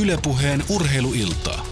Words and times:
Ylepuheen 0.00 0.64
urheiluiltaa. 0.68 1.69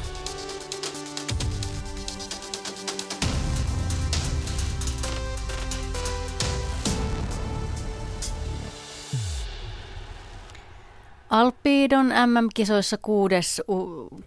Alppiidon 11.30 12.06
MM-kisoissa 12.06 12.96
kuudes 12.96 13.62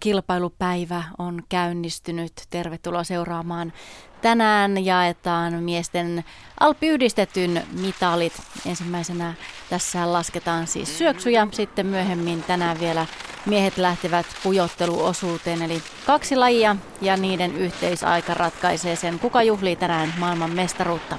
kilpailupäivä 0.00 1.04
on 1.18 1.42
käynnistynyt. 1.48 2.32
Tervetuloa 2.50 3.04
seuraamaan. 3.04 3.72
Tänään 4.20 4.84
jaetaan 4.84 5.62
miesten 5.62 6.24
alppiyhdistetyn 6.60 7.62
mitalit. 7.80 8.32
Ensimmäisenä 8.66 9.34
tässä 9.70 10.12
lasketaan 10.12 10.66
siis 10.66 10.98
syöksyjä, 10.98 11.48
sitten 11.50 11.86
myöhemmin 11.86 12.42
tänään 12.42 12.80
vielä 12.80 13.06
miehet 13.46 13.78
lähtevät 13.78 14.26
pujotteluosuuteen. 14.42 15.62
Eli 15.62 15.82
kaksi 16.06 16.36
lajia 16.36 16.76
ja 17.00 17.16
niiden 17.16 17.54
yhteisaika 17.56 18.34
ratkaisee 18.34 18.96
sen, 18.96 19.18
kuka 19.18 19.42
juhlii 19.42 19.76
tänään 19.76 20.14
maailman 20.18 20.50
mestaruutta. 20.50 21.18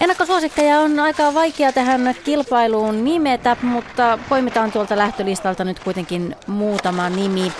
Ennakkosuosikkeja 0.00 0.78
on 0.78 1.00
aika 1.00 1.34
vaikea 1.34 1.72
tähän 1.72 2.14
kilpailuun 2.24 3.04
nimetä, 3.04 3.56
mutta 3.62 4.18
poimitaan 4.28 4.72
tuolta 4.72 4.96
lähtölistalta 4.96 5.64
nyt 5.64 5.78
kuitenkin 5.80 6.36
muutama 6.46 7.08
nimi. 7.08 7.52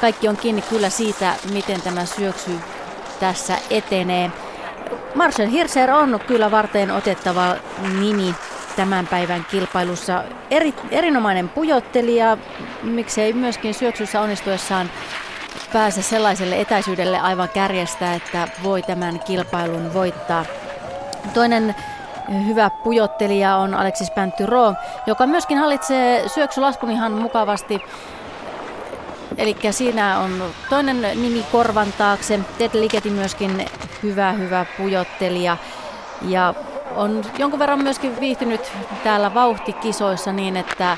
Kaikki 0.00 0.28
on 0.28 0.36
kiinni 0.36 0.62
kyllä 0.62 0.90
siitä, 0.90 1.34
miten 1.52 1.82
tämä 1.82 2.04
syöksy 2.04 2.50
tässä 3.20 3.58
etenee. 3.70 4.30
Marcel 5.14 5.50
Hirser 5.50 5.90
on 5.90 6.20
kyllä 6.26 6.50
varten 6.50 6.90
otettava 6.90 7.56
nimi 8.00 8.34
tämän 8.76 9.06
päivän 9.06 9.46
kilpailussa. 9.50 10.24
Eri, 10.50 10.74
erinomainen 10.90 11.48
pujottelija, 11.48 12.38
miksei 12.82 13.32
myöskin 13.32 13.74
syöksyssä 13.74 14.20
onnistuessaan 14.20 14.90
pääse 15.72 16.02
sellaiselle 16.02 16.60
etäisyydelle 16.60 17.20
aivan 17.20 17.48
kärjestä, 17.48 18.14
että 18.14 18.48
voi 18.62 18.82
tämän 18.82 19.20
kilpailun 19.20 19.94
voittaa. 19.94 20.44
Toinen 21.34 21.74
hyvä 22.46 22.70
pujottelija 22.70 23.56
on 23.56 23.74
Alexis 23.74 24.10
Päntyro, 24.10 24.74
joka 25.06 25.26
myöskin 25.26 25.58
hallitsee 25.58 26.28
syöksylaskun 26.28 26.90
ihan 26.90 27.12
mukavasti. 27.12 27.82
Eli 29.36 29.56
siinä 29.70 30.18
on 30.18 30.42
toinen 30.70 31.02
nimi 31.02 31.44
korvan 31.52 31.92
taakse. 31.98 32.40
Ted 32.58 32.70
Ligeti 32.72 33.10
myöskin 33.10 33.66
hyvä, 34.02 34.32
hyvä 34.32 34.66
pujottelija. 34.76 35.56
Ja 36.22 36.54
on 36.96 37.22
jonkun 37.38 37.58
verran 37.58 37.82
myöskin 37.82 38.20
viihtynyt 38.20 38.72
täällä 39.04 39.34
vauhtikisoissa 39.34 40.32
niin, 40.32 40.56
että 40.56 40.96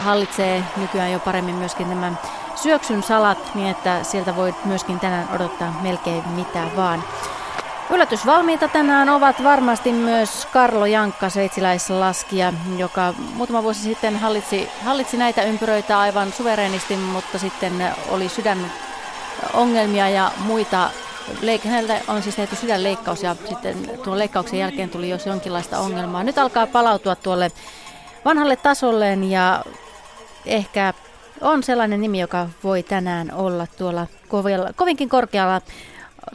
hallitsee 0.00 0.64
nykyään 0.76 1.12
jo 1.12 1.18
paremmin 1.18 1.54
myöskin 1.54 1.88
tämän 1.88 2.18
syöksyn 2.54 3.02
salat 3.02 3.54
niin, 3.54 3.68
että 3.68 4.02
sieltä 4.02 4.36
voi 4.36 4.54
myöskin 4.64 5.00
tänään 5.00 5.28
odottaa 5.34 5.80
melkein 5.82 6.28
mitä 6.28 6.62
vaan. 6.76 7.04
Yllätysvalmiita 7.94 8.68
tänään 8.68 9.08
ovat 9.08 9.42
varmasti 9.42 9.92
myös 9.92 10.46
Karlo 10.52 10.86
Jankka, 10.86 11.28
sveitsiläislaskija, 11.28 12.52
joka 12.76 13.14
muutama 13.34 13.62
vuosi 13.62 13.80
sitten 13.80 14.16
hallitsi, 14.16 14.68
hallitsi 14.84 15.16
näitä 15.16 15.42
ympyröitä 15.42 16.00
aivan 16.00 16.32
suvereenisti, 16.32 16.96
mutta 16.96 17.38
sitten 17.38 17.72
oli 18.08 18.28
sydänongelmia 18.28 20.08
ja 20.08 20.30
muita 20.38 20.90
Leik- 21.40 21.68
hänellä 21.68 22.00
on 22.08 22.22
siis 22.22 22.36
tehty 22.36 22.56
sydänleikkaus 22.56 23.22
ja 23.22 23.36
sitten 23.48 23.90
tuon 24.04 24.18
leikkauksen 24.18 24.58
jälkeen 24.58 24.90
tuli 24.90 25.08
jos 25.08 25.26
jonkinlaista 25.26 25.78
ongelmaa. 25.78 26.24
Nyt 26.24 26.38
alkaa 26.38 26.66
palautua 26.66 27.16
tuolle 27.16 27.50
vanhalle 28.24 28.56
tasolleen 28.56 29.30
ja 29.30 29.64
ehkä 30.46 30.94
on 31.40 31.62
sellainen 31.62 32.00
nimi, 32.00 32.20
joka 32.20 32.48
voi 32.64 32.82
tänään 32.82 33.32
olla 33.34 33.66
tuolla 33.78 34.06
kovinkin 34.76 35.08
korkealla 35.08 35.60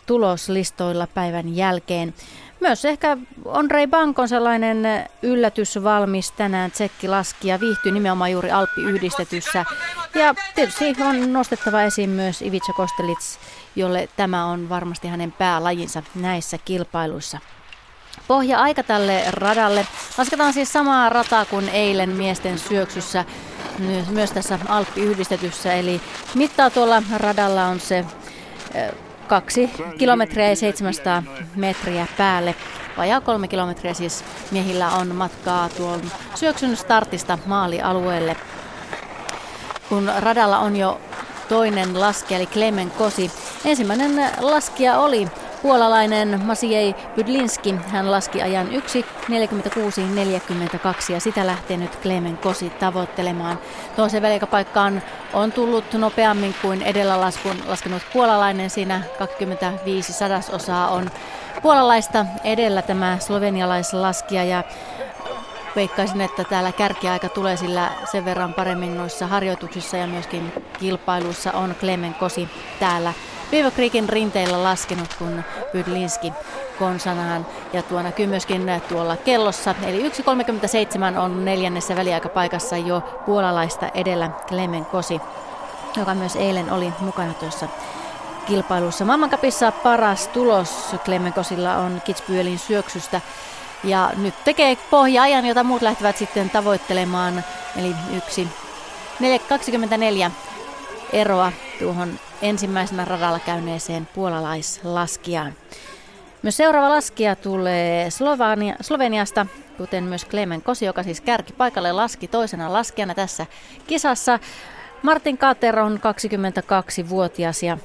tuloslistoilla 0.06 1.08
päivän 1.08 1.56
jälkeen. 1.56 2.14
Myös 2.60 2.86
ehkä 2.86 3.18
Andrei 3.50 3.88
Bank 3.88 4.20
on 4.20 4.30
sellainen 4.30 4.84
yllätys 5.22 5.84
valmis 5.84 6.32
tänään 6.32 6.72
laski 7.08 7.48
ja 7.48 7.60
viihtyy 7.60 7.92
nimenomaan 7.92 8.32
juuri 8.32 8.52
Alppi-yhdistetyssä. 8.52 9.66
Ja 10.16 10.36
tietysti 10.56 10.96
on 11.02 11.34
nostettava 11.34 11.82
esiin 11.82 12.10
myös 12.10 12.42
Ivica 12.42 12.74
Kostelits, 12.74 13.40
jolle 13.76 14.10
tämä 14.18 14.46
on 14.46 14.70
varmasti 14.70 15.08
hänen 15.08 15.32
päälajinsa 15.32 16.04
näissä 16.16 16.58
kilpailuissa. 16.58 17.40
Pohja-aika 18.28 18.84
tälle 18.84 19.24
radalle. 19.32 19.88
Lasketaan 20.18 20.54
siis 20.54 20.74
samaa 20.74 21.10
rataa 21.10 21.46
kuin 21.46 21.70
eilen 21.70 22.10
miesten 22.10 22.60
syöksyssä 22.60 23.26
myös 24.10 24.32
tässä 24.32 24.60
Alppi-yhdistetyssä. 24.68 25.74
Eli 25.74 26.02
mittaa 26.36 26.70
tuolla 26.70 27.04
radalla 27.18 27.66
on 27.66 27.80
se 27.80 28.06
kaksi 29.30 29.70
kilometriä 29.98 30.50
ja 30.50 30.56
700 30.56 31.24
metriä 31.56 32.08
päälle. 32.18 32.56
Vajaa 32.98 33.22
kolme 33.22 33.48
kilometriä 33.48 33.94
siis 33.94 34.24
miehillä 34.52 34.90
on 34.90 35.16
matkaa 35.16 35.70
tuon 35.70 36.02
syöksyn 36.36 36.78
startista 36.78 37.38
maalialueelle. 37.46 38.36
Kun 39.90 40.12
radalla 40.20 40.60
on 40.60 40.76
jo 40.76 41.02
toinen 41.50 42.00
laskija, 42.00 42.38
eli 42.38 42.46
Klemen 42.46 42.92
Kosi. 42.92 43.32
Ensimmäinen 43.66 44.32
laskija 44.40 45.00
oli 45.00 45.28
Puolalainen 45.62 46.42
Masiej 46.46 46.94
Bydlinski, 47.16 47.76
hän 47.88 48.12
laski 48.12 48.42
ajan 48.42 48.68
1.46.42 48.68 51.14
ja 51.14 51.20
sitä 51.20 51.48
lähtee 51.48 51.78
nyt 51.78 51.96
Klemen 51.96 52.38
Kosi 52.38 52.70
tavoittelemaan. 52.70 53.60
Toiseen 53.96 54.24
väliaikapaikkaan 54.24 55.02
on 55.34 55.52
tullut 55.52 55.94
nopeammin 55.94 56.56
kuin 56.62 56.82
edellä 56.82 57.22
laskun, 57.22 57.56
laskenut 57.68 58.02
puolalainen. 58.14 58.70
Siinä 58.70 59.02
25 59.20 60.14
sadasosaa 60.14 60.90
on 60.90 61.12
puolalaista 61.62 62.26
edellä 62.44 62.82
tämä 62.82 63.18
slovenialaislaskija 63.20 64.44
ja 64.44 64.64
veikkaisin, 65.76 66.22
että 66.22 66.44
täällä 66.44 66.72
kärkiaika 66.72 67.30
tulee 67.30 67.58
sillä 67.58 67.92
sen 68.12 68.26
verran 68.26 68.54
paremmin 68.54 68.98
noissa 68.98 69.28
harjoituksissa 69.28 69.98
ja 69.98 70.08
myöskin 70.08 70.54
kilpailuissa 70.80 71.52
on 71.52 71.76
Klemen 71.80 72.14
Kosi 72.14 72.50
täällä 72.80 73.14
Creekin 73.72 74.10
rinteillä 74.10 74.64
laskenut, 74.64 75.16
kun 75.20 75.44
Bydlinski 75.74 76.34
konsanaan. 76.80 77.46
Ja 77.74 77.82
tuo 77.82 78.02
näkyy 78.02 78.28
myöskin 78.28 78.72
tuolla 78.90 79.18
kellossa. 79.18 79.76
Eli 79.84 80.10
1.37 80.10 81.20
on 81.20 81.46
neljännessä 81.46 81.96
väliaikapaikassa 81.96 82.78
jo 82.78 83.02
puolalaista 83.26 83.90
edellä 83.94 84.30
Klemen 84.48 84.86
Kosi, 84.86 85.22
joka 85.98 86.14
myös 86.14 86.36
eilen 86.36 86.72
oli 86.72 86.94
mukana 87.00 87.34
tuossa 87.34 87.68
kilpailussa. 88.46 89.06
Maailmankapissa 89.06 89.72
paras 89.72 90.28
tulos 90.28 90.96
Kosilla 91.36 91.76
on 91.76 92.02
Kitzbühelin 92.06 92.58
syöksystä. 92.58 93.22
Ja 93.84 94.12
nyt 94.18 94.34
tekee 94.44 94.78
pohja-ajan, 94.90 95.46
jota 95.46 95.64
muut 95.64 95.82
lähtevät 95.82 96.18
sitten 96.18 96.50
tavoittelemaan. 96.50 97.44
Eli 97.78 97.96
yksi 98.18 98.48
24 99.50 100.32
eroa 101.14 101.52
tuohon 101.80 102.20
ensimmäisenä 102.42 103.06
radalla 103.06 103.40
käyneeseen 103.40 104.08
puolalaislaskijaan. 104.16 105.54
Myös 106.44 106.58
seuraava 106.58 106.90
laskija 106.90 107.36
tulee 107.36 108.10
Slovania, 108.12 108.76
Sloveniasta, 108.82 109.46
kuten 109.78 110.04
myös 110.04 110.26
Klemen 110.26 110.62
Kosi, 110.62 110.86
joka 110.86 111.04
siis 111.04 111.22
kärki 111.22 111.54
paikalle 111.54 111.92
laski 111.92 112.28
toisena 112.28 112.74
laskijana 112.74 113.16
tässä 113.16 113.46
kisassa. 113.88 114.40
Martin 115.04 115.38
Kater 115.38 115.80
on 115.80 116.00
22-vuotias 116.00 117.64
ja 117.64 117.78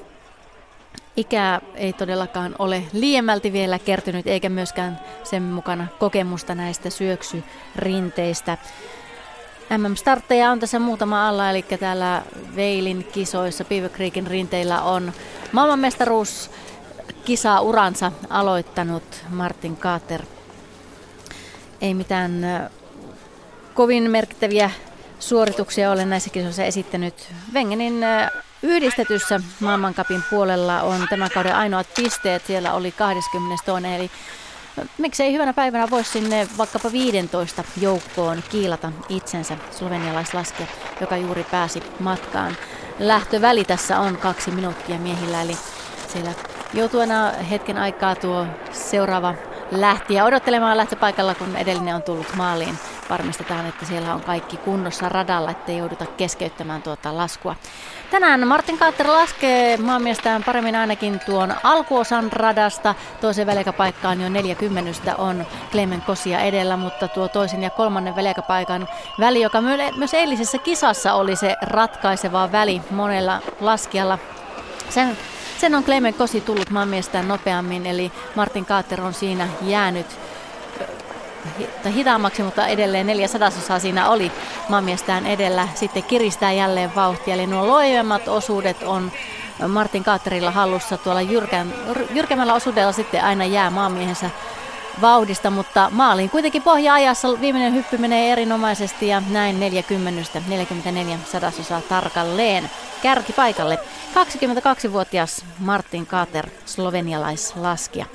ikää 1.16 1.60
ei 1.74 1.92
todellakaan 1.92 2.54
ole 2.58 2.82
liiemmälti 2.92 3.52
vielä 3.52 3.78
kertynyt, 3.78 4.26
eikä 4.26 4.48
myöskään 4.48 5.00
sen 5.24 5.42
mukana 5.42 5.86
kokemusta 5.98 6.54
näistä 6.54 6.90
syöksyrinteistä. 6.90 8.58
MM-startteja 9.70 10.50
on 10.50 10.60
tässä 10.60 10.78
muutama 10.78 11.28
alla, 11.28 11.50
eli 11.50 11.62
täällä 11.62 12.22
Veilin 12.56 13.04
kisoissa 13.04 13.64
Beaver 13.64 13.90
Creekin 13.90 14.26
rinteillä 14.26 14.82
on 14.82 15.12
maailmanmestaruus 15.52 16.50
kisa 17.24 17.60
uransa 17.60 18.12
aloittanut 18.30 19.24
Martin 19.30 19.76
Kaater. 19.76 20.22
Ei 21.80 21.94
mitään 21.94 22.42
kovin 23.74 24.10
merkittäviä 24.10 24.70
suorituksia 25.18 25.90
ole 25.90 26.04
näissä 26.04 26.30
kisoissa 26.30 26.64
esittänyt. 26.64 27.14
Wengenin 27.54 28.04
yhdistetyssä 28.62 29.40
maailmankapin 29.60 30.22
puolella 30.30 30.82
on 30.82 31.06
tämän 31.10 31.30
kauden 31.34 31.56
ainoat 31.56 31.86
pisteet. 31.96 32.46
Siellä 32.46 32.72
oli 32.72 32.92
22. 32.92 33.94
eli 33.94 34.10
Miksei 34.98 35.32
hyvänä 35.32 35.52
päivänä 35.52 35.90
voisi 35.90 36.10
sinne 36.10 36.48
vaikkapa 36.58 36.92
15 36.92 37.64
joukkoon 37.80 38.42
kiilata 38.50 38.92
itsensä 39.08 39.56
slovenialaislaskija, 39.70 40.68
joka 41.00 41.16
juuri 41.16 41.44
pääsi 41.50 41.82
matkaan. 42.00 42.56
Lähtöväli 42.98 43.64
tässä 43.64 44.00
on 44.00 44.16
kaksi 44.16 44.50
minuuttia 44.50 44.98
miehillä, 44.98 45.42
eli 45.42 45.56
siellä 46.08 46.32
joutuena 46.74 47.30
hetken 47.30 47.78
aikaa 47.78 48.14
tuo 48.14 48.46
seuraava 48.72 49.34
lähtiä 49.70 50.24
odottelemaan 50.24 50.76
lähtöpaikalla, 50.76 51.34
kun 51.34 51.56
edellinen 51.56 51.94
on 51.94 52.02
tullut 52.02 52.34
maaliin 52.36 52.78
varmistetaan, 53.10 53.66
että 53.66 53.86
siellä 53.86 54.14
on 54.14 54.20
kaikki 54.20 54.56
kunnossa 54.56 55.08
radalla, 55.08 55.50
ettei 55.50 55.78
jouduta 55.78 56.06
keskeyttämään 56.06 56.82
tuota 56.82 57.16
laskua. 57.16 57.56
Tänään 58.14 58.48
Martin 58.48 58.78
Kaatter 58.78 59.06
laskee 59.06 59.76
maamiestään 59.76 60.44
paremmin 60.44 60.76
ainakin 60.76 61.20
tuon 61.26 61.54
alkuosan 61.62 62.32
radasta. 62.32 62.94
Toisen 63.20 63.46
väliaikapaikkaan 63.46 64.20
jo 64.20 64.28
40 64.28 65.16
on 65.16 65.46
Clemen 65.70 66.02
Kosia 66.02 66.40
edellä, 66.40 66.76
mutta 66.76 67.08
tuo 67.08 67.28
toisen 67.28 67.62
ja 67.62 67.70
kolmannen 67.70 68.16
väliaikapaikan 68.16 68.88
väli, 69.20 69.40
joka 69.40 69.60
myös 69.96 70.14
eilisessä 70.14 70.58
kisassa 70.58 71.14
oli 71.14 71.36
se 71.36 71.56
ratkaiseva 71.62 72.52
väli 72.52 72.80
monella 72.90 73.40
laskijalla. 73.60 74.18
Sen 74.88 75.16
sen 75.58 75.74
on 75.74 75.84
Clemen 75.84 76.14
Kosi 76.14 76.40
tullut 76.40 76.70
maamiestään 76.70 77.28
nopeammin, 77.28 77.86
eli 77.86 78.12
Martin 78.34 78.64
Kaater 78.64 79.00
on 79.00 79.14
siinä 79.14 79.48
jäänyt 79.62 80.06
hitaammaksi, 81.94 82.42
mutta 82.42 82.66
edelleen 82.66 83.06
neljä 83.06 83.28
sadasosaa 83.28 83.78
siinä 83.78 84.10
oli 84.10 84.32
maamiestään 84.68 85.26
edellä. 85.26 85.68
Sitten 85.74 86.02
kiristää 86.02 86.52
jälleen 86.52 86.94
vauhtia, 86.94 87.34
eli 87.34 87.46
nuo 87.46 87.68
loivemmat 87.68 88.28
osuudet 88.28 88.82
on 88.82 89.12
Martin 89.68 90.04
Kaaterilla 90.04 90.50
hallussa 90.50 90.98
tuolla 90.98 91.22
jyrkän, 91.22 91.74
jyrkemmällä 92.10 92.54
osuudella 92.54 92.92
sitten 92.92 93.24
aina 93.24 93.44
jää 93.44 93.70
maamiehensä 93.70 94.30
vauhdista, 95.00 95.50
mutta 95.50 95.90
maaliin 95.92 96.30
kuitenkin 96.30 96.62
pohja-ajassa 96.62 97.40
viimeinen 97.40 97.74
hyppy 97.74 97.98
menee 97.98 98.32
erinomaisesti 98.32 99.08
ja 99.08 99.22
näin 99.30 99.60
40, 99.60 100.42
44 100.48 101.18
sadasosaa 101.24 101.80
tarkalleen 101.80 102.70
kärkipaikalle. 103.02 103.78
22-vuotias 104.14 105.44
Martin 105.58 106.06
Kaater, 106.06 106.48
slovenialaislaskija. 106.64 108.06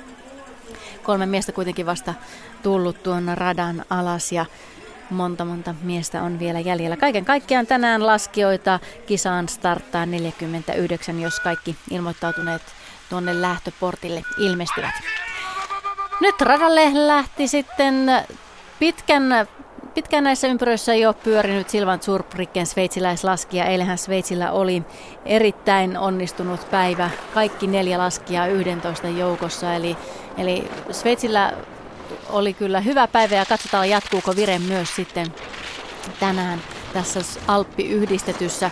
Kolme 1.02 1.26
miestä 1.26 1.52
kuitenkin 1.52 1.86
vasta 1.86 2.14
tullut 2.62 3.02
tuon 3.02 3.30
radan 3.34 3.84
alas 3.90 4.32
ja 4.32 4.46
monta 5.10 5.44
monta 5.44 5.74
miestä 5.82 6.22
on 6.22 6.38
vielä 6.38 6.60
jäljellä. 6.60 6.96
Kaiken 6.96 7.24
kaikkiaan 7.24 7.66
tänään 7.66 8.06
laskijoita 8.06 8.80
kisaan 9.06 9.48
starttaa 9.48 10.06
49, 10.06 11.20
jos 11.20 11.40
kaikki 11.40 11.76
ilmoittautuneet 11.90 12.62
tuonne 13.10 13.42
lähtöportille 13.42 14.22
ilmestyvät. 14.38 14.94
Nyt 16.20 16.40
radalle 16.40 16.90
lähti 16.94 17.48
sitten 17.48 18.10
pitkän, 18.78 19.22
pitkän 19.94 20.24
näissä 20.24 20.48
ympyröissä 20.48 20.94
jo 20.94 21.12
pyörinyt 21.12 21.70
Silvan 21.70 22.00
Zurbricken 22.00 22.66
sveitsiläislaskija. 22.66 23.64
Eilähän 23.64 23.98
Sveitsillä 23.98 24.52
oli 24.52 24.82
erittäin 25.24 25.98
onnistunut 25.98 26.70
päivä. 26.70 27.10
Kaikki 27.34 27.66
neljä 27.66 27.98
laskijaa 27.98 28.46
11 28.46 29.08
joukossa. 29.08 29.74
Eli, 29.74 29.96
eli 30.38 30.70
Sveitsillä 30.90 31.52
oli 32.28 32.54
kyllä 32.54 32.80
hyvä 32.80 33.06
päivä 33.08 33.34
ja 33.34 33.44
katsotaan 33.44 33.90
jatkuuko 33.90 34.36
vire 34.36 34.58
myös 34.58 34.96
sitten 34.96 35.34
tänään 36.20 36.62
tässä 36.92 37.20
Alppi-yhdistetyssä. 37.48 38.70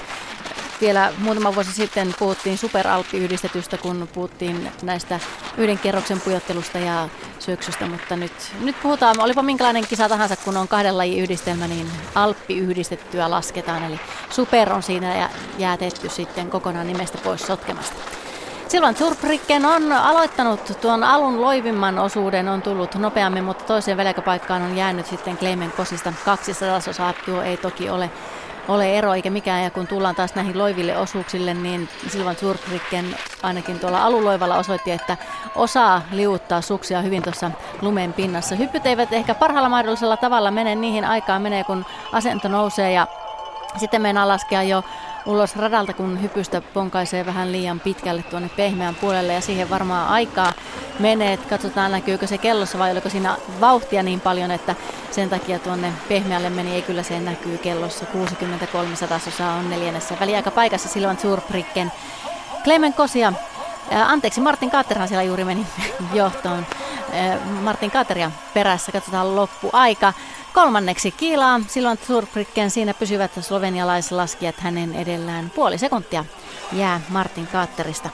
Vielä 0.80 1.12
muutama 1.18 1.54
vuosi 1.54 1.72
sitten 1.72 2.14
puhuttiin 2.18 2.58
superalppiyhdistetystä, 2.58 3.78
kun 3.78 4.08
puhuttiin 4.14 4.72
näistä 4.82 5.20
yhden 5.56 5.78
kerroksen 5.78 6.20
pujottelusta 6.20 6.78
ja 6.78 7.08
syöksystä, 7.38 7.86
mutta 7.86 8.16
nyt, 8.16 8.32
nyt 8.60 8.76
puhutaan, 8.82 9.20
olipa 9.20 9.42
minkälainen 9.42 9.86
kisa 9.86 10.08
tahansa, 10.08 10.36
kun 10.36 10.56
on 10.56 10.68
kahden 10.68 10.98
lajin 10.98 11.22
yhdistelmä, 11.22 11.68
niin 11.68 11.90
alppiyhdistettyä 12.14 13.30
lasketaan, 13.30 13.84
eli 13.84 14.00
super 14.30 14.72
on 14.72 14.82
siinä 14.82 15.30
jäätetty 15.58 16.08
sitten 16.08 16.50
kokonaan 16.50 16.86
nimestä 16.86 17.18
pois 17.24 17.46
sotkemasta. 17.46 18.17
Silvan 18.68 18.94
Zurbricken 18.94 19.66
on 19.66 19.92
aloittanut 19.92 20.78
tuon 20.80 21.04
alun 21.04 21.40
loivimman 21.40 21.98
osuuden, 21.98 22.48
on 22.48 22.62
tullut 22.62 22.94
nopeammin, 22.94 23.44
mutta 23.44 23.64
toiseen 23.64 23.96
väliaikapaikkaan 23.96 24.62
on 24.62 24.76
jäänyt 24.76 25.06
sitten 25.06 25.38
Kleimen 25.38 25.72
Kosista 25.72 26.12
200 26.24 26.76
osaa. 26.76 27.12
Tuo 27.24 27.42
ei 27.42 27.56
toki 27.56 27.90
ole 27.90 28.10
ole 28.68 28.98
ero 28.98 29.14
eikä 29.14 29.30
mikään. 29.30 29.64
Ja 29.64 29.70
kun 29.70 29.86
tullaan 29.86 30.14
taas 30.14 30.34
näihin 30.34 30.58
loiville 30.58 30.98
osuuksille, 30.98 31.54
niin 31.54 31.88
Silvan 32.08 32.36
Zurbricken 32.36 33.16
ainakin 33.42 33.80
tuolla 33.80 34.04
aluloivalla 34.04 34.58
osoitti, 34.58 34.90
että 34.90 35.16
osaa 35.54 36.02
liuttaa 36.10 36.60
suksia 36.60 37.02
hyvin 37.02 37.22
tuossa 37.22 37.50
lumen 37.82 38.12
pinnassa. 38.12 38.54
Hyppyt 38.54 38.86
eivät 38.86 39.12
ehkä 39.12 39.34
parhaalla 39.34 39.68
mahdollisella 39.68 40.16
tavalla 40.16 40.50
mene 40.50 40.74
niihin 40.74 41.04
aikaan 41.04 41.42
menee, 41.42 41.64
kun 41.64 41.86
asento 42.12 42.48
nousee 42.48 42.92
ja 42.92 43.06
sitten 43.76 44.02
meinaa 44.02 44.28
laskea 44.28 44.62
jo 44.62 44.84
ulos 45.28 45.56
radalta, 45.56 45.92
kun 45.92 46.22
hypystä 46.22 46.60
ponkaisee 46.60 47.26
vähän 47.26 47.52
liian 47.52 47.80
pitkälle 47.80 48.22
tuonne 48.22 48.50
pehmeän 48.56 48.94
puolelle 48.94 49.32
ja 49.32 49.40
siihen 49.40 49.70
varmaan 49.70 50.08
aikaa 50.08 50.52
menee. 50.98 51.36
Katsotaan 51.36 51.92
näkyykö 51.92 52.26
se 52.26 52.38
kellossa 52.38 52.78
vai 52.78 52.92
oliko 52.92 53.08
siinä 53.08 53.36
vauhtia 53.60 54.02
niin 54.02 54.20
paljon, 54.20 54.50
että 54.50 54.74
sen 55.10 55.30
takia 55.30 55.58
tuonne 55.58 55.92
pehmeälle 56.08 56.50
meni. 56.50 56.74
Ei 56.74 56.82
kyllä 56.82 57.02
se 57.02 57.20
näkyy 57.20 57.58
kellossa. 57.58 58.06
63 58.06 58.96
sadasosaa 58.96 59.54
on 59.54 59.70
neljännessä 59.70 60.14
väliaikapaikassa 60.20 60.88
Silvan 60.88 61.18
Zurbricken. 61.18 61.92
Clemen 62.64 62.94
Kosia 62.94 63.32
Anteeksi, 63.90 64.40
Martin 64.40 64.70
Kaaterhan 64.70 65.08
siellä 65.08 65.22
juuri 65.22 65.44
meni 65.44 65.66
johtoon. 66.14 66.66
Martin 67.62 67.90
Kaateria 67.90 68.30
perässä, 68.54 68.92
katsotaan 68.92 69.36
loppuaika. 69.36 70.12
Kolmanneksi 70.58 71.10
kiilaa 71.10 71.60
silloin 71.68 71.98
Zurbricken, 72.06 72.70
siinä 72.70 72.94
pysyvät 72.94 73.30
slovenialaislaskijat 73.40 74.60
hänen 74.60 74.94
edellään. 74.94 75.50
Puoli 75.50 75.78
sekuntia 75.78 76.24
jää 76.72 77.00
Martin 77.08 77.46
Kaaterista. 77.46 78.10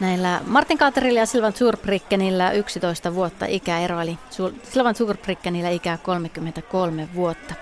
Näillä 0.00 0.40
Martin 0.46 0.78
Kaaterilla 0.78 1.20
ja 1.20 1.26
Silvan 1.26 1.52
Zurbrickenillä 1.52 2.50
11 2.50 3.14
vuotta 3.14 3.46
ikäero, 3.48 4.00
eli 4.00 4.18
Silvan 4.62 4.94
Zurbrickenillä 4.94 5.70
ikää 5.70 5.98
33 5.98 7.08
vuotta. 7.14 7.54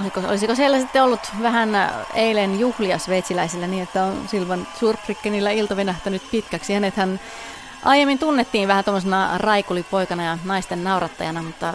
Oliko, 0.00 0.20
olisiko 0.28 0.54
siellä 0.54 0.80
sitten 0.80 1.02
ollut 1.02 1.32
vähän 1.42 1.70
eilen 2.14 2.60
juhlia 2.60 2.98
sveitsiläisillä 2.98 3.66
niin, 3.66 3.82
että 3.82 4.04
on 4.04 4.28
Silvan 4.28 4.66
Zurbrickenillä 4.80 5.50
ilta 5.50 5.76
venähtänyt 5.76 6.22
pitkäksi. 6.30 6.74
Hänethän 6.74 7.20
Aiemmin 7.84 8.18
tunnettiin 8.18 8.68
vähän 8.68 8.84
tuommoisena 8.84 9.38
raikulipoikana 9.38 10.24
ja 10.24 10.38
naisten 10.44 10.84
naurattajana, 10.84 11.42
mutta 11.42 11.74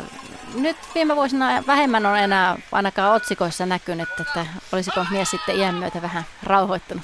nyt 0.55 0.77
viime 0.95 1.15
vuosina 1.15 1.63
vähemmän 1.67 2.05
on 2.05 2.17
enää 2.17 2.57
ainakaan 2.71 3.15
otsikoissa 3.15 3.65
näkynyt, 3.65 4.09
että 4.19 4.45
olisiko 4.71 5.05
mies 5.11 5.31
sitten 5.31 5.55
iän 5.55 5.75
myötä 5.75 6.01
vähän 6.01 6.25
rauhoittunut. 6.43 7.03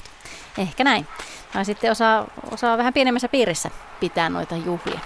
Ehkä 0.57 0.83
näin. 0.83 1.07
Tai 1.53 1.65
sitten 1.65 1.91
osaa, 1.91 2.25
osaa 2.51 2.77
vähän 2.77 2.93
pienemmässä 2.93 3.27
piirissä 3.27 3.69
pitää 3.99 4.29
noita 4.29 4.55
juhlia. 4.55 4.99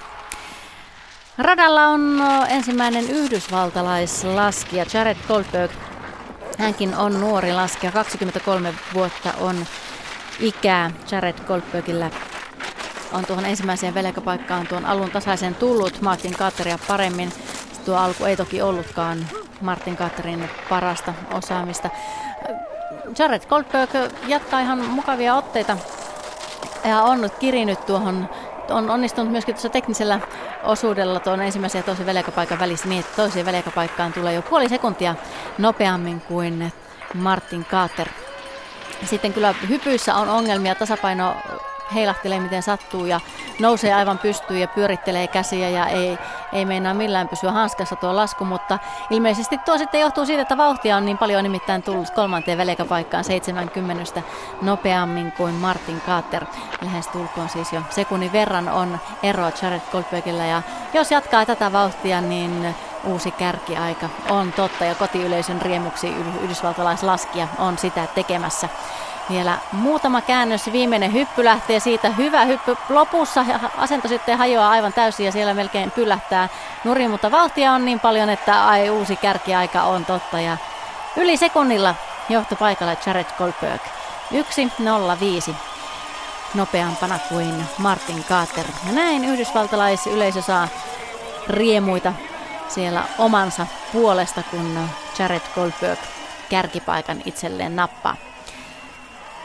Radalla 1.37 1.87
on 1.87 2.23
ensimmäinen 2.49 3.09
yhdysvaltalaislaskija 3.09 4.85
Jared 4.93 5.17
Goldberg. 5.27 5.71
Hänkin 6.57 6.95
on 6.95 7.19
nuori 7.19 7.53
laskija, 7.53 7.91
23 7.91 8.73
vuotta 8.93 9.33
on 9.39 9.65
ikää 10.39 10.91
Jared 11.11 11.35
Goldbergillä 11.47 12.11
on 13.13 13.25
tuohon 13.25 13.45
ensimmäiseen 13.45 13.93
velkapaikkaan 13.93 14.67
tuon 14.67 14.85
alun 14.85 15.11
tasaisen 15.11 15.55
tullut 15.55 16.01
Martin 16.01 16.33
Kaatteria 16.33 16.79
paremmin. 16.87 17.33
Tuo 17.85 17.97
alku 17.97 18.25
ei 18.25 18.37
toki 18.37 18.61
ollutkaan 18.61 19.27
Martin 19.61 19.97
Kaatterin 19.97 20.49
parasta 20.69 21.13
osaamista. 21.33 21.89
Jared 23.19 23.45
Goldberg 23.49 23.89
jatkaa 24.27 24.59
ihan 24.59 24.79
mukavia 24.79 25.35
otteita 25.35 25.77
ja 26.85 27.01
on 27.01 27.29
kirinyt 27.39 27.85
tuohon 27.85 28.29
on 28.69 28.89
onnistunut 28.89 29.31
myöskin 29.31 29.55
tuossa 29.55 29.69
teknisellä 29.69 30.19
osuudella 30.63 31.19
tuon 31.19 31.41
ensimmäisen 31.41 31.79
ja 31.79 31.83
toisen 31.83 32.05
väliaikapaikan 32.05 32.59
välissä 32.59 32.87
niin, 32.87 32.99
että 32.99 33.15
toiseen 33.15 33.45
väliaikapaikkaan 33.45 34.13
tulee 34.13 34.33
jo 34.33 34.41
puoli 34.41 34.69
sekuntia 34.69 35.15
nopeammin 35.57 36.21
kuin 36.21 36.73
Martin 37.13 37.65
Kaater. 37.65 38.07
Sitten 39.05 39.33
kyllä 39.33 39.55
hypyissä 39.69 40.15
on 40.15 40.29
ongelmia, 40.29 40.75
tasapaino 40.75 41.35
heilahtelee 41.93 42.39
miten 42.39 42.63
sattuu 42.63 43.05
ja 43.05 43.19
nousee 43.59 43.93
aivan 43.93 44.17
pystyyn 44.17 44.61
ja 44.61 44.67
pyörittelee 44.67 45.27
käsiä 45.27 45.69
ja 45.69 45.87
ei, 45.87 46.17
ei 46.53 46.65
meinaa 46.65 46.93
millään 46.93 47.29
pysyä 47.29 47.51
hanskassa 47.51 47.95
tuo 47.95 48.15
lasku, 48.15 48.45
mutta 48.45 48.79
ilmeisesti 49.09 49.57
tuo 49.57 49.77
sitten 49.77 50.01
johtuu 50.01 50.25
siitä, 50.25 50.41
että 50.41 50.57
vauhtia 50.57 50.97
on 50.97 51.05
niin 51.05 51.17
paljon 51.17 51.43
nimittäin 51.43 51.83
tullut 51.83 52.09
kolmanteen 52.09 52.57
väliaikapaikkaan 52.57 53.23
70 53.23 54.21
nopeammin 54.61 55.31
kuin 55.31 55.53
Martin 55.53 56.01
Kaater. 56.01 56.45
Lähes 56.81 57.07
tulkoon 57.07 57.49
siis 57.49 57.73
jo 57.73 57.81
sekunnin 57.89 58.31
verran 58.31 58.69
on 58.69 58.99
eroa 59.23 59.51
Jared 59.61 59.81
Goldbergillä 59.91 60.45
ja 60.45 60.61
jos 60.93 61.11
jatkaa 61.11 61.45
tätä 61.45 61.71
vauhtia, 61.71 62.21
niin 62.21 62.75
uusi 63.05 63.31
kärkiaika 63.31 64.09
on 64.29 64.53
totta 64.53 64.85
ja 64.85 64.95
kotiyleisön 64.95 65.61
riemuksi 65.61 66.07
yhdysvaltalaislaskija 66.43 67.47
on 67.59 67.77
sitä 67.77 68.07
tekemässä. 68.15 68.69
Vielä 69.29 69.57
muutama 69.71 70.21
käännös, 70.21 70.71
viimeinen 70.71 71.13
hyppy 71.13 71.43
lähtee 71.43 71.79
siitä. 71.79 72.09
Hyvä 72.09 72.45
hyppy 72.45 72.77
lopussa, 72.89 73.45
asento 73.77 74.07
sitten 74.07 74.37
hajoaa 74.37 74.69
aivan 74.69 74.93
täysin 74.93 75.25
ja 75.25 75.31
siellä 75.31 75.53
melkein 75.53 75.91
pyllähtää 75.91 76.49
nurin, 76.83 77.11
mutta 77.11 77.31
vauhtia 77.31 77.71
on 77.71 77.85
niin 77.85 77.99
paljon, 77.99 78.29
että 78.29 78.67
ai 78.67 78.89
uusi 78.89 79.15
kärkiaika 79.15 79.83
on 79.83 80.05
totta. 80.05 80.39
Ja 80.39 80.57
yli 81.15 81.37
sekunnilla 81.37 81.95
johtopaikalla 82.29 82.95
Jared 83.05 83.25
Goldberg 83.37 83.81
1.05 85.47 85.53
nopeampana 86.53 87.19
kuin 87.29 87.65
Martin 87.77 88.23
Carter. 88.23 88.65
Ja 88.85 88.91
näin 88.91 89.25
yhdysvaltalaisyleisö 89.25 90.41
saa 90.41 90.67
riemuita 91.47 92.13
siellä 92.67 93.03
omansa 93.17 93.67
puolesta, 93.93 94.43
kun 94.51 94.89
Jared 95.19 95.41
Goldberg 95.55 95.99
kärkipaikan 96.49 97.21
itselleen 97.25 97.75
nappaa. 97.75 98.15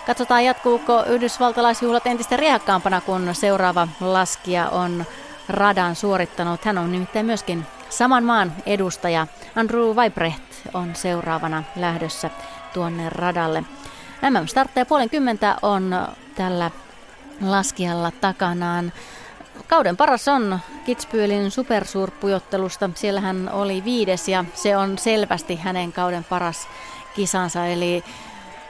Katsotaan 0.09 0.45
jatkuuko 0.45 1.05
yhdysvaltalaisjuhlat 1.07 2.07
entistä 2.07 2.37
riehakkaampana, 2.37 3.01
kun 3.01 3.35
seuraava 3.35 3.89
laskija 4.01 4.69
on 4.69 5.05
radan 5.49 5.97
suorittanut. 5.97 6.65
Hän 6.65 6.79
on 6.79 6.93
nimittäin 6.93 7.27
myöskin 7.27 7.67
saman 7.91 8.25
maan 8.25 8.53
edustaja. 8.67 9.27
Andrew 9.57 9.97
Weibrecht 9.97 10.43
on 10.75 10.97
seuraavana 10.97 11.65
lähdössä 11.77 12.31
tuonne 12.75 13.11
radalle. 13.11 13.65
MM-startteja 14.31 14.87
puolen 14.87 15.11
kymmentä 15.11 15.57
on 15.63 16.09
tällä 16.35 16.71
laskijalla 17.41 18.11
takanaan. 18.11 18.93
Kauden 19.67 19.97
paras 19.97 20.29
on 20.29 20.59
Kitsbyölin 20.85 21.51
supersuurpujottelusta. 21.51 22.91
Siellä 22.95 23.21
hän 23.21 23.51
oli 23.53 23.85
viides 23.85 24.29
ja 24.29 24.45
se 24.55 24.77
on 24.77 24.99
selvästi 24.99 25.57
hänen 25.57 25.93
kauden 25.93 26.25
paras 26.25 26.69
kisansa. 27.15 27.67
Eli, 27.67 28.05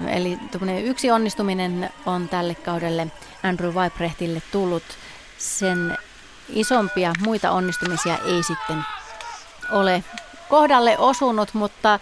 eli 0.07 0.38
yksi 0.85 1.11
onnistuminen 1.11 1.90
on 2.07 2.28
tälle 2.28 2.55
kaudelle 2.55 3.07
Andrew 3.43 3.75
Weibrechtille 3.75 4.43
tullut. 4.52 4.83
Sen 5.38 5.99
isompia 6.49 7.12
muita 7.25 7.50
onnistumisia 7.50 8.19
ei 8.26 8.43
sitten 8.43 8.85
ole 9.71 10.05
kohdalle 10.49 10.99
osunut, 10.99 11.55
mutta 11.55 11.99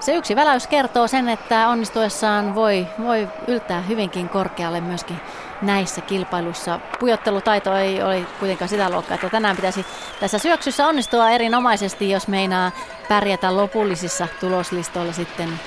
se 0.00 0.14
yksi 0.14 0.36
väläys 0.36 0.66
kertoo 0.66 1.08
sen, 1.08 1.28
että 1.28 1.68
onnistuessaan 1.68 2.54
voi, 2.54 2.86
voi 3.02 3.28
yltää 3.46 3.80
hyvinkin 3.80 4.28
korkealle 4.28 4.80
myöskin 4.80 5.20
näissä 5.62 6.00
kilpailussa. 6.00 6.80
Pujottelutaito 7.00 7.76
ei 7.76 8.02
ole 8.02 8.26
kuitenkaan 8.40 8.68
sitä 8.68 8.90
luokkaa, 8.90 9.14
että 9.14 9.30
tänään 9.30 9.56
pitäisi 9.56 9.86
tässä 10.20 10.38
syöksyssä 10.38 10.86
onnistua 10.86 11.30
erinomaisesti, 11.30 12.10
jos 12.10 12.28
meinaa 12.28 12.72
pärjätä 13.08 13.56
lopullisissa 13.56 14.28
tuloslistoilla 14.40 15.12
sitten 15.12 15.60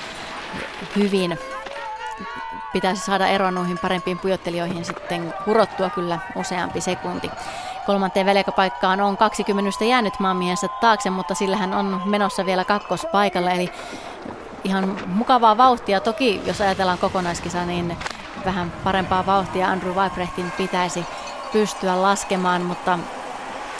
hyvin. 0.96 1.38
Pitäisi 2.72 3.02
saada 3.02 3.26
eroa 3.26 3.50
noihin 3.50 3.78
parempiin 3.78 4.18
pujottelijoihin 4.18 4.84
sitten 4.84 5.34
kurottua 5.44 5.90
kyllä 5.90 6.18
useampi 6.34 6.80
sekunti. 6.80 7.30
Kolmanteen 7.86 8.26
velkapaikkaan 8.26 9.00
on 9.00 9.16
20 9.16 9.84
jäänyt 9.84 10.20
maamiehensä 10.20 10.68
taakse, 10.80 11.10
mutta 11.10 11.34
sillä 11.34 11.56
hän 11.56 11.74
on 11.74 12.02
menossa 12.04 12.46
vielä 12.46 12.64
kakkospaikalla, 12.64 13.50
eli 13.50 13.70
ihan 14.64 14.96
mukavaa 15.06 15.56
vauhtia. 15.56 16.00
Toki 16.00 16.40
jos 16.46 16.60
ajatellaan 16.60 16.98
kokonaiskisa, 16.98 17.64
niin 17.64 17.96
vähän 18.44 18.72
parempaa 18.84 19.26
vauhtia 19.26 19.68
Andrew 19.68 19.94
Weibrechtin 19.94 20.52
pitäisi 20.56 21.04
pystyä 21.52 22.02
laskemaan, 22.02 22.62
mutta 22.62 22.98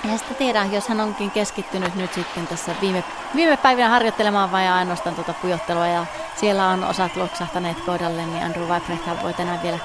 ja 0.05 0.19
sitten 0.19 0.37
tiedä, 0.37 0.65
jos 0.65 0.89
hän 0.89 1.01
onkin 1.01 1.31
keskittynyt 1.31 1.95
nyt 1.95 2.13
sitten 2.13 2.47
tässä 2.47 2.75
viime, 2.81 3.05
viime 3.35 3.57
päivinä 3.57 3.89
harjoittelemaan 3.89 4.53
vai 4.53 4.69
ainoastaan 4.69 5.15
tuota 5.15 5.35
pujottelua 5.43 5.87
ja 5.87 6.07
siellä 6.41 6.69
on 6.69 6.85
osat 6.85 7.17
loksahtaneet 7.17 7.81
kohdalle, 7.81 8.27
niin 8.27 8.45
Andrew 8.45 8.69
Weibrecht 8.69 9.23
voi 9.23 9.35
tänään 9.35 9.63
vielä 9.63 9.79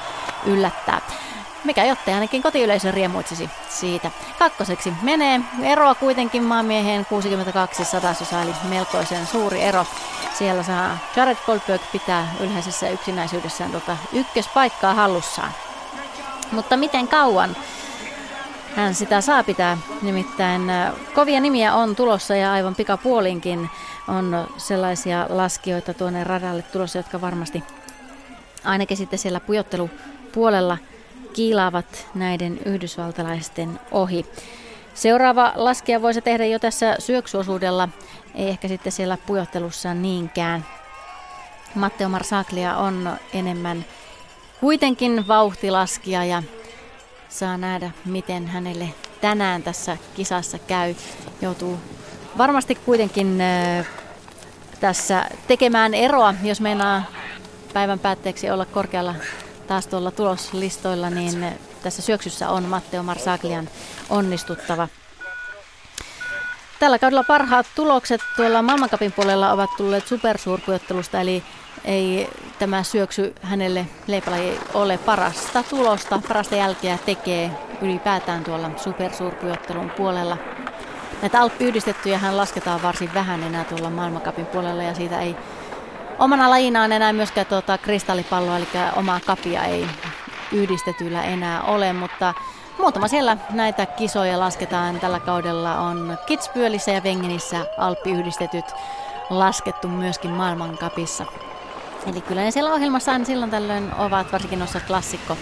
yllättää 0.46 1.02
mikä 1.64 1.86
jotta 1.86 2.14
ainakin 2.14 2.44
kotiyleisö 2.44 2.92
riemuitsisi 2.92 3.50
siitä. 3.70 4.12
Kakkoseksi 4.40 4.94
menee 5.02 5.42
eroa 5.62 5.96
kuitenkin 5.96 6.44
maamieheen 6.44 7.06
62 7.06 7.86
sadasosa, 7.86 8.42
eli 8.42 8.52
melkoisen 8.70 9.28
suuri 9.28 9.62
ero. 9.62 9.86
Siellä 10.34 10.64
saa 10.64 10.98
Jared 11.16 11.38
Goldberg 11.46 11.82
pitää 11.92 12.34
ylhäisessä 12.40 12.90
yksinäisyydessään 12.90 13.72
tuota 13.72 13.98
ykköspaikkaa 14.14 14.94
hallussaan. 14.94 15.52
Mutta 16.52 16.78
miten 16.78 17.08
kauan 17.08 17.56
hän 18.76 18.96
sitä 18.96 19.22
saa 19.22 19.44
pitää? 19.44 19.78
Nimittäin 20.02 20.62
kovia 21.16 21.40
nimiä 21.40 21.74
on 21.74 21.96
tulossa 21.96 22.36
ja 22.36 22.52
aivan 22.52 22.76
pikapuolinkin 22.76 23.70
on 24.08 24.48
sellaisia 24.58 25.26
laskijoita 25.30 25.94
tuonne 25.94 26.24
radalle 26.24 26.62
tulossa, 26.62 27.00
jotka 27.00 27.22
varmasti 27.22 27.64
ainakin 28.64 28.98
sitten 28.98 29.20
siellä 29.20 29.40
pujottelupuolella– 29.40 30.78
kiilaavat 31.34 32.08
näiden 32.16 32.60
yhdysvaltalaisten 32.66 33.80
ohi. 33.92 34.26
Seuraava 34.94 35.54
laskija 35.56 36.02
voisi 36.02 36.22
tehdä 36.22 36.46
jo 36.46 36.60
tässä 36.60 36.96
syöksyosuudella, 37.00 37.90
ei 38.36 38.50
ehkä 38.50 38.68
sitten 38.68 38.92
siellä 38.92 39.18
pujottelussa 39.18 39.94
niinkään. 39.94 40.66
Matteo 41.76 42.10
Marsaklia 42.10 42.78
on 42.78 43.18
enemmän 43.34 43.86
kuitenkin 44.60 45.28
vauhtilaskija 45.28 46.26
ja 46.26 46.44
saa 47.30 47.58
nähdä, 47.58 47.92
miten 48.06 48.48
hänelle 48.48 48.90
tänään 49.22 49.64
tässä 49.64 49.98
kisassa 50.16 50.60
käy. 50.60 50.96
Joutuu 51.42 51.80
varmasti 52.38 52.76
kuitenkin 52.76 53.40
tässä 54.80 55.26
tekemään 55.48 55.94
eroa, 55.94 56.34
jos 56.44 56.62
meinaa 56.62 57.04
päivän 57.74 58.00
päätteeksi 58.00 58.50
olla 58.50 58.66
korkealla 58.66 59.16
taas 59.68 59.88
tuolla 59.88 60.12
tuloslistoilla, 60.12 61.10
niin 61.10 61.46
tässä 61.84 62.02
syöksyssä 62.02 62.50
on 62.50 62.64
Matteo 62.64 63.04
Marsaglian 63.04 63.70
onnistuttava. 64.10 64.88
Tällä 66.80 67.00
kaudella 67.00 67.24
parhaat 67.24 67.66
tulokset 67.76 68.22
tuolla 68.36 68.62
maailmankapin 68.62 69.12
puolella 69.12 69.52
ovat 69.52 69.70
tulleet 69.78 70.08
supersuurpujottelusta, 70.08 71.22
eli 71.22 71.44
ei 71.86 72.30
tämä 72.60 72.84
syöksy 72.84 73.36
hänelle 73.42 73.86
leipälaji 74.08 74.60
ole 74.74 74.98
parasta 74.98 75.64
tulosta, 75.64 76.22
parasta 76.28 76.56
jälkeä 76.56 76.98
tekee 77.06 77.52
ylipäätään 77.82 78.44
tuolla 78.44 78.72
supersuurpujottelun 78.78 79.90
puolella. 79.90 80.38
Näitä 81.24 81.42
alppiyhdistettyjä 81.42 82.18
hän 82.18 82.38
lasketaan 82.38 82.82
varsin 82.82 83.14
vähän 83.14 83.44
enää 83.44 83.64
tuolla 83.64 83.90
maailmankapin 83.90 84.46
puolella 84.46 84.84
ja 84.84 84.94
siitä 84.94 85.22
ei 85.22 85.36
omana 86.20 86.50
lajinaan 86.50 86.92
enää 86.92 87.14
myöskään 87.14 87.48
tuota 87.48 87.78
kristallipalloa, 87.78 88.58
eli 88.58 88.68
omaa 88.96 89.20
kapia 89.26 89.64
ei 89.64 89.88
yhdistetyllä 90.52 91.24
enää 91.24 91.62
ole, 91.62 91.94
mutta 91.94 92.34
muutama 92.80 93.08
siellä 93.08 93.38
näitä 93.50 93.86
kisoja 93.86 94.40
lasketaan 94.40 95.00
tällä 95.00 95.20
kaudella 95.20 95.80
on 95.80 96.18
Kitspyölissä 96.26 96.92
ja 96.92 97.04
Vengenissä 97.04 97.66
alppiyhdistetyt 97.78 98.76
laskettu 99.30 99.88
myöskin 99.88 100.32
maailmankapissa. 100.32 101.26
Eli 102.08 102.22
kyllä 102.22 102.42
ne 102.42 102.52
siellä 102.52 102.74
ohjelmassa 102.74 103.12
aina 103.12 103.26
silloin 103.26 103.52
tällöin 103.52 103.94
ovat, 103.94 104.32
varsinkin 104.32 104.60
noissa 104.60 104.80
klassikko 104.80 105.38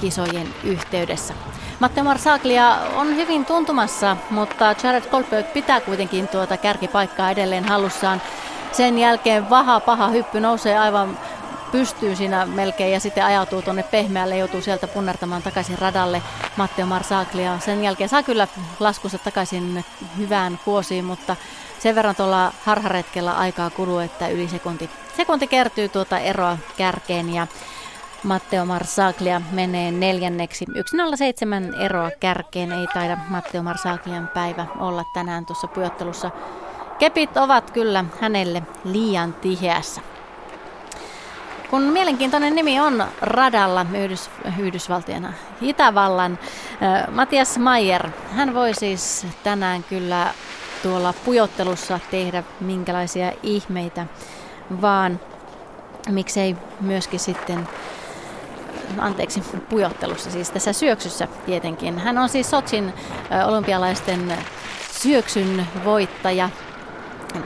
kisojen 0.00 0.54
yhteydessä. 0.64 1.34
Matteo 1.80 2.04
Marsaglia 2.04 2.76
on 2.94 3.16
hyvin 3.16 3.44
tuntumassa, 3.44 4.16
mutta 4.30 4.74
Jared 4.82 5.10
Goldberg 5.10 5.52
pitää 5.52 5.80
kuitenkin 5.80 6.28
tuota 6.28 6.56
kärkipaikkaa 6.56 7.30
edelleen 7.30 7.64
hallussaan. 7.64 8.22
Sen 8.72 8.98
jälkeen 8.98 9.50
vaha 9.50 9.80
paha 9.80 10.08
hyppy 10.08 10.40
nousee 10.40 10.78
aivan 10.78 11.18
pystyy 11.72 12.16
siinä 12.16 12.46
melkein 12.46 12.92
ja 12.92 13.00
sitten 13.00 13.24
ajautuu 13.24 13.62
tuonne 13.62 13.82
pehmeälle, 13.82 14.38
joutuu 14.38 14.60
sieltä 14.60 14.86
punnertamaan 14.86 15.42
takaisin 15.42 15.78
radalle 15.78 16.22
Matteo 16.56 16.86
Marsaglia. 16.86 17.58
Sen 17.58 17.84
jälkeen 17.84 18.08
saa 18.08 18.22
kyllä 18.22 18.48
laskussa 18.80 19.18
takaisin 19.18 19.84
hyvään 20.18 20.60
kuosiin, 20.64 21.04
mutta 21.04 21.36
sen 21.78 21.94
verran 21.94 22.16
tuolla 22.16 22.52
harharetkellä 22.64 23.32
aikaa 23.32 23.70
kuluu, 23.70 23.98
että 23.98 24.28
yli 24.28 24.48
sekunti, 24.48 24.90
sekunti 25.16 25.46
kertyy 25.46 25.88
tuota 25.88 26.18
eroa 26.18 26.58
kärkeen 26.76 27.34
ja 27.34 27.46
Matteo 28.22 28.64
Marsaglia 28.64 29.42
menee 29.52 29.90
neljänneksi. 29.90 30.64
1.07 31.74 31.80
eroa 31.80 32.10
kärkeen 32.20 32.72
ei 32.72 32.86
taida 32.94 33.18
Matteo 33.28 33.62
Marsaglian 33.62 34.30
päivä 34.34 34.66
olla 34.78 35.04
tänään 35.14 35.46
tuossa 35.46 35.66
pujottelussa 35.66 36.30
Kepit 36.98 37.36
ovat 37.36 37.70
kyllä 37.70 38.04
hänelle 38.20 38.62
liian 38.84 39.34
tiheässä. 39.34 40.00
Kun 41.70 41.82
mielenkiintoinen 41.82 42.54
nimi 42.54 42.80
on 42.80 43.04
radalla 43.20 43.86
Yhdys, 44.02 44.30
Yhdysvaltien 44.58 45.28
Itävallan, 45.60 46.38
Matias 47.10 47.58
Mayer, 47.58 48.08
hän 48.32 48.54
voi 48.54 48.74
siis 48.74 49.26
tänään 49.42 49.84
kyllä 49.84 50.34
tuolla 50.82 51.14
pujottelussa 51.24 52.00
tehdä 52.10 52.42
minkälaisia 52.60 53.32
ihmeitä, 53.42 54.06
vaan 54.82 55.20
miksei 56.08 56.56
myöskin 56.80 57.20
sitten 57.20 57.68
anteeksi, 58.98 59.42
pujottelussa, 59.68 60.30
siis 60.30 60.50
tässä 60.50 60.72
syöksyssä 60.72 61.28
tietenkin. 61.46 61.98
Hän 61.98 62.18
on 62.18 62.28
siis 62.28 62.50
Sotsin 62.50 62.92
olympialaisten 63.46 64.32
syöksyn 64.92 65.66
voittaja 65.84 66.50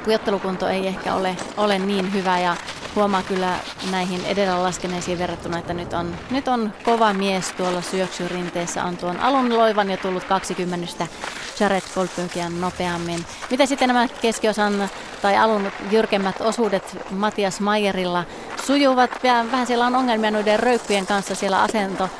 pujottelukunto 0.04 0.68
ei 0.68 0.86
ehkä 0.86 1.14
ole, 1.14 1.36
ole 1.56 1.78
niin 1.78 2.12
hyvä 2.12 2.38
ja 2.38 2.56
huomaa 2.96 3.22
kyllä 3.22 3.54
näihin 3.90 4.26
edellä 4.26 4.62
laskeneisiin 4.62 5.18
verrattuna, 5.18 5.58
että 5.58 5.74
nyt 5.74 5.92
on, 5.92 6.16
nyt 6.30 6.48
on 6.48 6.72
kova 6.84 7.12
mies 7.12 7.52
tuolla 7.52 7.82
syöksyrinteessä. 7.82 8.84
On 8.84 8.96
tuon 8.96 9.20
alun 9.20 9.58
loivan 9.58 9.90
ja 9.90 9.96
tullut 9.96 10.24
20 10.24 11.06
Jared 11.60 11.82
Goldbergia 11.94 12.48
nopeammin. 12.48 13.24
Miten 13.50 13.66
sitten 13.66 13.88
nämä 13.88 14.08
keskiosan 14.08 14.90
tai 15.22 15.36
alun 15.36 15.72
jyrkemmät 15.90 16.40
osuudet 16.40 16.98
Matias 17.10 17.60
Mayerilla 17.60 18.24
sujuvat? 18.66 19.10
Vähän 19.52 19.66
siellä 19.66 19.86
on 19.86 19.96
ongelmia 19.96 20.30
noiden 20.30 20.60
röykkyjen 20.60 21.06
kanssa 21.06 21.34
siellä 21.34 21.62
asento 21.62 22.10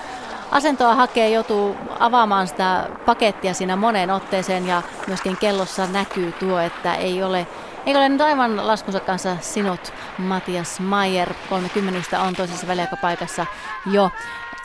asentoa 0.50 0.94
hakee, 0.94 1.30
joutuu 1.30 1.76
avaamaan 1.98 2.48
sitä 2.48 2.86
pakettia 3.06 3.54
siinä 3.54 3.76
moneen 3.76 4.10
otteeseen 4.10 4.66
ja 4.66 4.82
myöskin 5.06 5.36
kellossa 5.36 5.86
näkyy 5.86 6.32
tuo, 6.32 6.58
että 6.58 6.94
ei 6.94 7.22
ole 7.22 7.46
ei 7.86 7.96
ole 7.96 8.08
nyt 8.08 8.20
aivan 8.20 8.66
laskunsa 8.66 9.00
kanssa 9.00 9.36
sinut, 9.40 9.92
Matias 10.18 10.80
Mayer. 10.80 11.34
30 11.48 12.20
on 12.20 12.34
toisessa 12.34 12.66
väliaikapaikassa 12.66 13.46
jo 13.86 14.10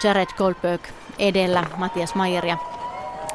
Jared 0.04 0.28
Goldberg 0.38 0.82
edellä 1.20 1.64
Matias 1.78 2.16
Mayeria. 2.16 2.58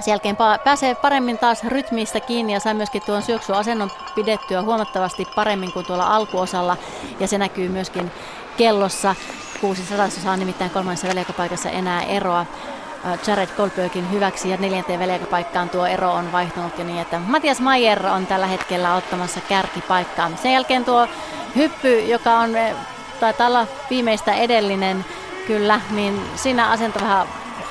Sen 0.00 0.12
jälkeen 0.12 0.36
pääsee 0.64 0.94
paremmin 0.94 1.38
taas 1.38 1.64
rytmistä 1.64 2.20
kiinni 2.20 2.52
ja 2.52 2.60
sai 2.60 2.74
myöskin 2.74 3.02
tuon 3.06 3.22
syöksyasennon 3.22 3.90
pidettyä 4.14 4.62
huomattavasti 4.62 5.26
paremmin 5.34 5.72
kuin 5.72 5.86
tuolla 5.86 6.16
alkuosalla. 6.16 6.76
Ja 7.20 7.28
se 7.28 7.38
näkyy 7.38 7.68
myöskin 7.68 8.10
kellossa. 8.56 9.14
600 9.60 10.08
saa 10.08 10.36
nimittäin 10.36 10.70
kolmannessa 10.70 11.08
väliaikapaikassa 11.08 11.70
enää 11.70 12.02
eroa. 12.02 12.40
Äh, 12.40 13.18
Jared 13.26 13.48
Goldbergin 13.56 14.12
hyväksi 14.12 14.50
ja 14.50 14.56
neljänteen 14.56 15.00
väliaikapaikkaan 15.00 15.70
tuo 15.70 15.86
ero 15.86 16.12
on 16.12 16.32
vaihtunut 16.32 16.78
jo 16.78 16.84
niin, 16.84 16.98
että 16.98 17.18
Matias 17.18 17.60
Mayer 17.60 18.06
on 18.06 18.26
tällä 18.26 18.46
hetkellä 18.46 18.94
ottamassa 18.94 19.40
kärkipaikkaa. 19.40 20.30
Sen 20.42 20.52
jälkeen 20.52 20.84
tuo 20.84 21.08
hyppy, 21.56 22.00
joka 22.00 22.38
on 22.38 22.56
eh, 22.56 22.76
taitaa 23.20 23.46
olla 23.46 23.66
viimeistä 23.90 24.34
edellinen 24.34 25.04
kyllä, 25.46 25.80
niin 25.90 26.22
siinä 26.36 26.70
asento 26.70 27.00
vähän 27.00 27.26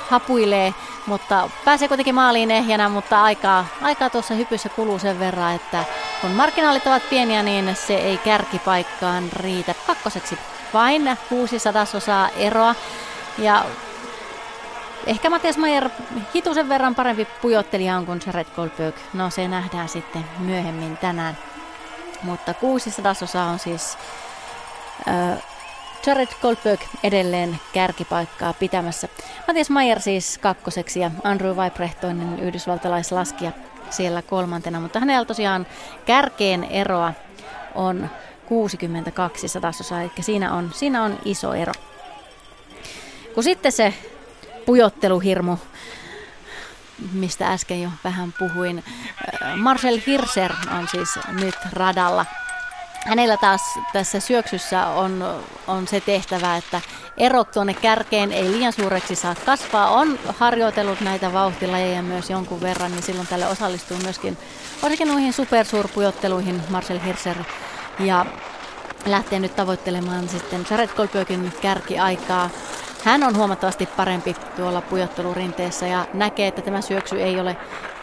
hapuilee, 0.10 0.74
mutta 1.06 1.50
pääsee 1.66 1.88
kuitenkin 1.88 2.16
maaliin 2.16 2.52
ehjänä, 2.52 2.90
mutta 2.90 3.24
aikaa, 3.24 3.66
aikaa 3.82 4.10
tuossa 4.10 4.34
hypyssä 4.34 4.70
kuluu 4.70 5.00
sen 5.00 5.20
verran, 5.20 5.56
että 5.56 5.84
kun 6.22 6.32
marginaalit 6.32 6.88
ovat 6.88 7.10
pieniä, 7.10 7.44
niin 7.44 7.76
se 7.76 7.96
ei 7.96 8.18
kärkipaikkaan 8.18 9.24
riitä 9.34 9.76
kakkoseksi. 9.88 10.38
Vain 10.74 11.18
600 11.30 11.86
osaa 11.94 12.30
eroa. 12.30 12.76
Ja 13.38 13.66
Ehkä 15.08 15.30
Matias 15.30 15.58
Mayer 15.58 15.90
hitusen 16.36 16.70
verran 16.70 16.96
parempi 16.96 17.28
pujottelija 17.42 17.96
on 17.96 18.06
kuin 18.06 18.22
Jared 18.26 18.48
Goldberg. 18.56 18.96
No 19.14 19.30
se 19.30 19.48
nähdään 19.48 19.90
sitten 19.90 20.26
myöhemmin 20.40 20.98
tänään. 20.98 21.38
Mutta 22.24 22.54
600 22.54 23.16
osaa 23.22 23.46
on 23.46 23.60
siis 23.60 23.98
äh, 25.08 25.44
Jared 26.06 26.28
Goldberg 26.42 26.82
edelleen 27.04 27.60
kärkipaikkaa 27.74 28.54
pitämässä. 28.54 29.08
Matias 29.48 29.70
Mayer 29.70 30.00
siis 30.00 30.38
kakkoseksi 30.38 31.00
ja 31.00 31.12
Andrew 31.24 31.58
Weibrechtoinen 31.58 32.40
yhdysvaltalaislaskija 32.40 33.52
siellä 33.90 34.22
kolmantena, 34.22 34.80
mutta 34.80 35.00
hänellä 35.00 35.26
tosiaan 35.26 35.68
kärkeen 36.06 36.64
eroa 36.64 37.14
on 37.76 38.10
62 38.50 39.48
sadasosaa, 39.48 40.02
eli 40.02 40.12
siinä 40.22 40.54
on, 40.54 40.72
siinä 40.74 41.04
on 41.04 41.20
iso 41.26 41.54
ero. 41.54 41.74
Kun 43.34 43.44
sitten 43.44 43.72
se 43.72 43.94
pujotteluhirmu, 44.66 45.58
mistä 47.14 47.48
äsken 47.48 47.82
jo 47.82 47.90
vähän 48.04 48.34
puhuin. 48.40 48.84
Äh, 49.44 49.58
Marcel 49.58 50.00
Hirser 50.08 50.54
on 50.80 50.88
siis 50.88 51.10
nyt 51.42 51.56
radalla. 51.74 52.26
Hänellä 53.06 53.38
taas 53.38 53.62
tässä 53.94 54.20
syöksyssä 54.20 54.88
on, 54.88 55.42
on 55.68 55.88
se 55.88 56.02
tehtävä, 56.02 56.58
että 56.58 56.82
erot 57.18 57.52
tuonne 57.52 57.74
kärkeen 57.74 58.32
ei 58.32 58.52
liian 58.52 58.74
suureksi 58.74 59.16
saa 59.16 59.36
kasvaa. 59.46 59.90
On 59.90 60.20
harjoitellut 60.40 61.02
näitä 61.02 61.34
vauhtilajeja 61.34 62.02
myös 62.02 62.30
jonkun 62.30 62.62
verran, 62.62 62.92
niin 62.92 63.04
silloin 63.04 63.28
tälle 63.28 63.48
osallistuu 63.48 63.98
myöskin 64.04 64.38
varsinkin 64.82 65.08
noihin 65.08 65.34
supersuurpujotteluihin 65.34 66.62
Marcel 66.70 67.00
Hirser. 67.00 67.38
Ja 68.00 68.26
lähtee 69.06 69.40
nyt 69.40 69.56
tavoittelemaan 69.56 70.30
sitten 70.30 70.66
Jared 70.70 70.90
Goldbergin 70.98 71.54
kärkiaikaa. 71.62 72.50
Hän 73.04 73.24
on 73.24 73.36
huomattavasti 73.36 73.86
parempi 73.86 74.36
tuolla 74.56 74.82
pujottelurinteessä 74.82 75.88
ja 75.88 76.06
näkee, 76.14 76.48
että 76.48 76.62
tämä 76.62 76.82
syöksy 76.82 77.22
ei 77.22 77.40
ole, 77.40 77.58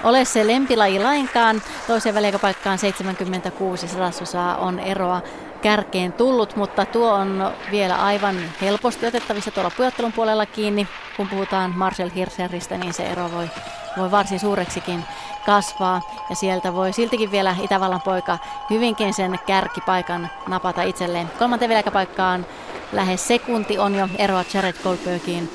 ole 0.04 0.24
se 0.24 0.46
lempilaji 0.46 0.98
lainkaan. 0.98 1.62
Toiseen 1.86 2.14
väliaikapaikkaan 2.14 2.78
76 2.78 3.88
sadasosaa 3.88 4.56
on 4.56 4.78
eroa 4.78 5.20
kärkeen 5.62 6.12
tullut, 6.12 6.56
mutta 6.56 6.86
tuo 6.86 7.12
on 7.12 7.52
vielä 7.70 7.96
aivan 7.96 8.36
helposti 8.60 9.06
otettavissa 9.06 9.50
tuolla 9.50 9.70
pujottelun 9.76 10.12
puolella 10.12 10.46
kiinni. 10.46 10.88
Kun 11.16 11.28
puhutaan 11.28 11.72
Marcel 11.76 12.10
Hirseristä, 12.14 12.78
niin 12.78 12.92
se 12.92 13.02
ero 13.02 13.30
voi, 13.32 13.50
voi 13.96 14.10
varsin 14.10 14.40
suureksikin 14.40 15.04
kasvaa. 15.46 16.00
Ja 16.30 16.36
sieltä 16.36 16.74
voi 16.74 16.92
siltikin 16.92 17.30
vielä 17.30 17.56
Itävallan 17.62 18.00
poika 18.00 18.38
hyvinkin 18.70 19.14
sen 19.14 19.38
kärkipaikan 19.46 20.30
napata 20.48 20.82
itselleen. 20.82 21.30
Kolmanteen 21.38 21.68
väliaikapaikkaan 21.68 22.46
lähes 22.92 23.28
sekunti 23.28 23.78
on 23.78 23.94
jo 23.94 24.08
eroa 24.18 24.44
Jared 24.54 24.76
Goldbergiin. 24.82 25.50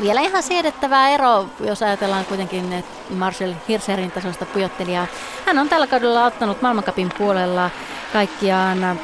Vielä 0.00 0.20
ihan 0.20 0.42
siedettävää 0.42 1.08
ero, 1.08 1.46
jos 1.60 1.82
ajatellaan 1.82 2.24
kuitenkin 2.24 2.84
Marcel 3.10 3.54
Hirserin 3.68 4.10
tasosta 4.10 4.46
pujottelijaa. 4.46 5.06
Hän 5.46 5.58
on 5.58 5.68
tällä 5.68 5.86
kaudella 5.86 6.24
ottanut 6.24 6.62
maailmankapin 6.62 7.12
puolella 7.18 7.70
kaikkiaan 8.12 8.98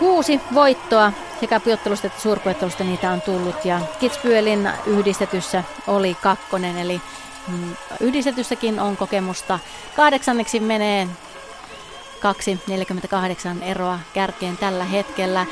kuusi 0.00 0.40
voittoa 0.54 1.12
sekä 1.40 1.60
pujottelusta 1.60 2.06
että 2.06 2.20
suurpujottelusta 2.20 2.84
niitä 2.84 3.10
on 3.10 3.20
tullut. 3.20 3.64
Ja 3.64 3.80
Kitzbühelin 4.00 4.70
yhdistetyssä 4.86 5.64
oli 5.86 6.16
kakkonen, 6.22 6.78
eli 6.78 7.00
mm, 7.48 7.76
yhdistetyssäkin 8.00 8.80
on 8.80 8.96
kokemusta. 8.96 9.58
Kahdeksanneksi 9.96 10.60
menee 10.60 11.08
2,48 13.58 13.64
eroa 13.64 13.98
kärkeen 14.14 14.56
tällä 14.56 14.84
hetkellä. 14.84 15.46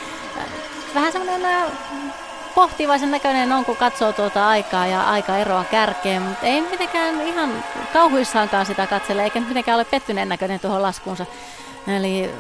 Vähän 0.94 1.12
semmoinen 1.12 1.44
äh, 1.44 1.72
pohtivaisen 2.54 3.10
näköinen 3.10 3.52
on, 3.52 3.64
kun 3.64 3.76
katsoo 3.76 4.12
tuota 4.12 4.48
aikaa 4.48 4.86
ja 4.86 5.10
aikaeroa 5.10 5.64
kärkeen, 5.64 6.22
mutta 6.22 6.46
ei 6.46 6.60
mitenkään 6.60 7.20
ihan 7.20 7.64
kauhuissaankaan 7.92 8.66
sitä 8.66 8.86
katsele, 8.86 9.24
eikä 9.24 9.40
mitenkään 9.40 9.76
ole 9.76 9.84
pettyneen 9.84 10.28
näköinen 10.28 10.60
tuohon 10.60 10.82
laskuunsa. 10.82 11.26
Eli 11.86 12.30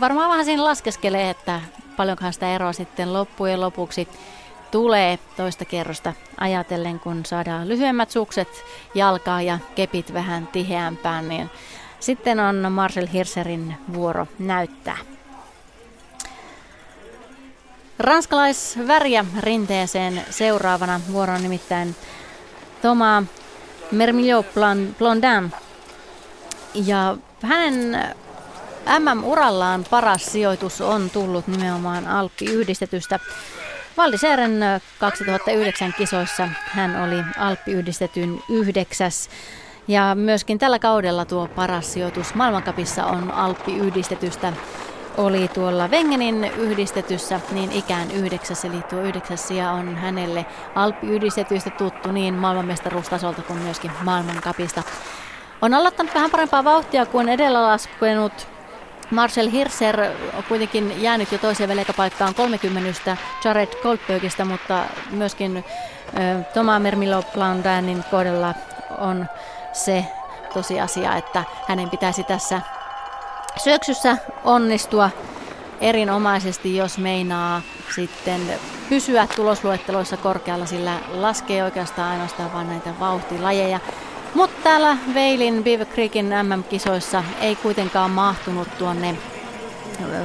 varmaan 0.00 0.30
vähän 0.30 0.44
siinä 0.44 0.64
laskeskelee, 0.64 1.30
että 1.30 1.60
paljonkohan 1.96 2.32
sitä 2.32 2.54
eroa 2.54 2.72
sitten 2.72 3.12
loppujen 3.12 3.60
lopuksi 3.60 4.08
tulee 4.70 5.18
toista 5.36 5.64
kerrosta 5.64 6.12
ajatellen, 6.40 7.00
kun 7.00 7.26
saadaan 7.26 7.68
lyhyemmät 7.68 8.10
sukset 8.10 8.64
jalkaa 8.94 9.42
ja 9.42 9.58
kepit 9.74 10.12
vähän 10.12 10.46
tiheämpään, 10.46 11.28
niin 11.28 11.50
sitten 12.00 12.40
on 12.40 12.72
Marcel 12.72 13.06
Hirserin 13.12 13.76
vuoro 13.92 14.26
näyttää. 14.38 14.96
Ranskalaisväriä 17.98 19.24
rinteeseen 19.40 20.24
seuraavana 20.30 21.00
vuoro 21.12 21.34
on 21.34 21.42
nimittäin 21.42 21.96
Thomas 22.80 23.24
Mermillot 23.90 24.46
Blondin. 24.98 25.52
Ja 26.74 27.16
hänen 27.42 28.14
MM-urallaan 28.98 29.84
paras 29.90 30.26
sijoitus 30.26 30.80
on 30.80 31.10
tullut 31.10 31.46
nimenomaan 31.46 32.08
Alppi-yhdistetystä. 32.08 33.18
Valdiseeren 33.96 34.60
2009 34.98 35.94
kisoissa 35.98 36.48
hän 36.62 37.02
oli 37.02 37.24
Alppi-yhdistetyn 37.38 38.42
yhdeksäs 38.48 39.30
ja 39.88 40.14
myöskin 40.14 40.58
tällä 40.58 40.78
kaudella 40.78 41.24
tuo 41.24 41.46
paras 41.46 41.92
sijoitus 41.92 42.34
maailmankapissa 42.34 43.06
on 43.06 43.30
Alppi-yhdistetystä. 43.30 44.52
Oli 45.16 45.48
tuolla 45.48 45.88
Wengenin 45.88 46.44
yhdistetyssä 46.44 47.40
niin 47.50 47.72
ikään 47.72 48.10
yhdeksäs, 48.10 48.64
eli 48.64 48.82
tuo 48.82 49.00
yhdeksäs 49.00 49.48
sija 49.48 49.70
on 49.70 49.96
hänelle 49.96 50.46
Alppi-yhdistetyistä 50.74 51.70
tuttu 51.70 52.12
niin 52.12 52.34
maailmanmestaruustasolta 52.34 53.42
kuin 53.42 53.58
myöskin 53.58 53.90
maailmankapista. 54.02 54.82
On 55.62 55.74
aloittanut 55.74 56.14
vähän 56.14 56.30
parempaa 56.30 56.64
vauhtia 56.64 57.06
kuin 57.06 57.28
edellä 57.28 57.62
laskenut 57.62 58.48
Marcel 59.10 59.50
Hirser 59.50 60.00
on 60.36 60.44
kuitenkin 60.48 61.02
jäänyt 61.02 61.32
jo 61.32 61.38
toiseen 61.38 61.68
väliaikapaikkaan 61.68 62.34
30 62.34 63.16
Jared 63.44 63.68
Goldbergista, 63.82 64.44
mutta 64.44 64.84
myöskin 65.10 65.64
Thomas 66.52 66.82
Mermilo 66.82 67.22
Blandanin 67.34 68.04
kohdalla 68.10 68.54
on 68.98 69.26
se 69.72 70.04
tosiasia, 70.54 71.16
että 71.16 71.44
hänen 71.68 71.90
pitäisi 71.90 72.24
tässä 72.24 72.60
syöksyssä 73.56 74.16
onnistua 74.44 75.10
erinomaisesti, 75.80 76.76
jos 76.76 76.98
meinaa 76.98 77.62
sitten 77.94 78.40
pysyä 78.88 79.26
tulosluetteloissa 79.36 80.16
korkealla, 80.16 80.66
sillä 80.66 80.98
laskee 81.08 81.64
oikeastaan 81.64 82.10
ainoastaan 82.10 82.52
vain 82.52 82.68
näitä 82.68 82.90
vauhtilajeja. 83.00 83.80
Mutta 84.34 84.62
täällä 84.62 84.96
Veilin 85.14 85.64
Beaver 85.64 85.86
Creekin 85.86 86.26
MM-kisoissa 86.42 87.24
ei 87.40 87.56
kuitenkaan 87.56 88.10
mahtunut 88.10 88.68
tuonne 88.78 89.16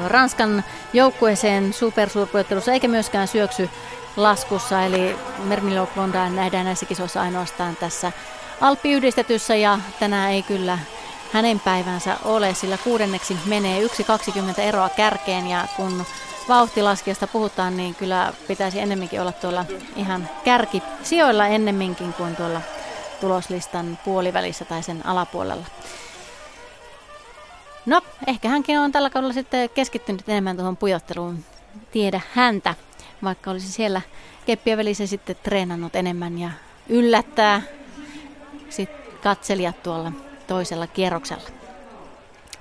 Ranskan 0.07 0.63
joukkueeseen 0.93 1.73
supersuurpuottelussa 1.73 2.73
eikä 2.73 2.87
myöskään 2.87 3.27
syöksy 3.27 3.69
laskussa, 4.15 4.85
eli 4.85 5.15
Mermilo 5.43 5.87
Blondin 5.93 6.35
nähdään 6.35 6.65
näissä 6.65 6.85
kisoissa 6.85 7.21
ainoastaan 7.21 7.75
tässä 7.75 8.11
Alppi-yhdistetyssä 8.61 9.55
ja 9.55 9.79
tänään 9.99 10.31
ei 10.31 10.43
kyllä 10.43 10.79
hänen 11.33 11.59
päivänsä 11.59 12.17
ole, 12.25 12.53
sillä 12.53 12.77
kuudenneksi 12.77 13.37
menee 13.45 13.87
1.20 13.87 14.61
eroa 14.61 14.89
kärkeen 14.89 15.47
ja 15.47 15.67
kun 15.75 16.05
vauhtilaskijasta 16.49 17.27
puhutaan, 17.27 17.77
niin 17.77 17.95
kyllä 17.95 18.33
pitäisi 18.47 18.79
ennemminkin 18.79 19.21
olla 19.21 19.31
tuolla 19.31 19.65
ihan 19.95 20.29
kärki 20.43 20.83
sijoilla 21.03 21.47
ennemminkin 21.47 22.13
kuin 22.13 22.35
tuolla 22.35 22.61
tuloslistan 23.21 23.99
puolivälissä 24.05 24.65
tai 24.65 24.83
sen 24.83 25.05
alapuolella. 25.05 25.65
No, 27.85 28.01
ehkä 28.27 28.49
hänkin 28.49 28.79
on 28.79 28.91
tällä 28.91 29.09
kaudella 29.09 29.33
sitten 29.33 29.69
keskittynyt 29.69 30.29
enemmän 30.29 30.55
tuohon 30.55 30.77
pujotteluun. 30.77 31.45
Tiedä 31.91 32.21
häntä, 32.33 32.75
vaikka 33.23 33.51
olisi 33.51 33.71
siellä 33.71 34.01
keppien 34.45 34.77
välissä 34.77 35.07
sitten 35.07 35.35
treenannut 35.43 35.95
enemmän 35.95 36.39
ja 36.39 36.49
yllättää 36.89 37.61
sit 38.69 38.89
katselijat 39.23 39.83
tuolla 39.83 40.11
toisella 40.47 40.87
kierroksella. 40.87 41.49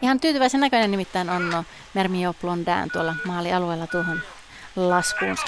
Ihan 0.03 0.21
tyytyväisen 0.21 0.61
näköinen 0.61 0.90
nimittäin 0.90 1.31
on 1.31 1.64
Mermio 1.95 2.35
Blondin 2.40 2.90
tuolla 2.93 3.14
maalialueella 3.25 3.87
tuohon 3.87 4.21
laskuunsa. 4.77 5.43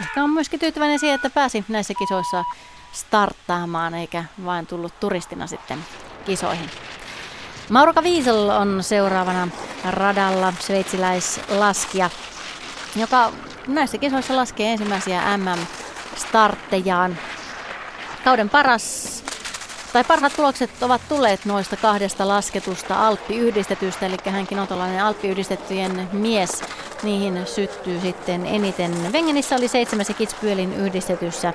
Ehkä 0.00 0.24
on 0.24 0.30
myöskin 0.30 0.60
tyytyväinen 0.60 0.98
siihen, 0.98 1.14
että 1.14 1.30
pääsi 1.30 1.64
näissä 1.68 1.94
kisoissa 1.98 2.44
starttaamaan 2.92 3.94
eikä 3.94 4.24
vain 4.44 4.66
tullut 4.66 5.00
turistina 5.00 5.46
sitten 5.46 5.78
kisoihin. 6.24 6.70
Mauroka 7.70 8.02
Wiesel 8.02 8.48
on 8.48 8.82
seuraavana 8.82 9.48
radalla 9.90 10.52
sveitsiläislaskija, 10.60 12.10
joka 12.96 13.32
näissä 13.66 13.98
kisoissa 13.98 14.36
laskee 14.36 14.72
ensimmäisiä 14.72 15.38
MM-starttejaan. 15.38 17.18
Kauden 18.24 18.50
paras 18.50 19.20
tai 19.92 20.04
parhaat 20.04 20.36
tulokset 20.36 20.82
ovat 20.82 21.00
tulleet 21.08 21.44
noista 21.44 21.76
kahdesta 21.76 22.28
lasketusta 22.28 23.06
Alppi-yhdistetystä, 23.06 24.06
eli 24.06 24.16
hänkin 24.30 24.58
on 24.58 24.68
tällainen 24.68 25.04
Alppi-yhdistettyjen 25.04 26.08
mies. 26.12 26.62
Niihin 27.02 27.46
syttyy 27.46 28.00
sitten 28.00 28.46
eniten. 28.46 29.12
Wengenissä 29.12 29.56
oli 29.56 29.68
seitsemäs 29.68 30.08
ja 30.08 30.14
Kitzbühelin 30.14 30.74
yhdistetyssä 30.76 31.52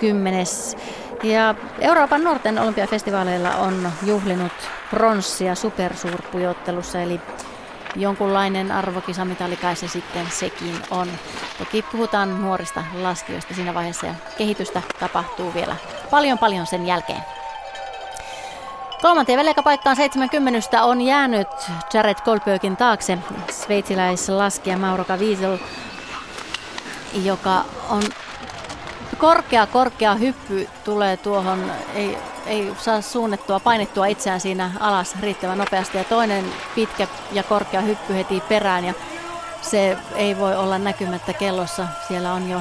kymmenes. 0.00 0.76
Ja 1.22 1.54
Euroopan 1.80 2.24
nuorten 2.24 2.58
olympiafestivaaleilla 2.58 3.50
on 3.56 3.92
juhlinut 4.06 4.52
pronssia 4.90 5.54
supersuurpujottelussa, 5.54 7.00
eli 7.00 7.20
jonkunlainen 7.96 8.72
arvokisamitali 8.72 9.56
kai 9.56 9.76
se 9.76 9.88
sitten 9.88 10.26
sekin 10.30 10.74
on. 10.90 11.08
Toki 11.58 11.84
puhutaan 11.92 12.42
nuorista 12.42 12.84
laskijoista 13.02 13.54
siinä 13.54 13.74
vaiheessa 13.74 14.06
ja 14.06 14.14
kehitystä 14.38 14.82
tapahtuu 15.00 15.54
vielä 15.54 15.76
paljon 16.10 16.38
paljon 16.38 16.66
sen 16.66 16.86
jälkeen. 16.86 17.37
Kolmanteen 19.02 19.38
väliaikapaikkaan 19.38 19.96
70 19.96 20.84
on 20.84 21.00
jäänyt 21.00 21.48
Jared 21.94 22.16
Goldbergin 22.24 22.76
taakse. 22.76 23.18
Sveitsiläislaskija 23.50 24.78
Mauro 24.78 25.04
Wiesel, 25.18 25.58
joka 27.24 27.64
on 27.90 28.02
korkea, 29.18 29.66
korkea 29.66 30.14
hyppy 30.14 30.68
tulee 30.84 31.16
tuohon, 31.16 31.72
ei, 31.94 32.18
ei 32.46 32.72
saa 32.78 33.00
suunnettua, 33.00 33.60
painettua 33.60 34.06
itseään 34.06 34.40
siinä 34.40 34.70
alas 34.80 35.14
riittävän 35.20 35.58
nopeasti. 35.58 35.98
Ja 35.98 36.04
toinen 36.04 36.44
pitkä 36.74 37.06
ja 37.32 37.42
korkea 37.42 37.80
hyppy 37.80 38.14
heti 38.14 38.42
perään 38.48 38.84
ja 38.84 38.94
se 39.62 39.98
ei 40.14 40.38
voi 40.38 40.56
olla 40.56 40.78
näkymättä 40.78 41.32
kellossa. 41.32 41.86
Siellä 42.08 42.32
on 42.32 42.50
jo 42.50 42.60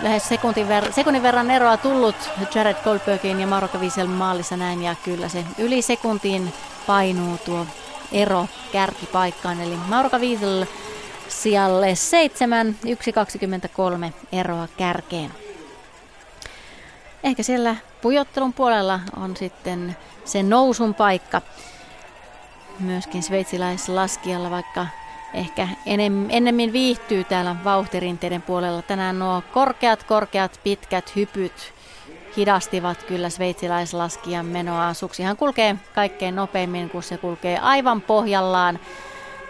lähes 0.00 0.28
sekuntin, 0.28 0.68
ver- 0.68 0.92
sekunnin 0.92 1.22
verran 1.22 1.50
eroa 1.50 1.76
tullut 1.76 2.16
Jared 2.54 2.76
Goldbergin 2.84 3.40
ja 3.40 3.46
Mauro 3.46 3.68
Wiesel 3.78 4.06
maalissa 4.06 4.56
näin 4.56 4.82
ja 4.82 4.94
kyllä 5.04 5.28
se 5.28 5.44
yli 5.58 5.82
sekuntiin 5.82 6.52
painuu 6.86 7.38
tuo 7.38 7.66
ero 8.12 8.48
kärkipaikkaan 8.72 9.60
eli 9.60 9.76
Mauro 9.88 10.18
Wiesel 10.18 10.66
sijalle 11.28 11.94
7, 11.94 12.76
1.23 14.06 14.12
eroa 14.32 14.68
kärkeen. 14.76 15.30
Ehkä 17.24 17.42
siellä 17.42 17.76
pujottelun 18.02 18.52
puolella 18.52 19.00
on 19.16 19.36
sitten 19.36 19.96
se 20.24 20.42
nousun 20.42 20.94
paikka 20.94 21.42
myöskin 22.78 23.22
sveitsiläislaskijalla, 23.22 24.50
vaikka 24.50 24.86
ehkä 25.36 25.68
ennemmin 26.30 26.72
viihtyy 26.72 27.24
täällä 27.24 27.56
vauhtirinteiden 27.64 28.42
puolella. 28.42 28.82
Tänään 28.82 29.18
nuo 29.18 29.42
korkeat, 29.52 30.02
korkeat, 30.02 30.60
pitkät 30.64 31.16
hypyt 31.16 31.72
hidastivat 32.36 33.02
kyllä 33.02 33.30
sveitsiläislaskijan 33.30 34.46
menoa. 34.46 34.94
Suksihan 34.94 35.36
kulkee 35.36 35.76
kaikkein 35.94 36.36
nopeimmin, 36.36 36.90
kun 36.90 37.02
se 37.02 37.18
kulkee 37.18 37.58
aivan 37.58 38.00
pohjallaan 38.00 38.78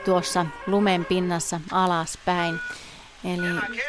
tuossa 0.04 0.46
lumen 0.66 1.04
pinnassa 1.04 1.60
alaspäin. 1.72 2.58
Eli 3.24 3.80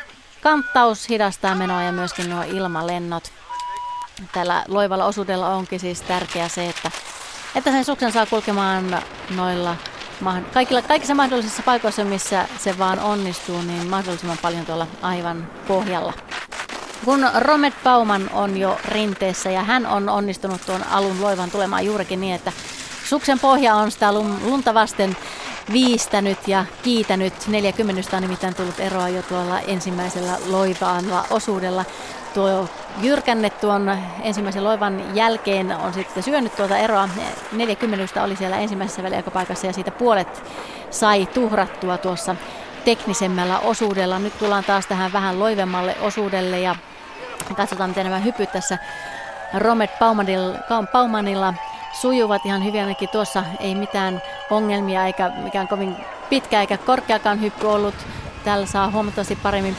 kanttaus 0.42 1.10
hidastaa 1.10 1.56
menoa 1.56 1.84
ja 1.84 1.92
myöskin 1.92 2.30
nuo 2.30 2.44
ilmalennot. 2.44 3.32
Tällä 4.34 4.64
loivalla 4.68 5.06
osuudella 5.06 5.50
onkin 5.50 5.80
siis 5.80 6.02
tärkeää 6.02 6.48
se, 6.48 6.70
että, 6.70 6.92
että 7.56 7.72
sen 7.72 7.86
suksen 7.86 8.12
saa 8.12 8.26
kulkemaan 8.26 9.02
noilla 9.36 9.76
kaikilla, 10.54 10.82
kaikissa 10.82 11.16
mahdollisissa 11.16 11.64
paikoissa, 11.64 12.04
missä 12.04 12.48
se 12.60 12.78
vaan 12.78 13.00
onnistuu, 13.00 13.62
niin 13.62 13.88
mahdollisimman 13.88 14.38
paljon 14.42 14.66
tuolla 14.66 14.88
aivan 15.02 15.48
pohjalla. 15.68 16.14
Kun 17.06 17.30
Romet 17.40 17.74
Bauman 17.84 18.30
on 18.34 18.58
jo 18.58 18.78
rinteessä 18.86 19.52
ja 19.52 19.64
hän 19.64 19.86
on 19.86 20.10
onnistunut 20.10 20.62
tuon 20.66 20.88
alun 20.88 21.22
loivan 21.22 21.52
tulemaan 21.52 21.86
juurikin 21.86 22.22
niin, 22.22 22.36
että 22.36 22.52
suksen 23.06 23.40
pohja 23.40 23.76
on 23.76 23.92
sitä 23.92 24.14
lunta 24.14 24.74
vasten 24.74 25.18
viistänyt 25.72 26.48
ja 26.48 26.66
kiitänyt. 26.84 27.34
40 27.48 28.18
on 28.18 28.22
nimittäin 28.22 28.56
tullut 28.56 28.80
eroa 28.80 29.10
jo 29.10 29.22
tuolla 29.22 29.60
ensimmäisellä 29.60 30.38
loivaanla 30.46 31.26
osuudella. 31.30 31.86
Tuo 32.38 32.68
jyrkänne 33.02 33.50
tuon 33.50 33.98
ensimmäisen 34.22 34.64
loivan 34.64 35.16
jälkeen 35.16 35.72
on 35.72 35.94
sitten 35.94 36.24
syönyt 36.24 36.56
tuota 36.56 36.78
eroa. 36.78 37.10
40 37.52 38.24
oli 38.24 38.36
siellä 38.36 38.58
ensimmäisessä 38.58 39.04
väliaikapaikassa 39.04 39.68
ja 39.68 39.74
siitä 39.74 39.92
puolet 39.92 40.44
sai 40.90 41.26
tuhrattua 41.26 41.98
tuossa 41.98 42.36
teknisemmällä 42.86 43.60
osuudella. 43.60 44.20
Nyt 44.20 44.40
tullaan 44.40 44.64
taas 44.64 44.88
tähän 44.88 45.14
vähän 45.14 45.40
loivemmalle 45.40 45.96
osuudelle 46.02 46.60
ja 46.60 46.76
katsotaan 47.56 47.90
miten 47.90 48.06
nämä 48.06 48.20
hypyt 48.20 48.52
tässä 48.52 48.78
Romet 49.54 49.92
Paumanilla 50.92 51.54
sujuvat 52.02 52.46
ihan 52.46 52.66
hyvin 52.66 52.82
ainakin 52.82 53.10
tuossa 53.10 53.44
ei 53.60 53.76
mitään 53.76 54.22
ongelmia 54.50 55.06
eikä 55.06 55.32
mikään 55.44 55.68
kovin 55.68 55.96
pitkä 56.30 56.62
eikä 56.62 56.78
korkeakaan 56.78 57.42
hyppy 57.42 57.68
ollut. 57.68 57.96
Tällä 58.44 58.66
saa 58.66 58.92
huomattavasti 58.92 59.36
paremmin 59.36 59.76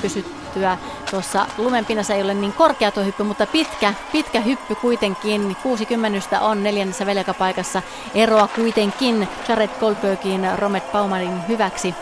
pysyttyä. 0.48 0.78
Tuossa 1.10 1.46
lumenpinnassa 1.58 2.14
ei 2.14 2.22
ole 2.22 2.34
niin 2.34 2.52
korkea 2.52 2.90
tuo 2.90 3.04
hyppy, 3.04 3.22
mutta 3.22 3.46
pitkä, 3.46 3.94
pitkä 4.12 4.40
hyppy 4.40 4.74
kuitenkin. 4.74 5.56
60 5.62 6.40
on 6.40 6.62
neljännessä 6.62 7.06
velkapaikassa. 7.06 7.82
Eroa 8.14 8.48
kuitenkin 8.48 9.28
Jared 9.48 9.70
Goldbergin 9.80 10.48
Romet 10.58 10.92
Baumanin 10.92 11.48
hyväksi. 11.48 11.94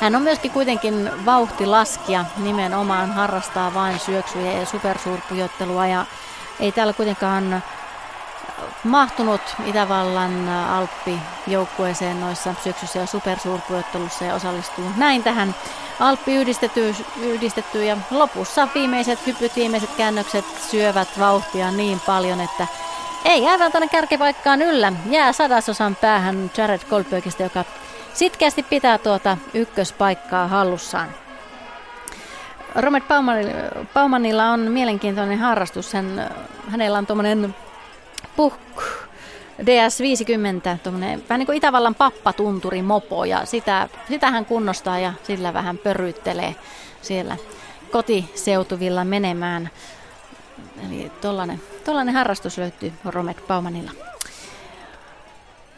Hän 0.00 0.16
on 0.16 0.22
myöskin 0.22 0.50
kuitenkin 0.50 1.10
vauhtilaskija, 1.26 2.24
nimenomaan 2.36 3.12
harrastaa 3.12 3.74
vain 3.74 3.98
syöksyjä 3.98 4.52
ja 4.52 4.66
supersuurpujottelua 4.66 5.86
ja 5.86 6.06
ei 6.60 6.72
täällä 6.72 6.92
kuitenkaan 6.92 7.62
mahtunut 8.84 9.40
Itävallan 9.66 10.48
Alppi-joukkueeseen 10.48 12.20
noissa 12.20 12.54
syksyissä 12.64 12.98
ja 12.98 13.06
supersuurpuottelussa 13.06 14.24
ja 14.24 14.34
osallistuu 14.34 14.84
näin 14.96 15.22
tähän 15.22 15.54
Alppi 16.00 16.34
yhdistetty, 16.34 16.94
yhdistetty 17.22 17.84
ja 17.84 17.96
lopussa 18.10 18.68
viimeiset 18.74 19.26
hypyt, 19.26 19.56
viimeiset 19.56 19.90
käännökset 19.96 20.44
syövät 20.70 21.18
vauhtia 21.18 21.70
niin 21.70 22.00
paljon, 22.06 22.40
että 22.40 22.66
ei 23.24 23.48
aivan 23.48 23.72
tuonne 23.72 23.88
kärkipaikkaan 23.88 24.62
yllä. 24.62 24.92
Jää 25.10 25.32
sadasosan 25.32 25.96
päähän 25.96 26.50
Jared 26.56 26.80
Goldbergista, 26.90 27.42
joka 27.42 27.64
sitkeästi 28.14 28.62
pitää 28.62 28.98
tuota 28.98 29.36
ykköspaikkaa 29.54 30.48
hallussaan. 30.48 31.08
Robert 32.74 33.04
Baumanilla 33.94 34.50
on 34.50 34.60
mielenkiintoinen 34.60 35.38
harrastus. 35.38 35.92
Hän, 35.92 36.30
hänellä 36.68 36.98
on 36.98 37.06
tuommoinen 37.06 37.54
Puh, 38.36 38.54
DS50, 39.60 39.64
vähän 41.28 41.38
niin 41.38 41.46
kuin 41.46 41.56
Itävallan 41.56 41.94
pappatunturi 41.94 42.82
mopo 42.82 43.24
ja 43.24 43.44
sitä, 43.46 43.88
sitä 44.08 44.30
hän 44.30 44.44
kunnostaa 44.44 44.98
ja 44.98 45.12
sillä 45.22 45.54
vähän 45.54 45.78
pörryttelee 45.78 46.54
siellä 47.02 47.36
kotiseutuvilla 47.92 49.04
menemään. 49.04 49.70
Eli 50.86 51.12
tollainen, 51.20 51.62
tollainen 51.84 52.14
harrastus 52.14 52.58
löytyy 52.58 52.92
Romet 53.04 53.46
Baumanilla. 53.46 53.90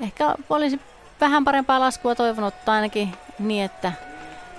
Ehkä 0.01 0.35
olisi 0.51 0.81
vähän 1.21 1.45
parempaa 1.45 1.81
laskua 1.81 2.15
toivonut, 2.15 2.55
tai 2.65 2.75
ainakin 2.75 3.13
niin, 3.39 3.65
että 3.65 3.93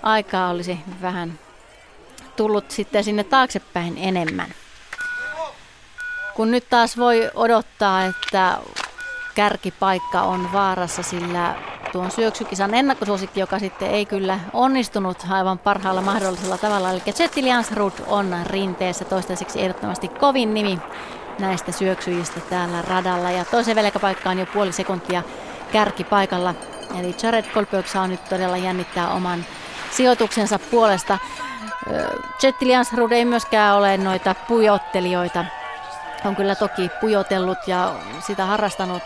aikaa 0.03 0.49
olisi 0.49 0.79
vähän 1.01 1.39
tullut 2.35 2.71
sitten 2.71 3.03
sinne 3.03 3.23
taaksepäin 3.23 3.97
enemmän 3.97 4.53
kun 6.37 6.51
nyt 6.51 6.69
taas 6.69 6.97
voi 6.97 7.31
odottaa, 7.35 8.05
että 8.05 8.57
kärkipaikka 9.35 10.21
on 10.21 10.53
vaarassa, 10.53 11.03
sillä 11.03 11.55
tuon 11.91 12.11
syöksykisan 12.11 12.73
ennakkosuosikki, 12.73 13.39
joka 13.39 13.59
sitten 13.59 13.89
ei 13.91 14.05
kyllä 14.05 14.39
onnistunut 14.53 15.17
aivan 15.29 15.59
parhaalla 15.59 16.01
mahdollisella 16.01 16.57
tavalla. 16.57 16.91
Eli 16.91 17.01
Jetti 17.19 17.43
Liansrud 17.43 17.91
on 18.07 18.35
rinteessä 18.45 19.05
toistaiseksi 19.05 19.61
ehdottomasti 19.61 20.07
kovin 20.07 20.53
nimi 20.53 20.79
näistä 21.39 21.71
syöksyjistä 21.71 22.39
täällä 22.39 22.81
radalla. 22.81 23.31
Ja 23.31 23.45
toisen 23.45 23.75
velkapaikkaan 23.75 24.39
jo 24.39 24.45
puoli 24.45 24.71
sekuntia 24.71 25.23
kärkipaikalla. 25.71 26.53
Eli 26.99 27.15
Jared 27.23 27.45
Kolberg 27.53 27.87
saa 27.87 28.07
nyt 28.07 28.29
todella 28.29 28.57
jännittää 28.57 29.09
oman 29.09 29.45
sijoituksensa 29.91 30.59
puolesta. 30.59 31.17
Jetti 32.43 32.67
Liansrud 32.67 33.11
ei 33.11 33.25
myöskään 33.25 33.75
ole 33.75 33.97
noita 33.97 34.35
pujottelijoita. 34.47 35.45
On 36.25 36.35
kyllä 36.35 36.55
toki 36.55 36.91
pujotellut 37.01 37.67
ja 37.67 37.93
sitä 38.27 38.45
harrastanut 38.45 39.03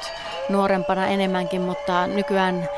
nuorempana 0.50 1.08
enemmänkin, 1.08 1.62
mutta 1.62 2.08
nykyään 2.08 2.70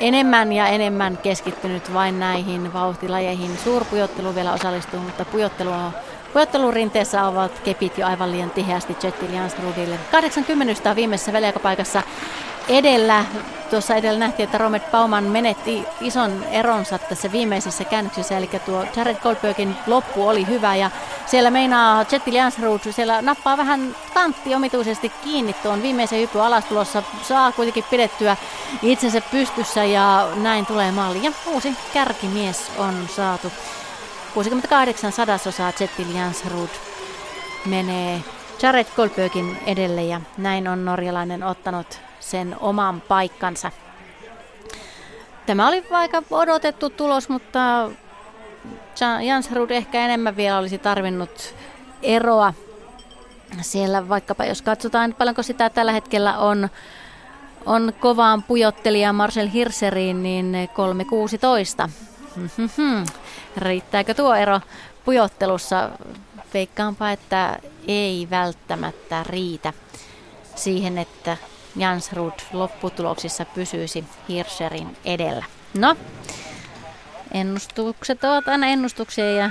enemmän 0.00 0.52
ja 0.52 0.66
enemmän 0.66 1.16
keskittynyt 1.16 1.94
vain 1.94 2.20
näihin 2.20 2.72
vauhtilajeihin. 2.72 3.58
Suurpujottelu 3.64 4.34
vielä 4.34 4.52
osallistuu, 4.52 5.00
mutta 5.00 5.24
pujottelu 5.24 5.70
on 5.70 5.92
Pujottelurinteessä 6.36 7.24
ovat 7.24 7.60
kepit 7.64 7.98
jo 7.98 8.06
aivan 8.06 8.32
liian 8.32 8.50
tiheästi 8.50 8.96
Jetti 9.02 9.34
Jansrudille. 9.34 9.98
80 10.10 10.96
viimeisessä 10.96 11.32
väliaikapaikassa 11.32 12.02
edellä. 12.68 13.24
Tuossa 13.70 13.94
edellä 13.94 14.18
nähtiin, 14.18 14.44
että 14.44 14.58
Romet 14.58 14.90
Bauman 14.90 15.24
menetti 15.24 15.84
ison 16.00 16.44
eronsa 16.44 16.98
tässä 16.98 17.32
viimeisessä 17.32 17.84
käännöksessä, 17.84 18.38
eli 18.38 18.50
tuo 18.66 18.84
Jared 18.96 19.16
Goldbergin 19.16 19.76
loppu 19.86 20.28
oli 20.28 20.46
hyvä 20.46 20.76
ja 20.76 20.90
siellä 21.26 21.50
meinaa 21.50 22.04
Jetti 22.12 22.34
Jansrud, 22.34 22.80
siellä 22.90 23.22
nappaa 23.22 23.56
vähän 23.56 23.96
kantti 24.14 24.54
omituisesti 24.54 25.12
kiinni 25.24 25.52
tuon 25.52 25.82
viimeisen 25.82 26.20
hypyn 26.20 26.42
alastulossa, 26.42 27.02
saa 27.22 27.52
kuitenkin 27.52 27.84
pidettyä 27.90 28.36
itsensä 28.82 29.20
pystyssä 29.20 29.84
ja 29.84 30.28
näin 30.36 30.66
tulee 30.66 30.92
malli. 30.92 31.22
Ja 31.22 31.32
uusi 31.46 31.76
kärkimies 31.92 32.70
on 32.78 33.08
saatu. 33.16 33.52
68 34.34 35.12
sadasosaa 35.12 35.72
Jetti 35.80 36.06
Jansrud 36.14 36.70
menee 37.64 38.20
Jared 38.62 38.86
Goldbergin 38.96 39.58
edelle 39.66 40.02
ja 40.02 40.20
näin 40.38 40.68
on 40.68 40.84
norjalainen 40.84 41.42
ottanut 41.42 42.05
sen 42.30 42.56
oman 42.60 43.00
paikkansa. 43.00 43.70
Tämä 45.46 45.68
oli 45.68 45.84
aika 45.90 46.22
odotettu 46.30 46.90
tulos, 46.90 47.28
mutta 47.28 47.90
Jansrud 49.22 49.70
ehkä 49.70 50.04
enemmän 50.04 50.36
vielä 50.36 50.58
olisi 50.58 50.78
tarvinnut 50.78 51.54
eroa 52.02 52.54
siellä, 53.60 54.08
vaikkapa 54.08 54.44
jos 54.44 54.62
katsotaan 54.62 55.14
paljonko 55.18 55.42
sitä 55.42 55.70
tällä 55.70 55.92
hetkellä 55.92 56.38
on, 56.38 56.68
on 57.66 57.92
kovaan 58.00 58.42
pujottelija 58.42 59.12
Marcel 59.12 59.48
Hirseriin, 59.48 60.22
niin 60.22 60.54
3.16. 61.86 61.90
Riittääkö 63.56 64.14
tuo 64.14 64.34
ero 64.34 64.60
pujottelussa? 65.04 65.90
Veikkaanpa, 66.54 67.10
että 67.10 67.58
ei 67.88 68.28
välttämättä 68.30 69.22
riitä 69.22 69.72
siihen, 70.54 70.98
että 70.98 71.36
Jansrud 71.76 72.32
lopputuloksissa 72.52 73.44
pysyisi 73.44 74.04
Hirscherin 74.28 74.96
edellä. 75.04 75.44
No, 75.74 75.96
ennustukset 77.32 78.24
ovat 78.24 78.48
aina 78.48 78.66
ennustuksia 78.66 79.32
ja 79.32 79.50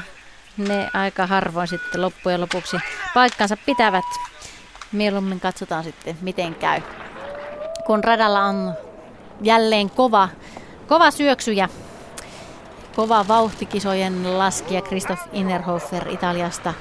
ne 0.57 0.89
aika 0.93 1.27
harvoin 1.27 1.67
sitten 1.67 2.01
loppujen 2.01 2.41
lopuksi 2.41 2.77
paikkansa 3.13 3.57
pitävät. 3.65 4.05
Mieluummin 4.91 5.39
katsotaan 5.39 5.83
sitten, 5.83 6.17
miten 6.21 6.55
käy. 6.55 6.81
Kun 7.85 8.03
radalla 8.03 8.43
on 8.43 8.73
jälleen 9.41 9.89
kova, 9.89 10.29
kova 10.87 11.11
syöksyjä, 11.11 11.69
kova 12.95 13.27
vauhtikisojen 13.27 14.39
laskija 14.39 14.81
Christoph 14.81 15.21
Innerhofer 15.33 16.07
Italiasta 16.09 16.73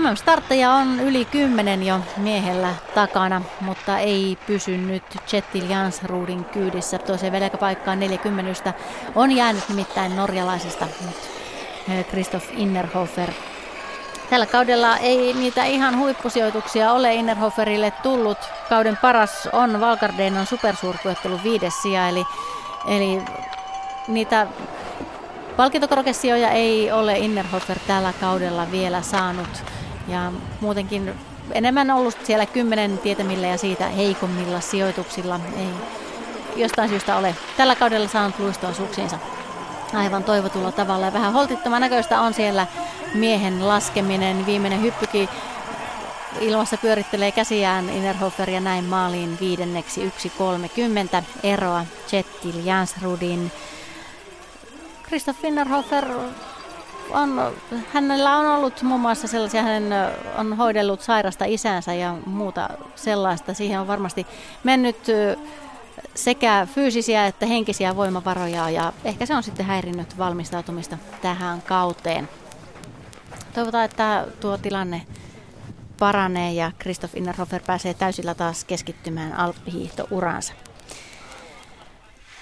MM-startteja 0.00 0.72
on 0.72 1.00
yli 1.00 1.24
kymmenen 1.24 1.86
jo 1.86 2.00
miehellä 2.16 2.74
takana, 2.94 3.42
mutta 3.60 3.98
ei 3.98 4.38
pysynyt 4.46 5.02
Jettil 5.32 5.70
Jansrudin 5.70 6.44
kyydissä. 6.44 6.98
Toiseen 6.98 7.32
velkapaikkaan 7.32 8.00
40 8.00 8.72
on 9.14 9.32
jäänyt 9.32 9.68
nimittäin 9.68 10.16
norjalaisesta 10.16 10.86
eh, 11.88 12.06
Christoph 12.06 12.46
Innerhofer. 12.56 13.30
Tällä 14.30 14.46
kaudella 14.46 14.96
ei 14.96 15.32
niitä 15.32 15.64
ihan 15.64 15.98
huippusijoituksia 15.98 16.92
ole 16.92 17.14
Innerhoferille 17.14 17.92
tullut. 18.02 18.38
Kauden 18.68 18.98
paras 19.02 19.48
on 19.52 19.80
Valgardenon 19.80 20.46
supersuurpujottelu 20.46 21.40
viides 21.44 21.82
sija, 21.82 22.08
eli, 22.08 22.24
eli 22.88 23.22
niitä 24.08 24.46
palkintokorkesijoja 25.56 26.50
ei 26.50 26.92
ole 26.92 27.18
Innerhofer 27.18 27.78
tällä 27.86 28.12
kaudella 28.20 28.70
vielä 28.70 29.02
saanut. 29.02 29.81
Ja 30.08 30.32
muutenkin 30.60 31.14
enemmän 31.52 31.90
ollut 31.90 32.16
siellä 32.24 32.46
kymmenen 32.46 32.98
tietämillä 32.98 33.46
ja 33.46 33.58
siitä 33.58 33.88
heikommilla 33.88 34.60
sijoituksilla. 34.60 35.40
Ei 35.56 35.68
jostain 36.56 36.88
syystä 36.88 37.16
ole 37.16 37.34
tällä 37.56 37.74
kaudella 37.74 38.08
saanut 38.08 38.38
luistua 38.38 38.72
suksiinsa 38.72 39.18
aivan 39.94 40.24
toivotulla 40.24 40.72
tavalla. 40.72 41.06
Ja 41.06 41.12
vähän 41.12 41.32
holtittoman 41.32 41.80
näköistä 41.80 42.20
on 42.20 42.34
siellä 42.34 42.66
miehen 43.14 43.68
laskeminen. 43.68 44.46
Viimeinen 44.46 44.82
hyppykin 44.82 45.28
ilmassa 46.40 46.76
pyörittelee 46.76 47.32
käsiään 47.32 47.88
Innerhofer 47.88 48.50
ja 48.50 48.60
näin 48.60 48.84
maaliin 48.84 49.38
viidenneksi 49.40 50.12
1.30 51.18 51.24
eroa 51.42 51.84
Jettil 52.12 52.64
Jansrudin. 52.64 53.52
Christoph 55.06 55.44
Innerhofer 55.44 56.04
on, 57.10 57.52
hänellä 57.92 58.36
on 58.36 58.46
ollut 58.46 58.82
muun 58.82 59.00
muassa 59.00 59.28
sellaisia, 59.28 59.62
hän 59.62 59.82
on 60.36 60.56
hoidellut 60.56 61.00
sairasta 61.00 61.44
isänsä 61.44 61.94
ja 61.94 62.16
muuta 62.26 62.68
sellaista. 62.94 63.54
Siihen 63.54 63.80
on 63.80 63.86
varmasti 63.86 64.26
mennyt 64.64 65.06
sekä 66.14 66.66
fyysisiä 66.74 67.26
että 67.26 67.46
henkisiä 67.46 67.96
voimavaroja 67.96 68.70
ja 68.70 68.92
ehkä 69.04 69.26
se 69.26 69.34
on 69.34 69.42
sitten 69.42 69.66
häirinnyt 69.66 70.18
valmistautumista 70.18 70.98
tähän 71.22 71.62
kauteen. 71.62 72.28
Toivotaan, 73.54 73.84
että 73.84 74.26
tuo 74.40 74.58
tilanne 74.58 75.02
paranee 75.98 76.52
ja 76.52 76.72
Christoph 76.80 77.16
Innerhofer 77.16 77.62
pääsee 77.66 77.94
täysillä 77.94 78.34
taas 78.34 78.64
keskittymään 78.64 79.32
alppihiihtouraansa. 79.32 80.52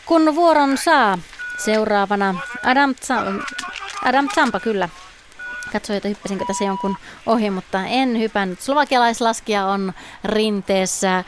Kun 0.06 0.34
vuoron 0.34 0.78
saa, 0.78 1.18
seuraavana 1.64 2.34
Adam 2.64 2.94
Adam 4.04 4.28
Zampa 4.34 4.60
kyllä. 4.60 4.88
Katsoin, 5.72 5.96
että 5.96 6.08
hyppäsinkö 6.08 6.44
tässä 6.44 6.64
jonkun 6.64 6.96
ohi, 7.26 7.50
mutta 7.50 7.84
en 7.84 8.18
hypännyt. 8.18 8.60
Slovakialaislaskija 8.60 9.66
on 9.66 9.92
rinteessä. 10.24 11.24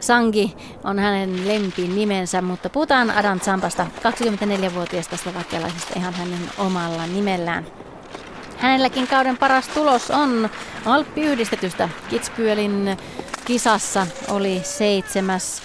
Sangi 0.00 0.56
on 0.84 0.98
hänen 0.98 1.48
lempin 1.48 1.96
nimensä, 1.96 2.42
mutta 2.42 2.70
puhutaan 2.70 3.10
Adam 3.10 3.40
Zampasta, 3.40 3.86
24-vuotiaasta 4.70 5.16
slovakialaisesta 5.16 5.92
ihan 5.96 6.14
hänen 6.14 6.50
omalla 6.58 7.06
nimellään. 7.06 7.66
Hänelläkin 8.56 9.06
kauden 9.06 9.36
paras 9.36 9.68
tulos 9.68 10.10
on 10.10 10.50
Alppi-yhdistetystä. 10.86 11.88
Kitspyölin 12.08 12.96
kisassa 13.44 14.06
oli 14.28 14.60
seitsemäs 14.64 15.62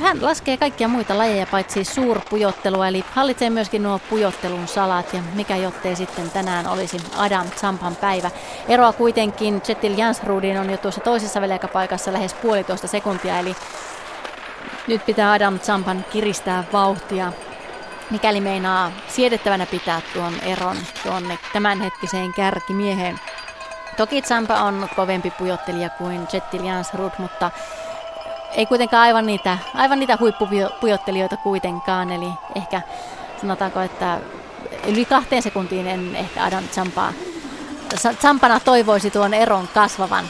hän 0.00 0.24
laskee 0.24 0.56
kaikkia 0.56 0.88
muita 0.88 1.18
lajeja 1.18 1.46
paitsi 1.46 1.84
suurpujottelua, 1.84 2.88
eli 2.88 3.04
hallitsee 3.14 3.50
myöskin 3.50 3.82
nuo 3.82 3.98
pujottelun 4.10 4.68
salat, 4.68 5.12
ja 5.12 5.22
mikä 5.34 5.56
jottei 5.56 5.96
sitten 5.96 6.30
tänään 6.30 6.66
olisi 6.66 6.96
Adam 7.16 7.50
Zampan 7.56 7.96
päivä. 7.96 8.30
Eroa 8.68 8.92
kuitenkin 8.92 9.62
Jettil 9.68 9.98
Jansrudin 9.98 10.58
on 10.60 10.70
jo 10.70 10.76
tuossa 10.76 11.00
toisessa 11.00 11.40
väliaikapaikassa 11.40 12.12
lähes 12.12 12.34
puolitoista 12.34 12.86
sekuntia, 12.86 13.38
eli 13.38 13.56
nyt 14.86 15.06
pitää 15.06 15.32
Adam 15.32 15.60
Zampan 15.60 16.04
kiristää 16.10 16.64
vauhtia, 16.72 17.32
mikäli 18.10 18.40
meinaa 18.40 18.92
siedettävänä 19.08 19.66
pitää 19.66 20.00
tuon 20.14 20.34
eron 20.40 20.76
tuonne 21.02 21.38
tämänhetkiseen 21.52 22.32
kärkimieheen. 22.32 23.20
Toki 23.96 24.22
Zampa 24.22 24.54
on 24.54 24.88
kovempi 24.96 25.30
pujottelija 25.30 25.90
kuin 25.90 26.28
Jettil 26.32 26.64
Jansrud, 26.64 27.12
mutta 27.18 27.50
ei 28.56 28.66
kuitenkaan 28.66 29.02
aivan 29.02 29.26
niitä, 29.26 29.58
aivan 29.74 29.98
niitä 29.98 30.16
huippupujottelijoita 30.20 31.36
kuitenkaan, 31.36 32.10
eli 32.10 32.28
ehkä 32.54 32.82
sanotaanko, 33.40 33.80
että 33.80 34.20
yli 34.86 35.04
kahteen 35.04 35.42
sekuntiin 35.42 35.86
en 35.86 36.16
ehkä 36.16 36.44
Adam 36.44 36.64
Champaa. 36.64 37.12
Champana 38.20 38.60
toivoisi 38.60 39.10
tuon 39.10 39.34
eron 39.34 39.68
kasvavan. 39.74 40.24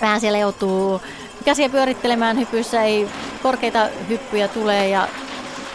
Vähän 0.00 0.20
siellä 0.20 0.38
joutuu 0.38 1.02
käsiä 1.44 1.68
pyörittelemään 1.68 2.38
hypyssä, 2.38 2.82
ei 2.82 3.08
korkeita 3.42 3.88
hyppyjä 4.08 4.48
tulee 4.48 4.88
ja 4.88 5.08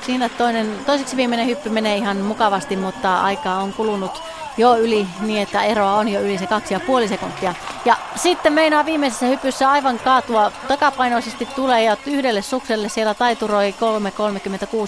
siinä 0.05 0.29
toinen, 0.29 0.71
toiseksi 0.85 1.17
viimeinen 1.17 1.47
hyppy 1.47 1.69
menee 1.69 1.97
ihan 1.97 2.17
mukavasti, 2.17 2.75
mutta 2.75 3.21
aikaa 3.21 3.57
on 3.57 3.73
kulunut 3.73 4.23
jo 4.57 4.77
yli 4.77 5.07
niin, 5.19 5.41
että 5.41 5.63
eroa 5.63 5.93
on 5.93 6.07
jo 6.09 6.21
yli 6.21 6.37
se 6.37 6.47
kaksi 6.47 6.73
ja 6.73 6.79
puoli 6.79 7.07
sekuntia. 7.07 7.55
Ja 7.85 7.97
sitten 8.15 8.53
meinaa 8.53 8.85
viimeisessä 8.85 9.25
hypyssä 9.25 9.71
aivan 9.71 9.99
kaatua 9.99 10.51
takapainoisesti 10.67 11.45
tulee 11.45 11.83
ja 11.83 11.97
yhdelle 12.05 12.41
sukselle 12.41 12.89
siellä 12.89 13.13
taituroi 13.13 13.75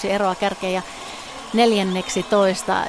3.36 0.04 0.08
eroa 0.08 0.36
kärkeen 0.36 0.74
ja 0.74 0.82
neljänneksi 1.54 2.24
toista. 2.24 2.84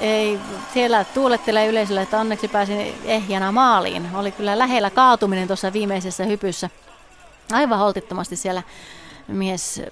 Ei, 0.00 0.38
siellä 0.72 1.04
tuulettelee 1.04 1.66
yleisölle, 1.66 2.02
että 2.02 2.20
onneksi 2.20 2.48
pääsin 2.48 2.94
ehjänä 3.04 3.52
maaliin. 3.52 4.08
Oli 4.14 4.32
kyllä 4.32 4.58
lähellä 4.58 4.90
kaatuminen 4.90 5.46
tuossa 5.46 5.72
viimeisessä 5.72 6.24
hypyssä. 6.24 6.70
Aivan 7.52 7.78
holtittomasti 7.78 8.36
siellä 8.36 8.62
mies 9.28 9.82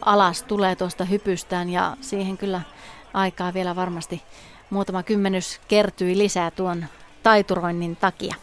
alas 0.00 0.42
tulee 0.42 0.76
tuosta 0.76 1.04
hypystään 1.04 1.70
ja 1.70 1.96
siihen 2.00 2.36
kyllä 2.36 2.60
aikaa 3.14 3.54
vielä 3.54 3.76
varmasti 3.76 4.22
muutama 4.70 5.02
kymmenys 5.02 5.60
kertyi 5.68 6.18
lisää 6.18 6.50
tuon 6.50 6.86
taituroinnin 7.22 7.96
takia. 7.96 8.34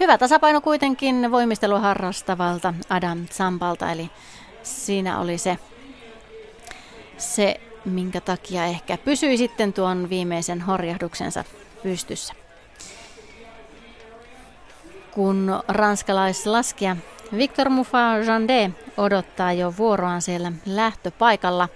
Hyvä 0.00 0.18
tasapaino 0.18 0.60
kuitenkin 0.60 1.30
voimistelua 1.30 1.80
harrastavalta 1.80 2.74
Adam 2.90 3.26
Zampalta, 3.28 3.92
eli 3.92 4.10
siinä 4.62 5.18
oli 5.18 5.38
se, 5.38 5.58
se, 7.18 7.60
minkä 7.84 8.20
takia 8.20 8.64
ehkä 8.64 8.98
pysyi 8.98 9.36
sitten 9.36 9.72
tuon 9.72 10.08
viimeisen 10.10 10.60
horjahduksensa 10.60 11.44
pystyssä. 11.82 12.34
Kun 15.10 15.62
ranskalaislaskija 15.68 16.96
Victor 17.36 17.68
Mufa 17.68 17.98
Jandé 18.18 18.70
odottaa 18.96 19.52
jo 19.52 19.74
vuoroaan 19.78 20.22
siellä 20.22 20.52
lähtöpaikalla. 20.66 21.68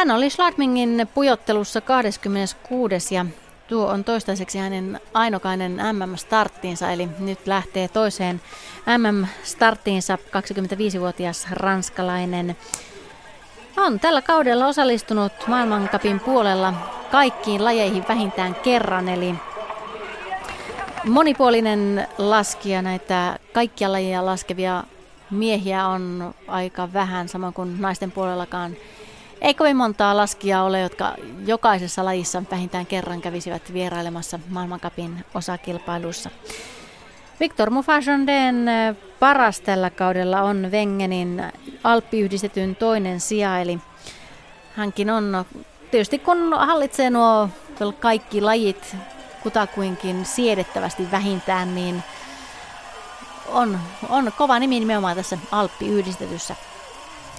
Hän 0.00 0.10
oli 0.10 0.30
Schladmingin 0.30 1.08
pujottelussa 1.14 1.80
26. 1.80 3.14
ja 3.14 3.26
tuo 3.68 3.86
on 3.86 4.04
toistaiseksi 4.04 4.58
hänen 4.58 5.00
ainokainen 5.14 5.80
MM-starttiinsa, 5.92 6.90
eli 6.90 7.08
nyt 7.18 7.46
lähtee 7.46 7.88
toiseen 7.88 8.40
MM-starttiinsa 8.98 10.18
25-vuotias 10.96 11.46
ranskalainen. 11.50 12.56
On 13.76 14.00
tällä 14.00 14.22
kaudella 14.22 14.66
osallistunut 14.66 15.32
maailmankapin 15.46 16.20
puolella 16.20 16.74
kaikkiin 17.10 17.64
lajeihin 17.64 18.04
vähintään 18.08 18.54
kerran, 18.54 19.08
eli 19.08 19.34
monipuolinen 21.04 22.08
laskija, 22.18 22.82
näitä 22.82 23.38
kaikkia 23.52 23.92
lajeja 23.92 24.26
laskevia 24.26 24.84
miehiä 25.30 25.86
on 25.86 26.34
aika 26.48 26.92
vähän, 26.92 27.28
samoin 27.28 27.54
kuin 27.54 27.80
naisten 27.80 28.12
puolellakaan. 28.12 28.76
Ei 29.40 29.54
kovin 29.54 29.76
montaa 29.76 30.16
laskijaa 30.16 30.64
ole, 30.64 30.80
jotka 30.80 31.14
jokaisessa 31.46 32.04
lajissa 32.04 32.42
vähintään 32.50 32.86
kerran 32.86 33.20
kävisivät 33.20 33.72
vierailemassa 33.72 34.38
maailmankapin 34.48 35.24
osakilpailussa. 35.34 36.30
Victor 37.40 37.70
Mufajondeen 37.70 38.66
paras 39.20 39.60
tällä 39.60 39.90
kaudella 39.90 40.42
on 40.42 40.68
Wengenin 40.70 41.42
alppiyhdistetyn 41.84 42.76
toinen 42.76 43.20
sija, 43.20 43.58
eli 43.58 43.78
hänkin 44.76 45.10
on 45.10 45.44
tietysti 45.90 46.18
kun 46.18 46.52
hallitsee 46.52 47.10
nuo 47.10 47.48
kaikki 48.00 48.40
lajit 48.40 48.96
kutakuinkin 49.42 50.24
siedettävästi 50.24 51.10
vähintään, 51.10 51.74
niin 51.74 52.02
on, 53.48 53.78
on 54.08 54.32
kova 54.38 54.58
nimi 54.58 54.80
nimenomaan 54.80 55.16
tässä 55.16 55.38
Alppi-yhdistetyssä. 55.52 56.56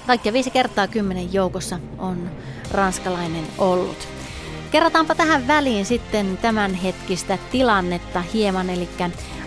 Kaikkia 0.07 0.33
viisi 0.33 0.51
kertaa 0.51 0.87
kymmenen 0.87 1.33
joukossa 1.33 1.79
on 1.97 2.31
ranskalainen 2.71 3.47
ollut. 3.57 4.07
Kerrataanpa 4.71 5.15
tähän 5.15 5.47
väliin 5.47 5.85
sitten 5.85 6.37
tämänhetkistä 6.37 7.37
tilannetta 7.51 8.21
hieman, 8.21 8.69
eli 8.69 8.89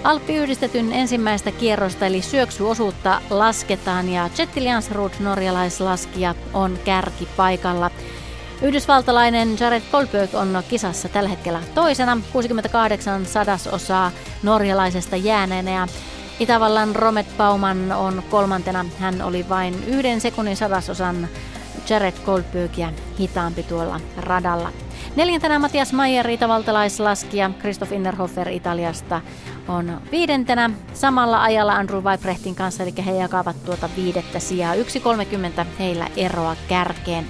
Alppi-yhdistetyn 0.05 0.93
ensimmäistä 0.93 1.53
kierrosta 1.53 2.07
eli 2.07 2.23
syöksyosuutta 2.23 3.21
lasketaan 3.31 4.09
ja 4.09 4.31
Jettil 4.39 4.65
Jansrud 4.65 5.13
norjalaislaskija 5.21 6.35
on 6.53 6.79
kärki 6.85 7.29
paikalla. 7.37 7.91
Yhdysvaltalainen 8.63 9.57
Jared 9.61 9.83
Goldberg 9.93 10.35
on 10.35 10.63
kisassa 10.69 11.09
tällä 11.09 11.29
hetkellä 11.29 11.63
toisena, 11.75 12.19
68 12.33 13.27
sadasosaa 13.27 14.11
norjalaisesta 14.43 15.17
jääneenä 15.17 15.71
ja 15.71 15.89
Itävallan 16.41 16.97
Romet 16.97 17.27
Bauman 17.37 17.93
on 17.93 18.23
kolmantena. 18.31 18.85
Hän 18.99 19.23
oli 19.23 19.49
vain 19.49 19.85
yhden 19.87 20.21
sekunnin 20.21 20.57
sadasosan 20.57 21.29
Jared 21.89 22.15
Goldbergia 22.25 22.93
hitaampi 23.19 23.63
tuolla 23.63 24.01
radalla. 24.17 24.73
Neljäntenä 25.17 25.59
Matias 25.59 25.93
Mayer, 25.93 26.31
itävaltalaislaskija, 26.31 27.51
Christoph 27.61 27.93
Innerhofer 27.93 28.49
Italiasta 28.49 29.21
on 29.69 30.01
viidentenä. 30.13 30.71
Samalla 30.95 31.43
ajalla 31.43 31.75
Andrew 31.75 32.05
Weibrechtin 32.05 32.55
kanssa, 32.55 32.83
eli 32.83 32.95
he 33.07 33.13
jakavat 33.13 33.65
tuota 33.65 33.89
viidettä 33.97 34.39
sijaa. 34.39 34.75
1.30 34.75 34.81
heillä 35.79 36.07
eroa 36.17 36.57
kärkeen. 36.69 37.27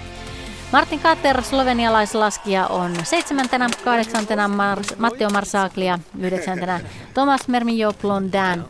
Martin 0.72 1.00
Kater, 1.00 1.42
slovenialaislaskija, 1.42 2.66
on 2.66 2.92
seitsemäntenä, 3.02 3.68
kahdeksantena 3.84 4.48
Mars, 4.48 4.98
Matteo 4.98 5.30
Marsaglia, 5.30 5.98
yhdeksäntenä 6.18 6.80
Thomas 7.14 7.48
Mermillo 7.48 7.92
Blondin 7.92 8.64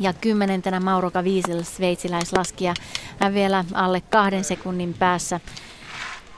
ja 0.00 0.12
kymmenentenä 0.12 0.80
Mauro 0.80 1.10
Kaviesel, 1.10 1.62
sveitsiläislaskija. 1.62 2.74
Hän 3.18 3.34
vielä 3.34 3.64
alle 3.74 4.00
kahden 4.00 4.44
sekunnin 4.44 4.94
päässä 4.94 5.40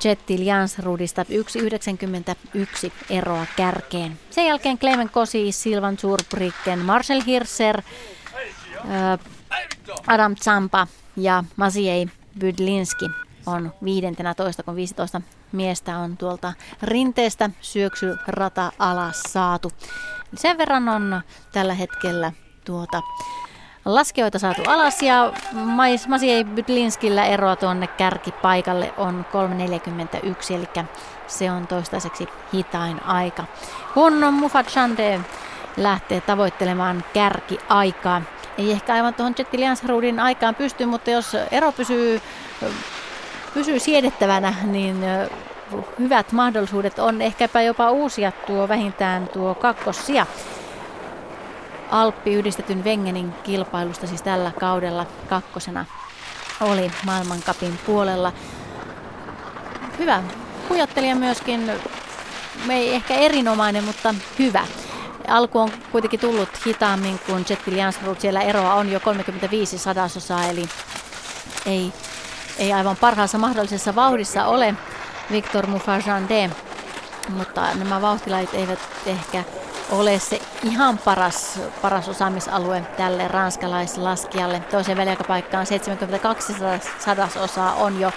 Jettil 0.05 0.43
Jansrudista 0.43 1.23
1,91 1.23 2.93
eroa 3.11 3.47
kärkeen. 3.57 4.19
Sen 4.31 4.47
jälkeen 4.47 4.79
Clemen 4.79 5.11
Kosi, 5.11 5.53
Silvan 5.53 5.97
Zurbricken, 5.99 6.79
Marcel 6.79 7.23
Hirser, 7.27 7.83
Adam 10.07 10.37
Zampa 10.37 10.87
ja 11.17 11.45
Masiei 11.57 12.07
Bydlinski 12.39 13.07
on 13.47 13.73
viidentenä 13.85 14.35
toista, 14.35 14.63
kun 14.63 14.77
15 14.77 15.21
miestä 15.53 15.99
on 15.99 16.17
tuolta 16.17 16.53
rinteestä 16.83 17.51
syöksyrata 17.61 18.73
alas 18.79 19.23
saatu. 19.29 19.73
Sen 20.35 20.59
verran 20.59 20.89
on 20.89 21.23
tällä 21.53 21.75
hetkellä 21.75 22.33
tuota 22.65 23.03
laskijoita 23.87 24.39
saatu 24.39 24.63
alas 24.67 25.03
ja 25.03 25.33
Masiei 26.09 26.45
Bytlinskillä 26.45 27.25
eroa 27.25 27.57
tuonne 27.57 27.87
kärkipaikalle 27.87 28.93
on 28.97 29.27
3.41, 30.23 30.55
eli 30.55 30.69
se 31.27 31.51
on 31.51 31.67
toistaiseksi 31.67 32.29
hitain 32.53 33.05
aika. 33.05 33.45
Kun 33.95 34.35
Mufat 34.35 34.67
Chande 34.67 35.21
lähtee 35.77 36.21
tavoittelemaan 36.21 37.05
kärkiaikaa, 37.15 38.23
ei 38.59 38.73
ehkä 38.73 38.95
aivan 38.95 39.15
tuohon 39.15 39.35
Jetti 39.39 39.59
Liansrudin 39.59 40.21
aikaan 40.21 40.55
pysty, 40.55 40.87
mutta 40.87 41.11
jos 41.11 41.37
ero 41.51 41.73
pysyy 41.73 42.21
pysyy 43.55 43.79
siedettävänä, 43.79 44.55
niin 44.63 44.97
hyvät 45.99 46.33
mahdollisuudet 46.33 46.99
on 46.99 47.23
ehkäpä 47.23 47.63
jopa 47.63 47.91
uusia 47.91 48.33
tuo 48.33 48.69
vähintään 48.69 49.29
tuo 49.29 49.55
kakkossia. 49.55 50.27
Alppi 51.91 52.35
yhdistetyn 52.35 52.85
Wengenin 52.85 53.33
kilpailusta 53.33 54.07
siis 54.07 54.23
tällä 54.23 54.53
kaudella 54.61 55.07
kakkosena 55.29 55.85
oli 56.61 56.91
maailmankapin 57.05 57.79
puolella. 57.87 58.33
Hyvä 59.99 60.23
pujottelija 60.69 61.17
myöskin, 61.17 61.71
ei 62.71 62.95
ehkä 62.95 63.15
erinomainen, 63.15 63.85
mutta 63.85 64.15
hyvä. 64.39 64.67
Alku 65.29 65.59
on 65.59 65.71
kuitenkin 65.93 66.21
tullut 66.21 66.49
hitaammin 66.67 67.19
kuin 67.27 67.45
Jetti 67.51 67.77
Jansrud. 67.77 68.17
Siellä 68.19 68.41
eroa 68.41 68.75
on 68.75 68.93
jo 68.93 69.01
35 69.01 69.79
sadasosaa, 69.79 70.45
eli 70.45 70.69
ei 71.67 71.93
ei 72.59 72.73
aivan 72.73 72.97
parhaassa 72.97 73.39
mahdollisessa 73.39 73.95
vauhdissa 73.95 74.47
ole 74.47 74.75
Victor 75.31 75.67
Mufajande, 75.67 76.51
mutta 77.29 77.75
nämä 77.75 78.01
vauhtilait 78.01 78.55
eivät 78.55 78.79
ehkä 79.07 79.45
ole 79.91 80.19
se 80.19 80.41
ihan 80.63 80.99
paras, 80.99 81.61
paras 81.83 82.09
osaamisalue 82.09 82.81
tälle 82.97 83.29
ranskalaislaskijalle. 83.29 84.61
Toiseen 84.61 84.99
väliaikapaikkaan 84.99 85.67
72 85.67 86.55
sadasosaa 86.99 87.75
on 87.75 88.01
jo 88.01 88.13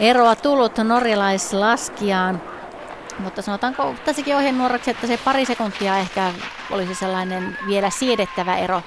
eroa 0.00 0.36
tullut 0.36 0.78
norjalaislaskijaan. 0.78 2.42
Mutta 3.18 3.42
sanotaanko 3.42 3.94
tässäkin 4.04 4.36
ohjenuoraksi, 4.36 4.90
että 4.90 5.06
se 5.06 5.18
pari 5.24 5.46
sekuntia 5.46 5.98
ehkä 5.98 6.32
olisi 6.70 6.94
sellainen 6.94 7.58
vielä 7.66 7.90
siedettävä 7.90 8.56
ero 8.56 8.82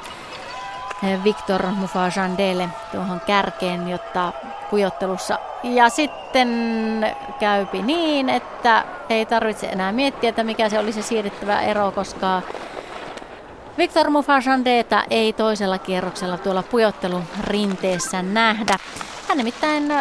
Victor 1.23 1.65
Mufajandelle 1.65 2.69
tuohon 2.91 3.21
kärkeen, 3.25 3.87
jotta 3.87 4.33
pujottelussa. 4.69 5.39
Ja 5.63 5.89
sitten 5.89 6.49
käypi 7.39 7.81
niin, 7.81 8.29
että 8.29 8.83
ei 9.09 9.25
tarvitse 9.25 9.67
enää 9.67 9.91
miettiä, 9.91 10.29
että 10.29 10.43
mikä 10.43 10.69
se 10.69 10.79
olisi 10.79 11.01
siedettävä 11.01 11.61
ero, 11.61 11.91
koska 11.91 12.41
Victor 13.77 14.09
Mufajandeta 14.09 15.03
ei 15.09 15.33
toisella 15.33 15.77
kierroksella 15.77 16.37
tuolla 16.37 16.63
pujottelun 16.63 17.23
rinteessä 17.43 18.21
nähdä. 18.21 18.77
Hän 19.27 19.37
nimittäin 19.37 19.93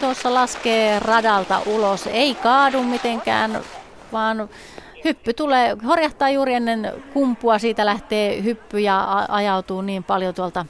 tuossa 0.00 0.34
laskee 0.34 0.98
radalta 0.98 1.60
ulos, 1.66 2.06
ei 2.06 2.34
kaadu 2.34 2.82
mitenkään, 2.82 3.60
vaan 4.12 4.48
hyppy 5.04 5.34
tulee, 5.34 5.76
horjahtaa 5.86 6.30
juuri 6.30 6.54
ennen 6.54 6.92
kumpua, 7.12 7.58
siitä 7.58 7.86
lähtee 7.86 8.42
hyppy 8.42 8.80
ja 8.80 9.26
ajautuu 9.28 9.80
niin 9.80 10.04
paljon 10.04 10.34
tuolta 10.34 10.66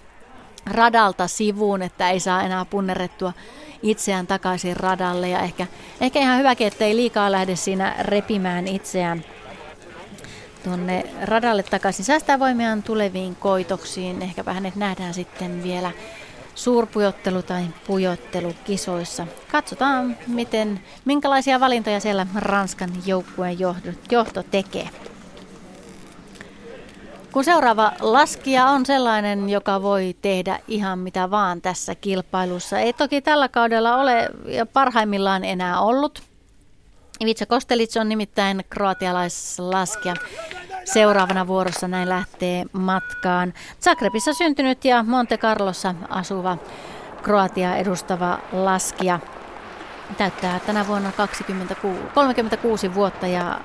radalta 0.67 1.29
sivuun, 1.29 1.83
että 1.83 2.11
ei 2.11 2.21
saa 2.21 2.43
enää 2.43 2.65
punnerrettua 2.65 3.33
itseään 3.83 4.27
takaisin 4.27 4.77
radalle 4.77 5.29
ja 5.29 5.41
ehkä, 5.41 5.67
ehkä 6.01 6.19
ihan 6.19 6.39
hyväkin, 6.39 6.67
että 6.67 6.85
ei 6.85 6.97
liikaa 6.97 7.33
lähde 7.33 7.57
siinä 7.57 7.95
repimään 8.01 8.69
itseään 8.69 9.25
tuonne 10.65 11.07
radalle 11.23 11.63
takaisin. 11.63 12.05
Säästää 12.05 12.39
voimiaan 12.39 12.83
tuleviin 12.83 13.37
koitoksiin. 13.37 14.23
Ehkäpä 14.23 14.53
hänet 14.53 14.77
nähdään 14.77 15.15
sitten 15.15 15.63
vielä 15.63 15.91
suurpujottelu- 16.55 17.43
tai 17.43 17.65
pujottelukisoissa. 17.87 19.27
Katsotaan, 19.53 20.17
miten, 20.27 20.81
minkälaisia 21.05 21.61
valintoja 21.61 22.01
siellä 22.01 22.27
Ranskan 22.35 22.91
joukkueen 23.07 23.57
johto 24.11 24.43
tekee. 24.43 24.89
Kun 27.33 27.45
seuraava 27.45 27.93
laskija 28.01 28.67
on 28.67 28.87
sellainen, 28.87 29.51
joka 29.51 29.83
voi 29.83 30.17
tehdä 30.23 30.59
ihan 30.69 30.99
mitä 30.99 31.31
vaan 31.31 31.61
tässä 31.61 31.95
kilpailussa. 31.95 32.79
Ei 32.79 32.93
toki 32.93 33.21
tällä 33.21 33.49
kaudella 33.49 33.97
ole 33.97 34.29
parhaimmillaan 34.73 35.45
enää 35.45 35.81
ollut. 35.81 36.23
Ivica 37.21 37.47
Kostelic 37.47 37.97
on 37.97 38.09
nimittäin 38.09 38.65
kroatialaislaskija. 38.71 40.15
Seuraavana 40.85 41.47
vuorossa 41.47 41.89
näin 41.89 42.09
lähtee 42.09 42.65
matkaan. 42.73 43.55
Zagrebissa 43.83 44.33
syntynyt 44.33 44.85
ja 44.85 45.03
Monte 45.03 45.39
Carlossa 45.39 45.95
asuva 46.09 46.59
Kroatia 47.23 47.77
edustava 47.77 48.39
laskija 48.53 49.21
täyttää 50.19 50.61
tänä 50.61 50.87
vuonna 50.87 51.13
26, 51.13 52.01
36 52.15 52.95
vuotta 52.95 53.27
ja 53.27 53.61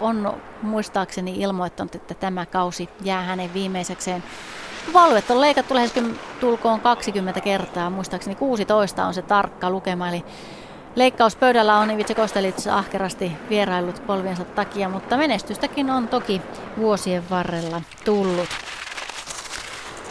on 0.00 0.42
muistaakseni 0.62 1.34
ilmoittanut, 1.36 1.94
että 1.94 2.14
tämä 2.14 2.46
kausi 2.46 2.88
jää 3.00 3.22
hänen 3.22 3.54
viimeisekseen. 3.54 4.22
Valvet 4.92 5.30
on 5.30 5.40
leikattu 5.40 5.74
lähes 5.74 5.94
tulkoon 6.40 6.80
20 6.80 7.40
kertaa, 7.40 7.90
muistaakseni 7.90 8.36
16 8.36 9.06
on 9.06 9.14
se 9.14 9.22
tarkka 9.22 9.70
lukema, 9.70 10.08
eli 10.08 10.24
Leikkauspöydällä 10.96 11.78
on 11.78 11.90
Ivice 11.90 12.14
Kostelits 12.14 12.66
ahkerasti 12.66 13.32
vierailut 13.50 14.06
polviensa 14.06 14.44
takia, 14.44 14.88
mutta 14.88 15.16
menestystäkin 15.16 15.90
on 15.90 16.08
toki 16.08 16.42
vuosien 16.76 17.30
varrella 17.30 17.82
tullut. 18.04 18.48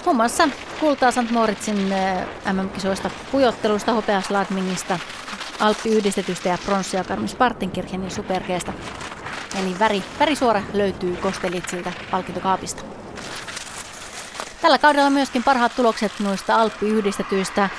Muun 0.06 0.16
muassa 0.16 0.50
kultaa 0.80 1.12
St. 1.12 1.32
Moritzin 1.32 1.94
MM-kisoista 2.54 3.10
pujottelusta, 3.32 3.94
hopeasladmingista, 3.94 5.00
Alppi-yhdistetystä 5.60 6.50
ja 6.50 6.58
pronssia 6.66 7.04
Karmis 7.04 7.36
Partenkirchenin 7.36 8.12
superkeesta. 8.12 8.74
Eli 9.60 9.80
väri, 9.80 10.04
värisuora 10.20 10.62
löytyy 10.74 11.16
Kostelitsiltä 11.16 11.92
palkintokaapista. 12.12 12.84
Tällä 14.62 14.78
kaudella 14.78 15.10
myöskin 15.10 15.44
parhaat 15.44 15.76
tulokset 15.76 16.12
noista 16.20 16.56
Alppi-yhdistetyistä 16.56 17.70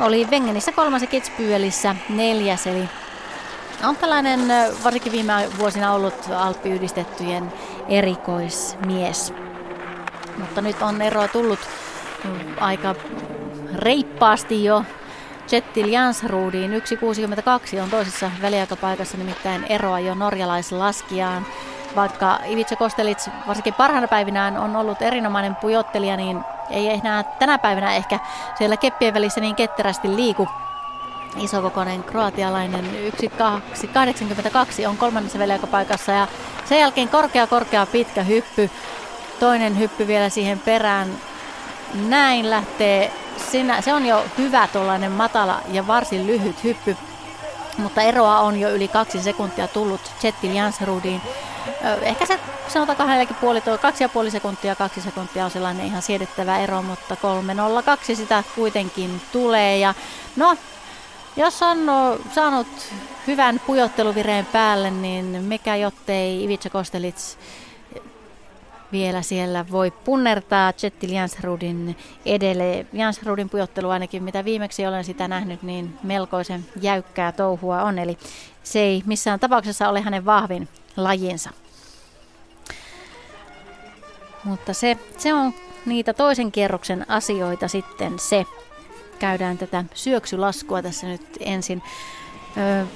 oli 0.00 0.26
Wengenissä 0.30 0.72
kolmas 0.72 1.02
ja 1.02 1.08
Kitspyelissä 1.08 1.96
neljäs, 2.08 2.66
eli 2.66 2.88
on 3.84 3.96
tällainen 3.96 4.40
varsinkin 4.84 5.12
viime 5.12 5.48
vuosina 5.58 5.92
ollut 5.92 6.14
Alppi-yhdistettyjen 6.36 7.52
erikoismies. 7.88 9.32
Mutta 10.38 10.60
nyt 10.60 10.82
on 10.82 11.02
eroa 11.02 11.28
tullut 11.28 11.60
aika 12.60 12.94
reippaasti 13.74 14.64
jo 14.64 14.84
Jettil 15.52 15.88
Jansruudiin. 15.88 16.70
1.62 16.70 17.80
on 17.82 17.90
toisessa 17.90 18.30
väliaikapaikassa 18.42 19.18
nimittäin 19.18 19.66
eroa 19.68 20.00
jo 20.00 20.14
norjalaislaskijaan. 20.14 21.46
Vaikka 21.96 22.38
Ivica 22.46 22.76
Kostelits 22.76 23.30
varsinkin 23.46 23.74
parhaana 23.74 24.08
päivinään 24.08 24.58
on 24.58 24.76
ollut 24.76 25.02
erinomainen 25.02 25.56
pujottelija, 25.56 26.16
niin 26.16 26.40
ei 26.70 26.88
enää 26.90 27.22
tänä 27.22 27.58
päivänä 27.58 27.94
ehkä 27.94 28.18
siellä 28.58 28.76
keppien 28.76 29.14
välissä 29.14 29.40
niin 29.40 29.56
ketterästi 29.56 30.16
liiku. 30.16 30.48
Isokokoinen 31.38 32.04
kroatialainen 32.04 32.84
1.82 34.82 34.88
on 34.88 34.96
kolmannessa 34.96 35.38
väliaikapaikassa 35.38 36.12
ja 36.12 36.28
sen 36.64 36.78
jälkeen 36.80 37.08
korkea 37.08 37.46
korkea 37.46 37.86
pitkä 37.86 38.22
hyppy. 38.22 38.70
Toinen 39.40 39.78
hyppy 39.78 40.06
vielä 40.06 40.28
siihen 40.28 40.58
perään. 40.58 41.08
Näin 41.94 42.50
lähtee, 42.50 43.12
sinä, 43.50 43.80
se 43.80 43.94
on 43.94 44.06
jo 44.06 44.24
hyvä 44.38 44.68
tuollainen 44.72 45.12
matala 45.12 45.60
ja 45.68 45.86
varsin 45.86 46.26
lyhyt 46.26 46.64
hyppy, 46.64 46.96
mutta 47.78 48.02
eroa 48.02 48.40
on 48.40 48.60
jo 48.60 48.70
yli 48.70 48.88
kaksi 48.88 49.22
sekuntia 49.22 49.68
tullut 49.68 50.00
Jettil 50.22 50.54
Jansrudiin. 50.54 51.20
Ehkä 52.02 52.26
se 52.26 52.40
sanotaan 52.68 53.26
puoli, 53.40 53.62
kaksi 53.82 54.04
ja 54.04 54.08
puoli 54.08 54.30
sekuntia, 54.30 54.74
kaksi 54.74 55.00
sekuntia 55.00 55.44
on 55.44 55.50
sellainen 55.50 55.86
ihan 55.86 56.02
siedettävä 56.02 56.58
ero, 56.58 56.82
mutta 56.82 57.16
3.02 58.08 58.16
sitä 58.16 58.44
kuitenkin 58.54 59.20
tulee. 59.32 59.78
Ja 59.78 59.94
no, 60.36 60.56
jos 61.36 61.62
on 61.62 61.78
saanut 62.34 62.66
hyvän 63.26 63.60
pujotteluvireen 63.66 64.46
päälle, 64.46 64.90
niin 64.90 65.24
mikä 65.24 65.76
jottei 65.76 66.44
Ivica 66.44 66.70
Kostelits 66.70 67.38
vielä 68.92 69.22
siellä 69.22 69.64
voi 69.70 69.90
punnertaa 69.90 70.72
Jettil 70.82 71.12
Jansrudin 71.12 71.96
edelle. 72.26 72.86
Jansrudin 72.92 73.50
pujottelu 73.50 73.90
ainakin, 73.90 74.22
mitä 74.22 74.44
viimeksi 74.44 74.86
olen 74.86 75.04
sitä 75.04 75.28
nähnyt, 75.28 75.62
niin 75.62 75.98
melkoisen 76.02 76.66
jäykkää 76.80 77.32
touhua 77.32 77.82
on. 77.82 77.98
Eli 77.98 78.18
se 78.62 78.80
ei 78.80 79.02
missään 79.06 79.40
tapauksessa 79.40 79.88
ole 79.88 80.00
hänen 80.00 80.24
vahvin 80.24 80.68
lajinsa. 80.96 81.50
Mutta 84.44 84.72
se, 84.74 84.98
se 85.18 85.34
on 85.34 85.54
niitä 85.86 86.14
toisen 86.14 86.52
kierroksen 86.52 87.10
asioita 87.10 87.68
sitten 87.68 88.18
se. 88.18 88.46
Käydään 89.18 89.58
tätä 89.58 89.84
syöksylaskua 89.94 90.82
tässä 90.82 91.06
nyt 91.06 91.22
ensin. 91.40 91.82
Ö, 92.56 92.86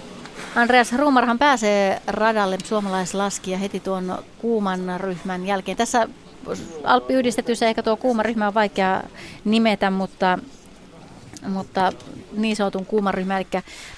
Andreas 0.55 0.93
Ruumarhan 0.93 1.39
pääsee 1.39 2.03
radalle 2.07 2.59
suomalaislaskija 2.65 3.59
heti 3.59 3.81
tuon 3.81 4.19
kuuman 4.39 4.81
ryhmän 5.01 5.47
jälkeen. 5.47 5.77
Tässä 5.77 6.09
Alppi-yhdistetyssä 6.85 7.67
ehkä 7.67 7.83
tuo 7.83 7.97
kuuma 7.97 8.23
ryhmä 8.23 8.47
on 8.47 8.55
vaikea 8.55 9.03
nimetä, 9.45 9.91
mutta 9.91 10.39
mutta 11.49 11.93
niin 12.33 12.57
sanotun 12.57 12.87
kuuman 12.87 13.15
ryhmä, 13.15 13.37
eli 13.37 13.47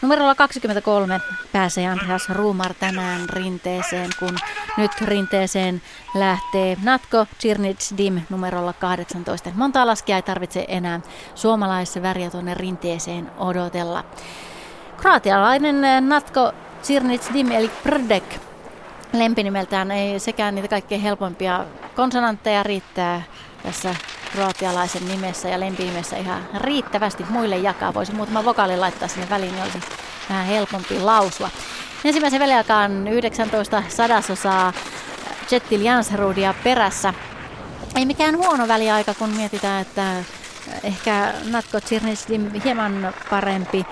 numerolla 0.02 0.34
23 0.34 1.20
pääsee 1.52 1.88
Andreas 1.88 2.28
Ruumar 2.28 2.74
tänään 2.74 3.28
rinteeseen, 3.28 4.10
kun 4.18 4.38
nyt 4.76 4.90
rinteeseen 5.00 5.82
lähtee 6.14 6.76
Natko 6.82 7.26
Cirnits 7.40 7.94
Dim 7.98 8.20
numerolla 8.30 8.72
18. 8.72 9.50
Monta 9.54 9.86
laskia 9.86 10.16
ei 10.16 10.22
tarvitse 10.22 10.64
enää 10.68 11.00
suomalaisessa 11.34 12.02
väriä 12.02 12.30
tuonne 12.30 12.54
rinteeseen 12.54 13.30
odotella. 13.38 14.04
Kroatialainen 15.00 16.08
Natko 16.08 16.52
Cirnits 16.82 17.30
Dim 17.34 17.50
eli 17.50 17.70
Prdek 17.82 18.24
lempinimeltään 19.12 19.90
ei 19.90 20.20
sekään 20.20 20.54
niitä 20.54 20.68
kaikkein 20.68 21.00
helpompia 21.00 21.64
konsonantteja 21.96 22.62
riittää 22.62 23.22
tässä 23.62 23.94
kroatialaisen 24.32 25.08
nimessä 25.08 25.48
ja 25.48 25.60
lempinimessä 25.60 26.16
ihan 26.16 26.42
riittävästi 26.58 27.24
muille 27.28 27.56
jakaa. 27.56 27.94
Voisi 27.94 28.14
muutama 28.14 28.44
vokaali 28.44 28.76
laittaa 28.76 29.08
sinne 29.08 29.30
väliin, 29.30 29.52
niin 29.52 29.62
olisi 29.62 29.78
vähän 30.30 30.46
helpompi 30.46 31.00
lausua. 31.00 31.50
Ensimmäisen 32.04 32.40
väliaikaan 32.40 33.08
19 33.08 33.82
sadasosaa 33.88 34.72
Jettil 35.50 35.80
Jansrudia 35.80 36.54
perässä. 36.64 37.14
Ei 37.96 38.06
mikään 38.06 38.36
huono 38.36 38.68
väliaika, 38.68 39.14
kun 39.14 39.30
mietitään, 39.30 39.82
että 39.82 40.14
ehkä 40.84 41.32
Natko 41.50 41.80
Tsirnislim 41.80 42.50
hieman 42.64 43.14
parempi 43.30 43.86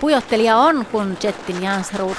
pujottelija 0.00 0.56
on 0.56 0.86
kuin 0.92 1.18
Jettil 1.22 1.62
Jansrud. 1.62 2.16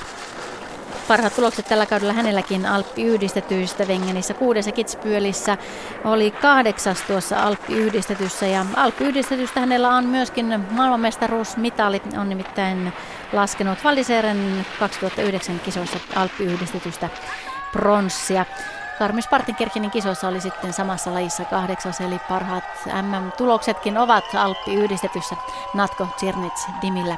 Parhaat 1.07 1.35
tulokset 1.35 1.65
tällä 1.65 1.85
kaudella 1.85 2.13
hänelläkin 2.13 2.65
Alppi-yhdistetyistä 2.65 3.87
Vengenissä 3.87 4.33
kuudessa 4.33 4.71
Kitspyölissä 4.71 5.57
oli 6.03 6.31
kahdeksas 6.31 7.01
tuossa 7.01 7.39
Alppi-yhdistetyssä 7.39 8.47
ja 8.47 8.65
Alppi-yhdistetystä 8.75 9.59
hänellä 9.59 9.89
on 9.89 10.05
myöskin 10.05 10.65
maailmanmestaruusmitali, 10.71 12.01
on 12.19 12.29
nimittäin 12.29 12.93
laskenut 13.33 13.83
Valdiseren 13.83 14.65
2009 14.79 15.59
kisoissa 15.59 15.99
Alppi-yhdistetystä 16.15 17.09
pronssia. 17.71 18.45
Karmis 18.99 19.27
Partinkerkinin 19.27 19.91
kisoissa 19.91 20.27
oli 20.27 20.41
sitten 20.41 20.73
samassa 20.73 21.13
lajissa 21.13 21.45
kahdeksas, 21.45 22.01
eli 22.01 22.19
parhaat 22.29 22.63
MM-tuloksetkin 23.01 23.97
ovat 23.97 24.23
Alppi-yhdistetyssä 24.35 25.35
Natko 25.73 26.07
Tsirnits 26.15 26.67
Dimillä. 26.81 27.17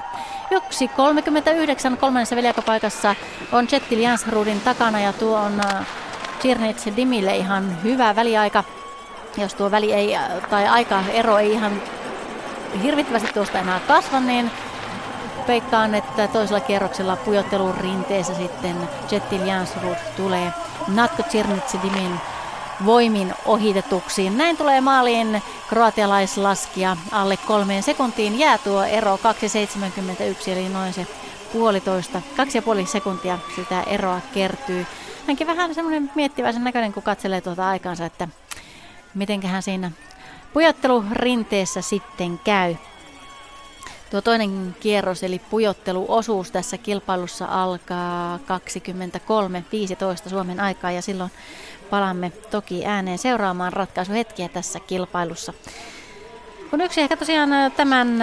1.39 0.54 1.98
kolmannessa 1.98 2.36
veljakopaikassa 2.36 3.16
on 3.52 3.68
Jettil 3.72 4.00
Jansrudin 4.00 4.62
takana 4.62 5.00
ja 5.00 5.14
tuo 5.14 5.38
on 5.38 5.62
Tsirnits 6.40 6.86
Dimille 6.96 7.36
ihan 7.36 7.84
hyvä 7.84 8.16
väliaika. 8.16 8.64
Jos 9.38 9.54
tuo 9.54 9.72
väli 9.72 9.94
ei, 9.94 10.18
tai 10.50 10.68
aika 10.68 11.04
ero 11.14 11.38
ei 11.38 11.52
ihan 11.52 11.82
hirvittävästi 12.84 13.34
tuosta 13.34 13.60
enää 13.60 13.80
kasva, 13.80 14.20
niin 14.20 14.52
veikkaan, 15.48 15.96
että 15.96 16.28
toisella 16.28 16.60
kierroksella 16.60 17.16
pujottelun 17.16 17.76
rinteessä 17.76 18.34
sitten 18.34 18.90
Jettil 19.12 19.48
Jansrud 19.48 19.98
tulee 20.16 20.54
Natko 20.88 21.24
Dimin 21.84 22.20
voimin 22.86 23.34
ohitetuksi. 23.46 24.30
Näin 24.30 24.58
tulee 24.58 24.82
maaliin 24.82 25.42
kroatialaislaskija 25.70 26.98
alle 27.12 27.38
kolmeen 27.38 27.84
sekuntiin. 27.84 28.40
Jää 28.40 28.58
tuo 28.58 28.84
ero 28.84 29.16
2,71 29.16 30.50
eli 30.50 30.70
noin 30.70 30.94
se 30.94 31.08
puolitoista, 31.54 32.22
kaksi 32.38 32.58
ja 32.58 32.62
puoli 32.62 32.86
sekuntia 32.86 33.40
sitä 33.56 33.82
eroa 33.82 34.22
kertyy. 34.34 34.86
Hänkin 35.28 35.48
vähän 35.48 35.76
semmoinen 35.76 36.12
miettiväisen 36.16 36.64
näköinen, 36.64 36.94
kun 36.94 37.04
katselee 37.04 37.42
tuota 37.42 37.70
aikansa, 37.70 38.06
että 38.06 38.28
mitenköhän 39.14 39.64
siinä 39.64 39.92
pujottelurinteessä 40.54 41.82
sitten 41.82 42.40
käy. 42.40 42.76
Tuo 44.10 44.22
toinen 44.22 44.76
kierros 44.80 45.24
eli 45.24 45.42
pujotteluosuus 45.50 46.52
tässä 46.52 46.78
kilpailussa 46.78 47.46
alkaa 47.46 48.38
23.15 48.38 50.30
Suomen 50.30 50.60
aikaa 50.60 50.92
ja 50.92 51.02
silloin 51.02 51.32
palaamme 51.90 52.32
toki 52.52 52.86
ääneen 52.86 53.18
seuraamaan 53.18 53.74
ratkaisuhetkiä 53.74 54.50
tässä 54.50 54.80
kilpailussa. 54.80 55.54
Kun 56.70 56.82
yksi 56.82 57.02
ehkä 57.02 57.18
tosiaan 57.18 57.50
tämän 57.78 58.18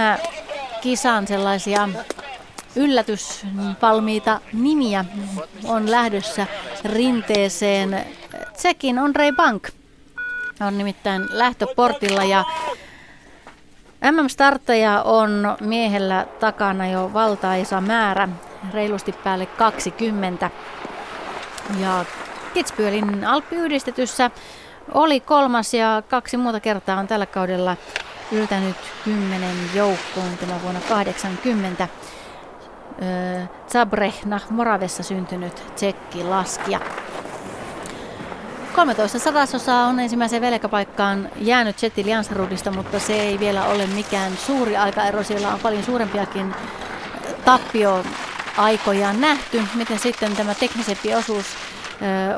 kisan 0.80 1.26
sellaisia 1.26 1.89
yllätysvalmiita 2.76 4.41
nimiä 4.53 5.05
on 5.64 5.91
lähdössä 5.91 6.47
rinteeseen. 6.85 8.07
Tsekin 8.57 8.99
Andrei 8.99 9.32
Bank 9.32 9.68
on 10.61 10.78
nimittäin 10.78 11.22
lähtöportilla 11.30 12.24
ja 12.24 12.45
MM-startteja 14.11 15.02
on 15.02 15.57
miehellä 15.61 16.26
takana 16.40 16.88
jo 16.88 17.11
valtaisa 17.12 17.80
määrä, 17.80 18.28
reilusti 18.72 19.12
päälle 19.24 19.46
20. 19.46 20.50
Ja 21.80 22.05
Kitzbühelin 22.55 23.24
alppiyhdistetyssä 23.26 24.30
oli 24.94 25.20
kolmas 25.20 25.74
ja 25.74 26.02
kaksi 26.09 26.36
muuta 26.36 26.61
kertaa 26.61 26.98
on 26.98 27.07
tällä 27.07 27.26
kaudella 27.26 27.76
yltänyt 28.32 28.76
kymmenen 29.05 29.57
joukkoon 29.74 30.38
tämä 30.40 30.62
vuonna 30.62 30.80
80. 30.88 31.88
Zabrehna 33.72 34.40
Moravessa 34.50 35.02
syntynyt 35.02 35.62
tsekki 35.74 36.24
laskija. 36.24 36.80
13 38.74 39.18
sadasosaa 39.18 39.86
on 39.86 40.00
ensimmäiseen 40.00 40.42
velkapaikkaan 40.42 41.28
jäänyt 41.40 41.76
Chetil 41.76 42.06
Jansrudista, 42.06 42.70
mutta 42.70 42.98
se 42.98 43.12
ei 43.12 43.38
vielä 43.38 43.64
ole 43.64 43.86
mikään 43.86 44.36
suuri 44.36 44.76
aikaero. 44.76 45.22
Siellä 45.22 45.54
on 45.54 45.60
paljon 45.60 45.84
suurempiakin 45.84 46.54
tappioaikoja 47.44 49.12
nähty. 49.12 49.62
Miten 49.74 49.98
sitten 49.98 50.36
tämä 50.36 50.54
teknisempi 50.54 51.14
osuus 51.14 51.46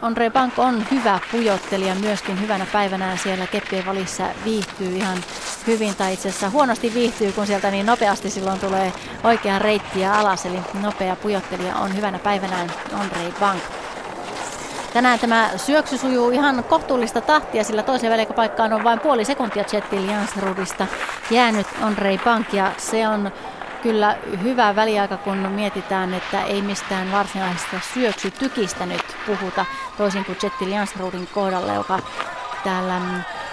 Andre 0.03 0.31
Bank 0.31 0.59
on 0.59 0.87
hyvä 0.91 1.21
pujottelija 1.33 1.95
myöskin 1.95 2.41
hyvänä 2.41 2.67
päivänä 2.73 3.17
siellä 3.17 3.47
keppien 3.47 3.87
valissa 3.87 4.25
viihtyy 4.45 4.97
ihan 4.97 5.19
hyvin 5.67 5.97
tai 5.97 6.15
itse 6.15 6.29
asiassa 6.29 6.51
huonosti 6.51 6.95
viihtyy, 6.95 7.33
kun 7.33 7.47
sieltä 7.47 7.71
niin 7.71 7.87
nopeasti 7.87 8.31
silloin 8.31 8.61
tulee 8.61 8.93
oikea 9.25 9.59
reittiä 9.59 10.15
alas. 10.15 10.47
Eli 10.47 10.59
nopea 10.83 11.17
pujottelija 11.17 11.77
on 11.77 11.97
hyvänä 11.97 12.19
päivänään 12.19 12.73
Andre 12.93 13.33
Bank. 13.41 13.63
Tänään 14.97 15.19
tämä 15.19 15.51
syöksy 15.57 15.99
sujuu 15.99 16.31
ihan 16.31 16.65
kohtuullista 16.65 17.21
tahtia, 17.21 17.65
sillä 17.65 17.83
toisen 17.83 18.11
välikapaikkaan 18.11 18.73
on 18.73 18.85
vain 18.85 19.01
puoli 19.01 19.25
sekuntia 19.25 19.65
Jettil 19.73 20.09
Jansrudista 20.09 20.87
jäänyt 21.31 21.67
Andrei 21.83 22.19
Bank 22.19 22.53
ja 22.53 22.73
se 22.79 23.09
on 23.09 23.33
kyllä 23.83 24.17
hyvä 24.43 24.77
väliaika, 24.77 25.17
kun 25.17 25.37
mietitään, 25.37 26.15
että 26.15 26.43
ei 26.43 26.63
mistään 26.63 27.13
varsinaisesta 27.13 27.81
syöksytykistä 27.95 28.87
nyt 28.87 29.17
puhuta, 29.27 29.65
toisin 29.97 30.25
kuin 30.25 30.39
Jettil 30.43 30.69
Jansrudin 30.69 31.29
kohdalla, 31.35 31.75
joka 31.75 31.99
täällä 32.65 33.01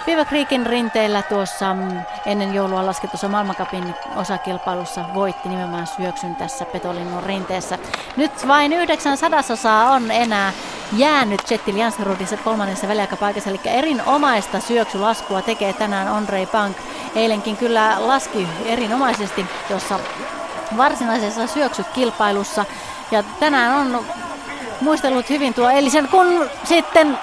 Viva 0.06 0.24
Creekin 0.24 0.66
rinteellä 0.66 1.22
tuossa 1.22 1.74
mm, 1.74 2.00
ennen 2.26 2.54
joulua 2.54 2.86
lasketussa 2.86 3.28
maailmankapin 3.28 3.94
osakilpailussa 4.16 5.04
voitti 5.14 5.48
nimenomaan 5.48 5.86
syöksyn 5.86 6.36
tässä 6.36 6.64
Petolinnun 6.64 7.22
rinteessä. 7.22 7.78
Nyt 8.16 8.48
vain 8.48 8.72
yhdeksän 8.72 9.16
sadasosaa 9.16 9.90
on 9.90 10.10
enää 10.10 10.52
jäänyt 10.96 11.50
Jettil 11.50 11.76
Jansrudissa 11.76 12.36
kolmannessa 12.36 12.88
väliaikapaikassa, 12.88 13.50
eli 13.50 13.60
erinomaista 13.64 14.60
syöksylaskua 14.60 15.42
tekee 15.42 15.72
tänään 15.72 16.08
Andrei 16.08 16.46
Pank. 16.46 16.76
Eilenkin 17.14 17.56
kyllä 17.56 17.96
laski 17.98 18.48
erinomaisesti 18.66 19.46
tuossa 19.68 20.00
varsinaisessa 20.76 21.46
syöksykilpailussa, 21.46 22.64
ja 23.10 23.22
tänään 23.40 23.74
on 23.74 24.04
muistellut 24.80 25.30
hyvin 25.30 25.54
tuo 25.54 25.70
eilisen, 25.70 26.08
kun 26.08 26.50
sitten 26.64 27.18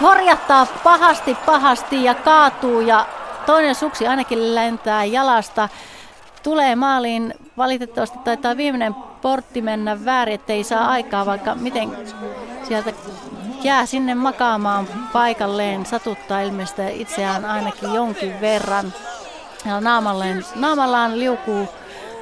korjattaa 0.00 0.66
pahasti 0.84 1.36
pahasti 1.46 2.04
ja 2.04 2.14
kaatuu 2.14 2.80
ja 2.80 3.06
toinen 3.46 3.74
suksi 3.74 4.06
ainakin 4.06 4.54
lentää 4.54 5.04
jalasta. 5.04 5.68
Tulee 6.42 6.76
maaliin, 6.76 7.34
valitettavasti 7.56 8.18
taitaa 8.18 8.56
viimeinen 8.56 8.94
portti 8.94 9.62
mennä 9.62 10.04
väärin, 10.04 10.34
ettei 10.34 10.64
saa 10.64 10.88
aikaa, 10.88 11.26
vaikka 11.26 11.54
miten 11.54 11.96
sieltä 12.62 12.92
jää 13.62 13.86
sinne 13.86 14.14
makaamaan 14.14 14.88
paikalleen, 15.12 15.86
satuttaa 15.86 16.40
ilmeistä 16.40 16.88
itseään 16.88 17.44
ainakin 17.44 17.94
jonkin 17.94 18.40
verran. 18.40 18.92
Ja 19.66 19.80
naamalleen, 19.80 20.44
naamallaan 20.54 21.18
liukuu 21.18 21.68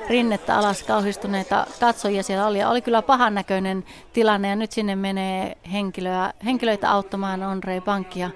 rinnettä 0.09 0.57
alas 0.57 0.83
kauhistuneita 0.83 1.67
katsojia 1.81 2.23
siellä 2.23 2.47
oli. 2.47 2.65
Oli 2.65 2.83
kyllä 2.83 3.03
pahan 3.03 3.35
näköinen 3.35 3.85
tilanne 4.13 4.49
ja 4.49 4.57
nyt 4.57 4.73
sinne 4.73 4.97
menee 4.97 5.57
henkilöä, 5.73 6.33
henkilöitä 6.45 6.91
auttamaan 6.91 7.43
Onrei 7.43 7.81
Pankkia 7.81 8.31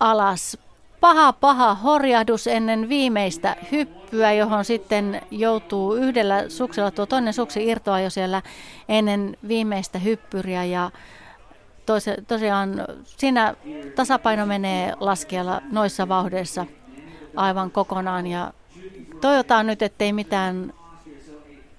alas. 0.00 0.58
Paha, 1.00 1.32
paha 1.32 1.74
horjahdus 1.74 2.46
ennen 2.46 2.88
viimeistä 2.88 3.56
hyppyä, 3.72 4.32
johon 4.32 4.64
sitten 4.64 5.22
joutuu 5.30 5.94
yhdellä 5.94 6.48
suksella, 6.48 6.90
tuo 6.90 7.06
toinen 7.06 7.34
suksi 7.34 7.68
irtoa 7.68 8.00
jo 8.00 8.10
siellä 8.10 8.42
ennen 8.88 9.36
viimeistä 9.48 9.98
hyppyriä 9.98 10.64
ja 10.64 10.90
toise, 11.86 12.16
tosiaan 12.28 12.84
siinä 13.04 13.54
tasapaino 13.94 14.46
menee 14.46 14.94
laskijalla 15.00 15.62
noissa 15.72 16.08
vauhdeissa 16.08 16.66
aivan 17.36 17.70
kokonaan 17.70 18.26
ja 18.26 18.52
toivotaan 19.20 19.66
nyt, 19.66 19.82
ettei 19.82 20.12
mitään 20.12 20.72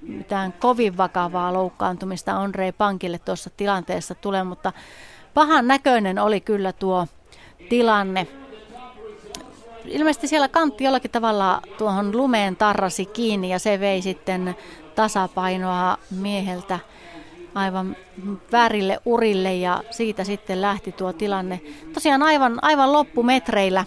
mitään 0.07 0.53
kovin 0.53 0.97
vakavaa 0.97 1.53
loukkaantumista 1.53 2.37
Andrei 2.37 2.71
Pankille 2.71 3.19
tuossa 3.19 3.49
tilanteessa 3.57 4.15
tule, 4.15 4.43
mutta 4.43 4.73
pahan 5.33 5.67
näköinen 5.67 6.19
oli 6.19 6.41
kyllä 6.41 6.73
tuo 6.73 7.07
tilanne. 7.69 8.27
Ilmeisesti 9.85 10.27
siellä 10.27 10.47
kantti 10.47 10.83
jollakin 10.83 11.11
tavalla 11.11 11.61
tuohon 11.77 12.17
lumeen 12.17 12.55
tarrasi 12.55 13.05
kiinni 13.05 13.49
ja 13.49 13.59
se 13.59 13.79
vei 13.79 14.01
sitten 14.01 14.55
tasapainoa 14.95 15.97
mieheltä 16.11 16.79
aivan 17.55 17.95
väärille 18.51 18.99
urille 19.05 19.55
ja 19.55 19.83
siitä 19.91 20.23
sitten 20.23 20.61
lähti 20.61 20.91
tuo 20.91 21.13
tilanne. 21.13 21.61
Tosiaan 21.93 22.23
aivan, 22.23 22.59
aivan 22.61 22.93
loppumetreillä 22.93 23.85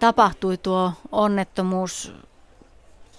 tapahtui 0.00 0.56
tuo 0.56 0.92
onnettomuus 1.12 2.12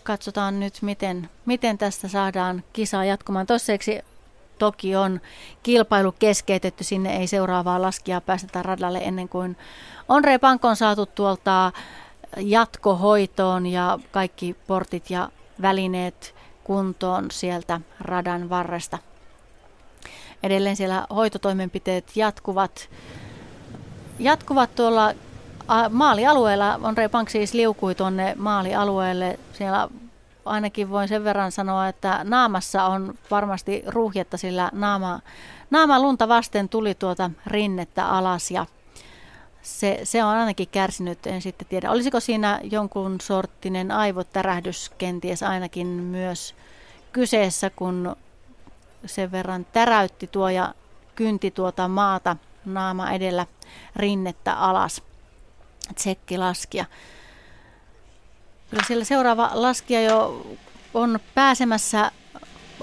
katsotaan 0.03 0.59
nyt, 0.59 0.77
miten, 0.81 1.29
miten 1.45 1.77
tästä 1.77 2.07
saadaan 2.07 2.63
kisaa 2.73 3.05
jatkumaan. 3.05 3.47
Toiseksi 3.47 3.99
toki 4.59 4.95
on 4.95 5.21
kilpailu 5.63 6.11
keskeytetty, 6.11 6.83
sinne 6.83 7.17
ei 7.17 7.27
seuraavaa 7.27 7.81
laskijaa 7.81 8.21
päästetä 8.21 8.63
radalle 8.63 8.97
ennen 8.97 9.29
kuin 9.29 9.57
on 10.09 10.23
Pank 10.41 10.65
on 10.65 10.75
saatu 10.75 11.05
tuolta 11.05 11.71
jatkohoitoon 12.37 13.65
ja 13.65 13.99
kaikki 14.11 14.55
portit 14.67 15.09
ja 15.09 15.29
välineet 15.61 16.35
kuntoon 16.63 17.31
sieltä 17.31 17.81
radan 17.99 18.49
varresta. 18.49 18.97
Edelleen 20.43 20.75
siellä 20.75 21.07
hoitotoimenpiteet 21.15 22.11
jatkuvat, 22.15 22.89
jatkuvat 24.19 24.75
tuolla 24.75 25.13
maalialueella. 25.89 26.79
Andre 26.83 27.09
Pank 27.09 27.29
siis 27.29 27.53
liukui 27.53 27.95
tuonne 27.95 28.35
maalialueelle. 28.37 29.39
Siellä 29.53 29.87
ainakin 30.45 30.89
voin 30.89 31.07
sen 31.07 31.23
verran 31.23 31.51
sanoa, 31.51 31.87
että 31.87 32.19
naamassa 32.23 32.83
on 32.83 33.13
varmasti 33.31 33.83
ruuhjetta, 33.87 34.37
sillä 34.37 34.69
naama, 34.73 35.19
naama 35.71 35.99
lunta 35.99 36.27
vasten 36.27 36.69
tuli 36.69 36.95
tuota 36.95 37.31
rinnettä 37.47 38.07
alas 38.07 38.51
ja 38.51 38.65
se, 39.61 39.99
se 40.03 40.23
on 40.23 40.29
ainakin 40.29 40.67
kärsinyt, 40.71 41.27
en 41.27 41.41
sitten 41.41 41.67
tiedä. 41.67 41.91
Olisiko 41.91 42.19
siinä 42.19 42.59
jonkun 42.63 43.21
sorttinen 43.21 43.91
aivotärähdys 43.91 44.91
kenties 44.97 45.43
ainakin 45.43 45.87
myös 45.87 46.55
kyseessä, 47.11 47.69
kun 47.69 48.15
sen 49.05 49.31
verran 49.31 49.65
täräytti 49.65 50.27
tuo 50.27 50.49
ja 50.49 50.73
kynti 51.15 51.51
tuota 51.51 51.87
maata 51.87 52.35
naama 52.65 53.11
edellä 53.11 53.45
rinnettä 53.95 54.53
alas 54.53 55.01
tsekki 55.95 56.37
laskija. 56.37 56.85
Kyllä 58.69 58.83
siellä 58.87 59.05
seuraava 59.05 59.51
laskija 59.53 60.01
jo 60.01 60.45
on 60.93 61.19
pääsemässä 61.35 62.11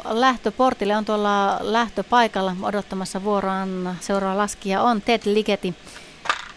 lähtöportille, 0.04 0.96
on 0.96 1.04
tuolla 1.04 1.58
lähtöpaikalla 1.60 2.56
odottamassa 2.62 3.24
vuoroaan 3.24 3.96
seuraava 4.00 4.36
laskija 4.36 4.82
on 4.82 5.02
Ted 5.02 5.20
Ligeti, 5.24 5.74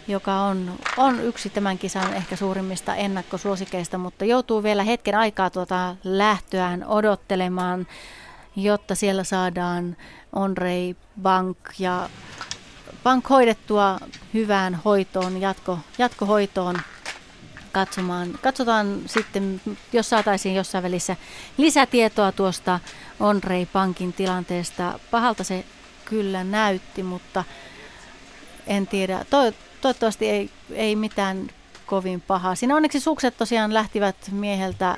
joka 0.08 0.34
on, 0.40 0.72
on 0.96 1.20
yksi 1.20 1.50
tämän 1.50 1.78
kisan 1.78 2.14
ehkä 2.14 2.36
suurimmista 2.36 2.94
ennakkosuosikeista, 2.94 3.98
mutta 3.98 4.24
joutuu 4.24 4.62
vielä 4.62 4.82
hetken 4.82 5.14
aikaa 5.14 5.50
tuota 5.50 5.96
lähtöään 6.04 6.84
odottelemaan, 6.84 7.86
jotta 8.56 8.94
siellä 8.94 9.24
saadaan 9.24 9.96
Onrei 10.32 10.96
Bank 11.22 11.58
ja 11.78 12.10
Bank 13.04 13.30
hoidettua 13.30 13.98
hyvään 14.34 14.74
hoitoon, 14.74 15.40
jatko, 15.40 15.78
jatkohoitoon 15.98 16.76
katsomaan. 17.72 18.38
Katsotaan 18.42 19.02
sitten, 19.06 19.60
jos 19.92 20.10
saataisiin 20.10 20.54
jossain 20.54 20.84
välissä 20.84 21.16
lisätietoa 21.56 22.32
tuosta 22.32 22.80
Onrei 23.20 23.66
Pankin 23.66 24.12
tilanteesta. 24.12 24.98
Pahalta 25.10 25.44
se 25.44 25.64
kyllä 26.04 26.44
näytti, 26.44 27.02
mutta 27.02 27.44
en 28.66 28.86
tiedä. 28.86 29.24
To, 29.30 29.52
toivottavasti 29.80 30.28
ei, 30.28 30.50
ei 30.70 30.96
mitään 30.96 31.48
kovin 31.86 32.20
pahaa. 32.20 32.54
Siinä 32.54 32.76
onneksi 32.76 33.00
sukset 33.00 33.36
tosiaan 33.36 33.74
lähtivät 33.74 34.16
mieheltä 34.30 34.96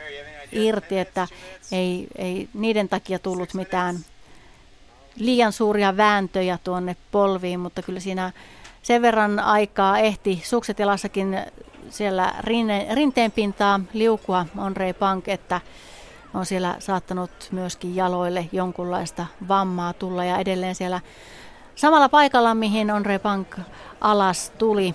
irti, 0.52 0.98
että 0.98 1.28
ei, 1.72 2.06
ei 2.16 2.48
niiden 2.54 2.88
takia 2.88 3.18
tullut 3.18 3.54
mitään 3.54 3.98
liian 5.16 5.52
suuria 5.52 5.96
vääntöjä 5.96 6.58
tuonne 6.64 6.96
polviin, 7.10 7.60
mutta 7.60 7.82
kyllä 7.82 8.00
siinä 8.00 8.32
sen 8.82 9.02
verran 9.02 9.38
aikaa 9.38 9.98
ehti 9.98 10.42
sukset 10.44 10.78
jalassakin 10.78 11.38
siellä 11.90 12.34
rinne, 12.40 12.86
rinteen 12.92 13.32
pintaa 13.32 13.80
liukua 13.92 14.46
on 14.56 14.74
Punk, 14.98 15.28
että 15.28 15.60
on 16.34 16.46
siellä 16.46 16.76
saattanut 16.78 17.30
myöskin 17.50 17.96
jaloille 17.96 18.48
jonkunlaista 18.52 19.26
vammaa 19.48 19.92
tulla 19.92 20.24
ja 20.24 20.38
edelleen 20.38 20.74
siellä 20.74 21.00
samalla 21.74 22.08
paikalla, 22.08 22.54
mihin 22.54 22.90
on 22.90 23.04
Punk 23.22 23.58
alas 24.00 24.52
tuli 24.58 24.94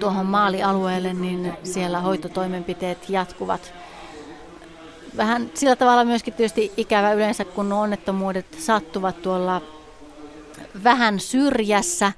tuohon 0.00 0.26
maalialueelle, 0.26 1.14
niin 1.14 1.52
siellä 1.62 2.00
hoitotoimenpiteet 2.00 3.10
jatkuvat. 3.10 3.72
Vähän 5.16 5.50
sillä 5.54 5.76
tavalla 5.76 6.04
myöskin 6.04 6.34
tietysti 6.34 6.72
ikävä 6.76 7.12
yleensä, 7.12 7.44
kun 7.44 7.72
onnettomuudet 7.72 8.46
sattuvat 8.58 9.22
tuolla 9.22 9.62
vähän 10.84 11.20
syrjässä, 11.20 12.12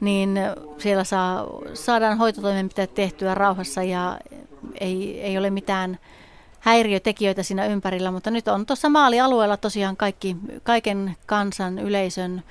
niin 0.00 0.38
siellä 0.78 1.04
saa, 1.04 1.46
saadaan 1.74 2.18
hoitotoimenpiteet 2.18 2.94
tehtyä 2.94 3.34
rauhassa 3.34 3.82
ja 3.82 4.18
ei, 4.80 5.20
ei 5.20 5.38
ole 5.38 5.50
mitään 5.50 5.98
häiriötekijöitä 6.60 7.42
siinä 7.42 7.66
ympärillä, 7.66 8.10
mutta 8.10 8.30
nyt 8.30 8.48
on 8.48 8.66
tuossa 8.66 8.88
maalialueella 8.88 9.56
tosiaan 9.56 9.96
kaikki, 9.96 10.36
kaiken 10.62 11.16
kansan 11.26 11.78
yleisön 11.78 12.42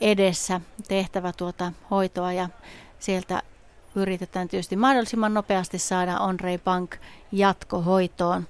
edessä 0.00 0.60
tehtävä 0.88 1.32
tuota 1.32 1.72
hoitoa 1.90 2.32
ja 2.32 2.48
sieltä 2.98 3.42
yritetään 3.94 4.48
tietysti 4.48 4.76
mahdollisimman 4.76 5.34
nopeasti 5.34 5.78
saada 5.78 6.18
Onrei 6.18 6.58
Bank 6.58 6.96
jatkohoitoon. 7.32 8.46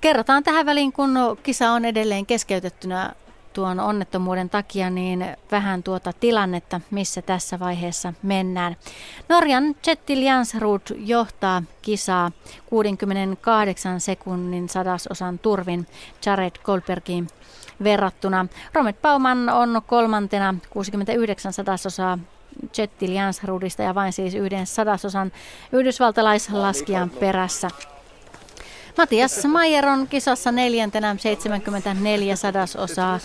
Kerrotaan 0.00 0.42
tähän 0.42 0.66
väliin, 0.66 0.92
kun 0.92 1.10
kisa 1.42 1.70
on 1.70 1.84
edelleen 1.84 2.26
keskeytettynä 2.26 3.12
tuon 3.52 3.80
onnettomuuden 3.80 4.50
takia 4.50 4.90
niin 4.90 5.26
vähän 5.50 5.82
tuota 5.82 6.12
tilannetta, 6.12 6.80
missä 6.90 7.22
tässä 7.22 7.58
vaiheessa 7.58 8.12
mennään. 8.22 8.76
Norjan 9.28 9.74
Jettil 9.86 10.22
Jansrud 10.22 10.80
johtaa 10.96 11.62
kisaa 11.82 12.32
68 12.66 14.00
sekunnin 14.00 14.68
sadasosan 14.68 15.38
turvin 15.38 15.86
Jared 16.26 16.52
Goldbergin 16.64 17.28
verrattuna. 17.84 18.46
Romet 18.74 19.02
Bauman 19.02 19.48
on 19.48 19.82
kolmantena 19.86 20.54
69 20.70 21.52
sadasosaa 21.52 22.18
Jettil 22.78 23.12
Jansrudista 23.12 23.82
ja 23.82 23.94
vain 23.94 24.12
siis 24.12 24.34
yhden 24.34 24.66
sadasosan 24.66 25.32
yhdysvaltalaislaskijan 25.72 27.10
perässä. 27.10 27.70
Matias 28.96 29.44
Mayer 29.44 29.86
on 29.86 30.08
kisassa 30.08 30.52
neljäntenä 30.52 31.16
74 31.18 32.36
sadasosaa 32.36 33.20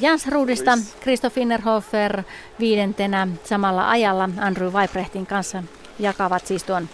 Jans 0.00 0.26
Rudista. 0.28 0.78
Christoph 1.00 1.38
Innerhofer 1.38 2.22
viidentenä 2.58 3.28
samalla 3.44 3.90
ajalla 3.90 4.28
Andrew 4.38 4.72
Weibrechtin 4.72 5.26
kanssa 5.26 5.62
jakavat 5.98 6.46
siis 6.46 6.64
tuon 6.64 6.88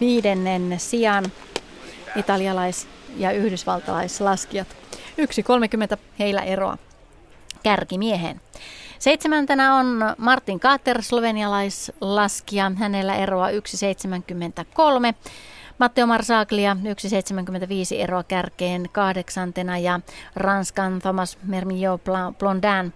viidennen 0.00 0.74
sijan 0.78 1.24
italialais- 2.16 2.86
ja 3.16 3.30
yhdysvaltalaislaskijat. 3.30 4.68
1.30 5.18 5.98
heillä 6.18 6.42
eroa 6.42 6.78
kärkimiehen. 7.62 8.40
Seitsemäntenä 8.98 9.74
on 9.74 10.00
Martin 10.18 10.60
Kaater, 10.60 11.02
slovenialaislaskija. 11.02 12.72
Hänellä 12.76 13.16
eroa 13.16 13.48
1.73. 13.50 13.54
Matteo 15.80 16.06
Marsaglia 16.06 16.76
1,75 16.82 18.02
eroa 18.02 18.22
kärkeen 18.22 18.88
kahdeksantena 18.92 19.78
ja 19.78 20.00
Ranskan 20.36 20.98
Thomas 20.98 21.38
Mermillot 21.42 22.00
Blondin 22.38 22.92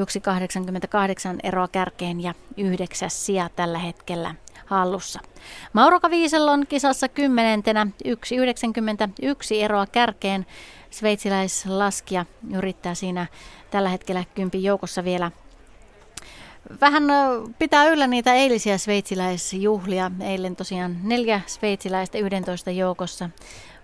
1,88 0.00 1.40
eroa 1.42 1.68
kärkeen 1.68 2.20
ja 2.20 2.34
yhdeksäs 2.56 3.26
sija 3.26 3.50
tällä 3.56 3.78
hetkellä 3.78 4.34
hallussa. 4.66 5.20
Mauro 5.72 6.00
Kaviisel 6.00 6.48
on 6.48 6.66
kisassa 6.66 7.08
kymmenentenä 7.08 7.86
1,91 8.04 8.12
eroa 9.60 9.86
kärkeen. 9.86 10.46
Sveitsiläislaskija 10.90 12.26
yrittää 12.54 12.94
siinä 12.94 13.26
tällä 13.70 13.88
hetkellä 13.88 14.24
kympin 14.34 14.62
joukossa 14.62 15.04
vielä 15.04 15.30
vähän 16.80 17.04
pitää 17.58 17.84
yllä 17.84 18.06
niitä 18.06 18.34
eilisiä 18.34 18.78
sveitsiläisjuhlia. 18.78 20.10
Eilen 20.20 20.56
tosiaan 20.56 20.96
neljä 21.02 21.40
sveitsiläistä 21.46 22.18
11 22.18 22.70
joukossa. 22.70 23.30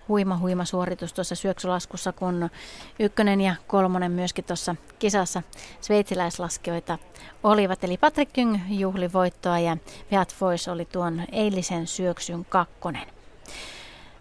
Huima, 0.09 0.39
huima 0.39 0.65
suoritus 0.65 1.13
tuossa 1.13 1.35
syöksylaskussa, 1.35 2.13
kun 2.13 2.51
ykkönen 2.99 3.41
ja 3.41 3.55
kolmonen 3.67 4.13
myöskin 4.13 4.45
tuossa 4.45 4.77
kisassa 4.99 5.43
sveitsiläislaskijoita 5.81 6.99
olivat. 7.43 7.85
Eli 7.85 7.97
Patrick 7.97 8.33
Kyng 8.33 8.59
juhli 8.69 9.13
voittoa 9.13 9.59
ja 9.59 9.77
Beat 10.11 10.35
Voice 10.41 10.71
oli 10.71 10.85
tuon 10.85 11.23
eilisen 11.33 11.87
syöksyn 11.87 12.45
kakkonen. 12.45 13.20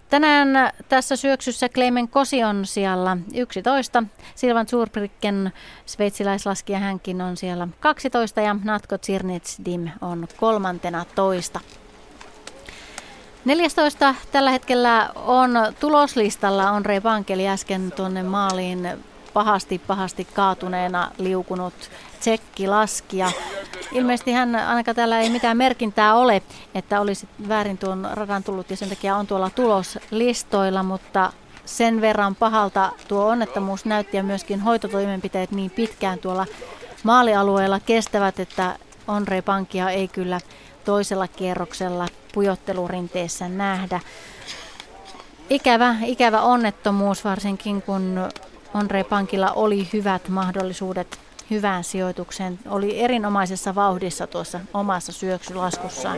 Tänään 0.09 0.73
tässä 0.89 1.15
syöksyssä 1.15 1.69
Kleimen 1.69 2.07
Kosi 2.07 2.43
on 2.43 2.65
siellä 2.65 3.17
11. 3.33 4.03
Silvan 4.35 4.67
Zurbricken 4.67 5.51
sveitsiläislaskija 5.85 6.79
hänkin 6.79 7.21
on 7.21 7.37
siellä 7.37 7.67
12 7.79 8.41
ja 8.41 8.55
Natko 8.63 8.97
Tsirnitsdim 8.97 9.89
on 10.01 10.27
kolmantena 10.37 11.05
toista. 11.15 11.59
14. 13.45 14.15
tällä 14.31 14.51
hetkellä 14.51 15.09
on 15.15 15.51
tuloslistalla 15.79 16.71
on 16.71 16.85
Rei 16.85 17.01
Bankeli 17.01 17.47
äsken 17.47 17.91
tuonne 17.91 18.23
maaliin 18.23 18.89
pahasti 19.33 19.81
pahasti 19.87 20.27
kaatuneena 20.33 21.11
liukunut 21.17 21.73
tsekkilaskija. 22.19 23.31
Ilmeisesti 23.91 24.31
hän, 24.31 24.55
ainakaan 24.55 24.95
täällä 24.95 25.19
ei 25.19 25.29
mitään 25.29 25.57
merkintää 25.57 26.15
ole, 26.15 26.41
että 26.75 27.01
olisi 27.01 27.27
väärin 27.47 27.77
tuon 27.77 28.09
radan 28.13 28.43
tullut 28.43 28.69
ja 28.69 28.77
sen 28.77 28.89
takia 28.89 29.15
on 29.15 29.27
tuolla 29.27 29.49
tuloslistoilla, 29.49 30.83
mutta 30.83 31.33
sen 31.65 32.01
verran 32.01 32.35
pahalta 32.35 32.91
tuo 33.07 33.25
onnettomuus 33.25 33.85
näytti 33.85 34.17
ja 34.17 34.23
myöskin 34.23 34.59
hoitotoimenpiteet 34.59 35.51
niin 35.51 35.71
pitkään 35.71 36.19
tuolla 36.19 36.45
maalialueella 37.03 37.79
kestävät, 37.79 38.39
että 38.39 38.75
Onre 39.07 39.41
Pankia 39.41 39.89
ei 39.89 40.07
kyllä 40.07 40.39
toisella 40.85 41.27
kierroksella 41.27 42.07
pujottelurinteessä 42.33 43.49
nähdä. 43.49 43.99
Ikävä, 45.49 45.95
ikävä 46.05 46.41
onnettomuus 46.41 47.23
varsinkin, 47.23 47.81
kun 47.81 48.29
Onre 48.73 49.03
Pankilla 49.03 49.51
oli 49.51 49.89
hyvät 49.93 50.29
mahdollisuudet 50.29 51.19
hyvään 51.49 51.83
sijoitukseen. 51.83 52.59
Oli 52.69 52.99
erinomaisessa 52.99 53.75
vauhdissa 53.75 54.27
tuossa 54.27 54.59
omassa 54.73 55.11
syöksylaskussaan. 55.11 56.17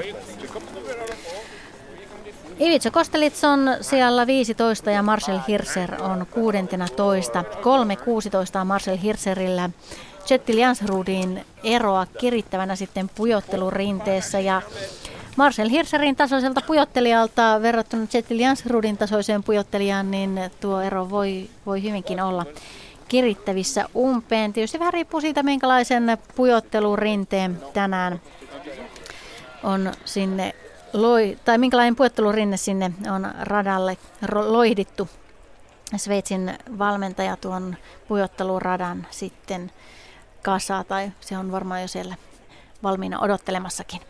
Ivica 2.61 2.91
Kostelits 2.91 3.43
on 3.43 3.59
siellä 3.81 4.27
15 4.27 4.91
ja 4.91 5.03
Marcel 5.03 5.39
Hirser 5.47 6.03
on 6.03 6.25
16. 6.31 7.43
3.16 8.53 8.59
on 8.61 8.67
Marcel 8.67 8.97
Hirserillä. 8.97 9.69
Jettil 10.29 10.57
Jansrudin 10.57 11.45
eroa 11.63 12.05
kirittävänä 12.05 12.75
sitten 12.75 13.09
pujottelurinteessä 13.15 14.39
ja 14.39 14.61
Marcel 15.35 15.69
Hirserin 15.69 16.15
tasoiselta 16.15 16.61
pujottelijalta 16.67 17.59
verrattuna 17.61 18.07
Jettil 18.13 18.39
Jansrudin 18.39 18.97
tasoiseen 18.97 19.43
pujottelijaan, 19.43 20.11
niin 20.11 20.39
tuo 20.59 20.81
ero 20.81 21.09
voi, 21.09 21.49
voi 21.65 21.83
hyvinkin 21.83 22.21
olla 22.21 22.45
kirittävissä 23.11 23.85
umpeen. 23.95 24.53
Tietysti 24.53 24.79
vähän 24.79 24.93
riippuu 24.93 25.21
siitä, 25.21 25.43
minkälaisen 25.43 26.17
pujottelurinteen 26.35 27.61
tänään 27.73 28.21
on 29.63 29.93
sinne 30.05 30.55
loi, 30.93 31.37
tai 31.45 31.57
minkälainen 31.57 31.95
puettelurinne 31.95 32.57
sinne 32.57 32.91
on 33.15 33.31
radalle 33.39 33.97
loihdittu. 34.45 35.09
Sveitsin 35.95 36.57
valmentaja 36.77 37.37
tuon 37.37 37.75
pujotteluradan 38.07 39.07
sitten 39.09 39.71
kasaa, 40.41 40.83
tai 40.83 41.11
se 41.19 41.37
on 41.37 41.51
varmaan 41.51 41.81
jo 41.81 41.87
siellä 41.87 42.15
valmiina 42.83 43.19
odottelemassakin. 43.19 44.01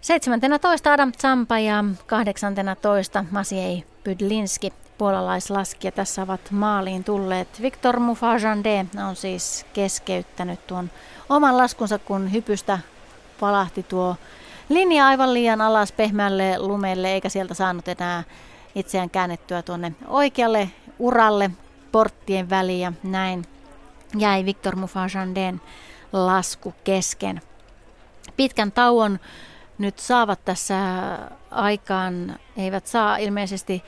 17 0.00 0.92
Adam 0.92 1.12
Zampa 1.12 1.58
ja 1.58 1.84
18 2.06 3.24
Masiei 3.30 3.84
Pydlinski, 4.04 4.72
puolalaislaskija. 4.98 5.92
Tässä 5.92 6.22
ovat 6.22 6.40
maaliin 6.50 7.04
tulleet. 7.04 7.62
Viktor 7.62 8.00
Mufajande 8.00 8.86
on 9.08 9.16
siis 9.16 9.66
keskeyttänyt 9.72 10.66
tuon 10.66 10.90
oman 11.28 11.56
laskunsa, 11.56 11.98
kun 11.98 12.32
hypystä 12.32 12.78
palahti 13.40 13.82
tuo 13.82 14.16
linja 14.68 15.06
aivan 15.06 15.34
liian 15.34 15.60
alas 15.60 15.92
pehmeälle 15.92 16.58
lumelle, 16.58 17.12
eikä 17.12 17.28
sieltä 17.28 17.54
saanut 17.54 17.88
enää 17.88 18.24
itseään 18.74 19.10
käännettyä 19.10 19.62
tuonne 19.62 19.92
oikealle 20.06 20.70
uralle 20.98 21.50
porttien 21.92 22.50
väliin 22.50 22.80
ja 22.80 22.92
näin 23.02 23.44
jäi 24.18 24.44
Victor 24.44 24.76
Mufajanden 24.76 25.60
lasku 26.12 26.74
kesken. 26.84 27.40
Pitkän 28.36 28.72
tauon 28.72 29.20
nyt 29.78 29.98
saavat 29.98 30.44
tässä 30.44 30.76
aikaan, 31.50 32.38
eivät 32.56 32.86
saa 32.86 33.16
ilmeisesti 33.16 33.84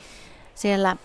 siellä 0.58 0.96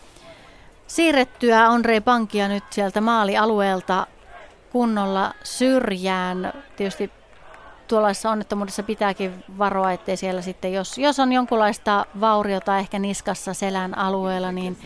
siirrettyä 0.87 1.67
Andre 1.67 2.01
Pankia 2.01 2.47
nyt 2.47 2.63
sieltä 2.69 3.01
maalialueelta 3.01 4.07
kunnolla 4.71 5.33
syrjään. 5.43 6.53
Tietysti 6.75 7.11
tuollaisessa 7.87 8.29
onnettomuudessa 8.31 8.83
pitääkin 8.83 9.43
varoa, 9.57 9.91
ettei 9.91 10.17
siellä 10.17 10.41
sitten, 10.41 10.73
jos, 10.73 10.97
jos 10.97 11.19
on 11.19 11.33
jonkunlaista 11.33 12.05
vauriota 12.19 12.77
ehkä 12.77 12.99
niskassa 12.99 13.53
selän 13.53 13.97
alueella, 13.97 14.51
niin 14.51 14.77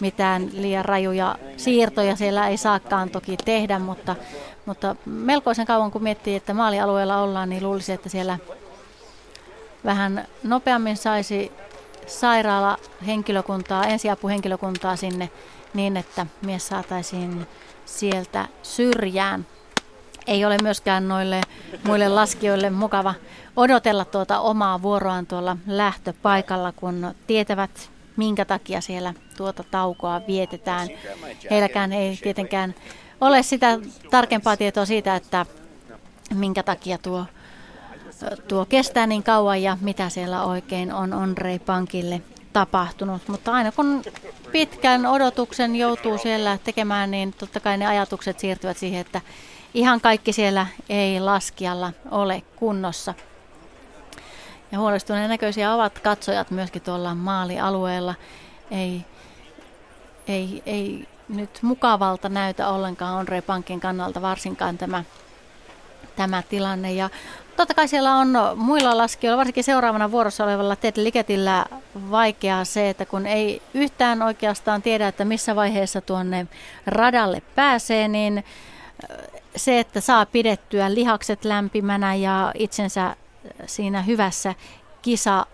mitään 0.00 0.48
liian 0.52 0.84
rajuja 0.84 1.36
siirtoja 1.56 2.16
siellä 2.16 2.48
ei 2.48 2.56
saakaan 2.56 3.10
toki 3.10 3.36
tehdä, 3.36 3.78
mutta, 3.78 4.16
mutta 4.66 4.96
melkoisen 5.06 5.66
kauan 5.66 5.90
kun 5.90 6.02
miettii, 6.02 6.36
että 6.36 6.54
maalialueella 6.54 7.22
ollaan, 7.22 7.48
niin 7.48 7.62
luulisi, 7.62 7.92
että 7.92 8.08
siellä 8.08 8.38
vähän 9.84 10.24
nopeammin 10.42 10.96
saisi 10.96 11.52
sairaala 12.06 12.76
henkilökuntaa, 13.06 13.84
ensiapuhenkilökuntaa 13.84 14.96
sinne 14.96 15.30
niin, 15.74 15.96
että 15.96 16.26
mies 16.42 16.68
saataisiin 16.68 17.46
sieltä 17.84 18.48
syrjään. 18.62 19.46
Ei 20.26 20.44
ole 20.44 20.56
myöskään 20.62 21.08
noille 21.08 21.40
muille 21.84 22.08
laskijoille 22.08 22.70
mukava 22.70 23.14
odotella 23.56 24.04
tuota 24.04 24.40
omaa 24.40 24.82
vuoroaan 24.82 25.26
tuolla 25.26 25.56
lähtöpaikalla, 25.66 26.72
kun 26.72 27.14
tietävät, 27.26 27.90
minkä 28.16 28.44
takia 28.44 28.80
siellä 28.80 29.14
tuota 29.36 29.64
taukoa 29.70 30.20
vietetään. 30.26 30.88
Heilläkään 31.50 31.92
ei 31.92 32.18
tietenkään 32.22 32.74
ole 33.20 33.42
sitä 33.42 33.78
tarkempaa 34.10 34.56
tietoa 34.56 34.84
siitä, 34.84 35.16
että 35.16 35.46
minkä 36.34 36.62
takia 36.62 36.98
tuo 36.98 37.24
tuo 38.48 38.64
kestää 38.64 39.06
niin 39.06 39.22
kauan 39.22 39.62
ja 39.62 39.78
mitä 39.80 40.08
siellä 40.08 40.44
oikein 40.44 40.92
on 40.92 41.12
Onrei 41.12 41.58
Pankille 41.58 42.22
tapahtunut. 42.52 43.28
Mutta 43.28 43.52
aina 43.52 43.72
kun 43.72 44.02
pitkän 44.52 45.06
odotuksen 45.06 45.76
joutuu 45.76 46.18
siellä 46.18 46.58
tekemään, 46.64 47.10
niin 47.10 47.32
totta 47.32 47.60
kai 47.60 47.78
ne 47.78 47.86
ajatukset 47.86 48.38
siirtyvät 48.38 48.76
siihen, 48.76 49.00
että 49.00 49.20
ihan 49.74 50.00
kaikki 50.00 50.32
siellä 50.32 50.66
ei 50.88 51.20
laskialla 51.20 51.92
ole 52.10 52.42
kunnossa. 52.56 53.14
Ja 54.72 54.78
huolestuneen 54.78 55.30
näköisiä 55.30 55.74
ovat 55.74 55.98
katsojat 55.98 56.50
myöskin 56.50 56.82
tuolla 56.82 57.14
maalialueella. 57.14 58.14
Ei, 58.70 59.04
ei, 60.28 60.62
ei 60.66 61.08
nyt 61.28 61.58
mukavalta 61.62 62.28
näytä 62.28 62.68
ollenkaan 62.68 63.16
Onrei 63.16 63.42
Pankin 63.42 63.80
kannalta 63.80 64.22
varsinkaan 64.22 64.78
tämä, 64.78 65.04
tämä 66.16 66.42
tilanne. 66.42 66.92
Ja 66.92 67.10
Totta 67.60 67.74
kai 67.74 67.88
siellä 67.88 68.16
on 68.16 68.38
muilla 68.56 68.96
laskijoilla, 68.96 69.38
varsinkin 69.38 69.64
seuraavana 69.64 70.10
vuorossa 70.10 70.44
olevalla 70.44 70.76
Ted 70.76 70.92
Liketillä 70.96 71.66
vaikeaa 72.10 72.64
se, 72.64 72.90
että 72.90 73.06
kun 73.06 73.26
ei 73.26 73.62
yhtään 73.74 74.22
oikeastaan 74.22 74.82
tiedä, 74.82 75.08
että 75.08 75.24
missä 75.24 75.56
vaiheessa 75.56 76.00
tuonne 76.00 76.46
radalle 76.86 77.42
pääsee, 77.54 78.08
niin 78.08 78.44
se, 79.56 79.80
että 79.80 80.00
saa 80.00 80.26
pidettyä 80.26 80.94
lihakset 80.94 81.44
lämpimänä 81.44 82.14
ja 82.14 82.52
itsensä 82.58 83.16
siinä 83.66 84.02
hyvässä 84.02 84.54
kisa 85.02 85.46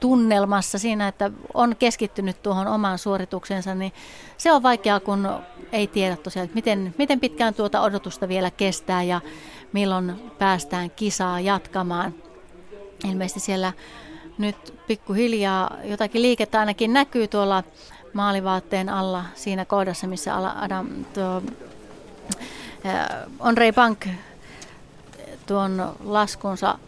tunnelmassa 0.00 0.78
siinä, 0.78 1.08
että 1.08 1.30
on 1.54 1.76
keskittynyt 1.76 2.42
tuohon 2.42 2.66
omaan 2.66 2.98
suorituksensa, 2.98 3.74
niin 3.74 3.92
se 4.38 4.52
on 4.52 4.62
vaikeaa, 4.62 5.00
kun 5.00 5.28
ei 5.72 5.86
tiedä 5.86 6.16
tosiaan, 6.16 6.44
että 6.44 6.54
miten, 6.54 6.94
miten 6.98 7.20
pitkään 7.20 7.54
tuota 7.54 7.80
odotusta 7.80 8.28
vielä 8.28 8.50
kestää 8.50 9.02
ja 9.02 9.20
milloin 9.72 10.32
päästään 10.38 10.90
kisaa 10.90 11.40
jatkamaan. 11.40 12.14
Ilmeisesti 13.04 13.40
siellä 13.40 13.72
nyt 14.38 14.74
pikkuhiljaa 14.86 15.76
jotakin 15.84 16.22
liikettä 16.22 16.60
ainakin 16.60 16.92
näkyy 16.92 17.28
tuolla 17.28 17.62
maalivaatteen 18.12 18.88
alla 18.88 19.24
siinä 19.34 19.64
kohdassa, 19.64 20.06
missä 20.06 20.36
Adam, 20.60 20.88
tuo, 21.04 21.42
Onrei 23.38 23.72
Bank 23.72 24.06
tuon 25.46 25.96
laskunsa 26.04 26.78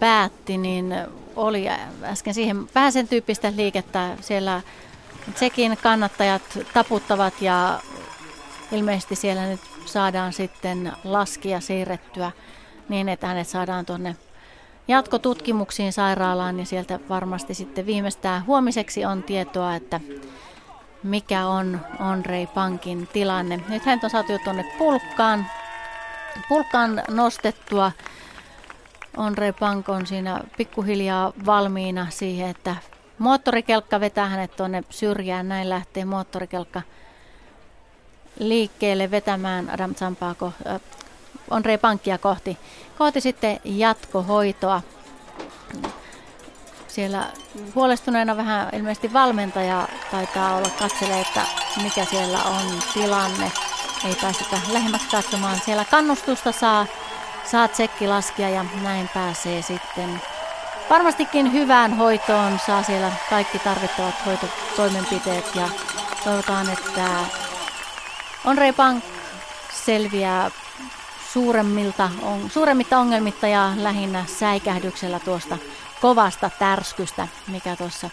päätti, 0.00 0.56
niin 0.58 0.94
oli 1.36 1.68
äsken 2.02 2.34
siihen 2.34 2.68
vähän 2.74 2.92
sen 2.92 3.08
tyyppistä 3.08 3.52
liikettä. 3.56 4.16
Siellä 4.20 4.60
Tsekin 5.34 5.78
kannattajat 5.82 6.42
taputtavat 6.74 7.42
ja 7.42 7.80
ilmeisesti 8.72 9.16
siellä 9.16 9.46
nyt 9.46 9.60
saadaan 9.84 10.32
sitten 10.32 10.92
laskia 11.04 11.60
siirrettyä 11.60 12.32
niin, 12.88 13.08
että 13.08 13.26
hänet 13.26 13.48
saadaan 13.48 13.86
tuonne 13.86 14.16
jatkotutkimuksiin 14.88 15.92
sairaalaan 15.92 16.58
ja 16.58 16.64
sieltä 16.64 17.00
varmasti 17.08 17.54
sitten 17.54 17.86
viimeistään 17.86 18.46
huomiseksi 18.46 19.04
on 19.04 19.22
tietoa, 19.22 19.74
että 19.74 20.00
mikä 21.02 21.46
on 21.46 21.80
Onrei 22.00 22.46
Pankin 22.46 23.08
tilanne. 23.12 23.60
Nyt 23.68 23.84
hän 23.84 24.00
on 24.04 24.10
saatu 24.10 24.32
jo 24.32 24.38
tuonne 24.44 24.64
pulkkaan, 24.78 25.46
pulkkaan 26.48 27.02
nostettua. 27.10 27.92
Onrei 29.16 29.52
Pank 29.52 29.88
on 29.88 30.06
siinä 30.06 30.40
pikkuhiljaa 30.56 31.32
valmiina 31.46 32.06
siihen, 32.10 32.50
että 32.50 32.76
moottorikelkka 33.18 34.00
vetää 34.00 34.28
hänet 34.28 34.56
tuonne 34.56 34.84
syrjään. 34.90 35.48
Näin 35.48 35.68
lähtee 35.68 36.04
moottorikelkka 36.04 36.82
liikkeelle 38.38 39.10
vetämään 39.10 39.70
Adam 39.70 39.94
Zampaa 39.94 40.34
äh, 40.66 40.80
Onrei 41.50 41.78
Pankkia 41.78 42.18
kohti, 42.18 42.58
kohti 42.98 43.20
sitten 43.20 43.60
jatkohoitoa. 43.64 44.82
Siellä 46.88 47.26
huolestuneena 47.74 48.36
vähän 48.36 48.68
ilmeisesti 48.72 49.12
valmentaja 49.12 49.88
taitaa 50.10 50.56
olla 50.56 50.70
katselee, 50.78 51.20
että 51.20 51.40
mikä 51.82 52.04
siellä 52.04 52.38
on 52.42 52.82
tilanne. 52.94 53.52
Ei 54.04 54.16
päästetä 54.22 54.56
lähemmäksi 54.72 55.10
katsomaan. 55.10 55.60
Siellä 55.64 55.84
kannustusta 55.84 56.52
saa, 56.52 56.86
saa 57.44 57.68
tsekki 57.68 58.06
laskea 58.06 58.48
ja 58.48 58.64
näin 58.82 59.08
pääsee 59.14 59.62
sitten 59.62 60.20
varmastikin 60.90 61.52
hyvään 61.52 61.96
hoitoon. 61.96 62.58
Saa 62.66 62.82
siellä 62.82 63.12
kaikki 63.30 63.58
tarvittavat 63.58 64.14
hoitotoimenpiteet 64.26 65.54
ja 65.54 65.68
toivotaan, 66.24 66.70
että 66.70 67.08
Onrei 68.44 68.72
Pank 68.72 69.04
selviää 69.84 70.50
suuremmilta, 71.32 72.10
on, 72.22 72.50
suuremmitta 72.50 72.98
ongelmitta 72.98 73.48
ja 73.48 73.72
lähinnä 73.76 74.24
säikähdyksellä 74.26 75.20
tuosta 75.20 75.58
kovasta 76.00 76.50
tärskystä, 76.58 77.28
mikä 77.48 77.76
tuossa 77.76 78.10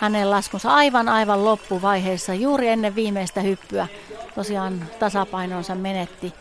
hänen 0.00 0.30
laskunsa 0.30 0.74
aivan 0.74 1.08
aivan 1.08 1.44
loppuvaiheessa, 1.44 2.34
juuri 2.34 2.68
ennen 2.68 2.94
viimeistä 2.94 3.40
hyppyä, 3.40 3.86
tosiaan 4.34 4.84
tasapainonsa 4.98 5.74
menetti. 5.74 6.34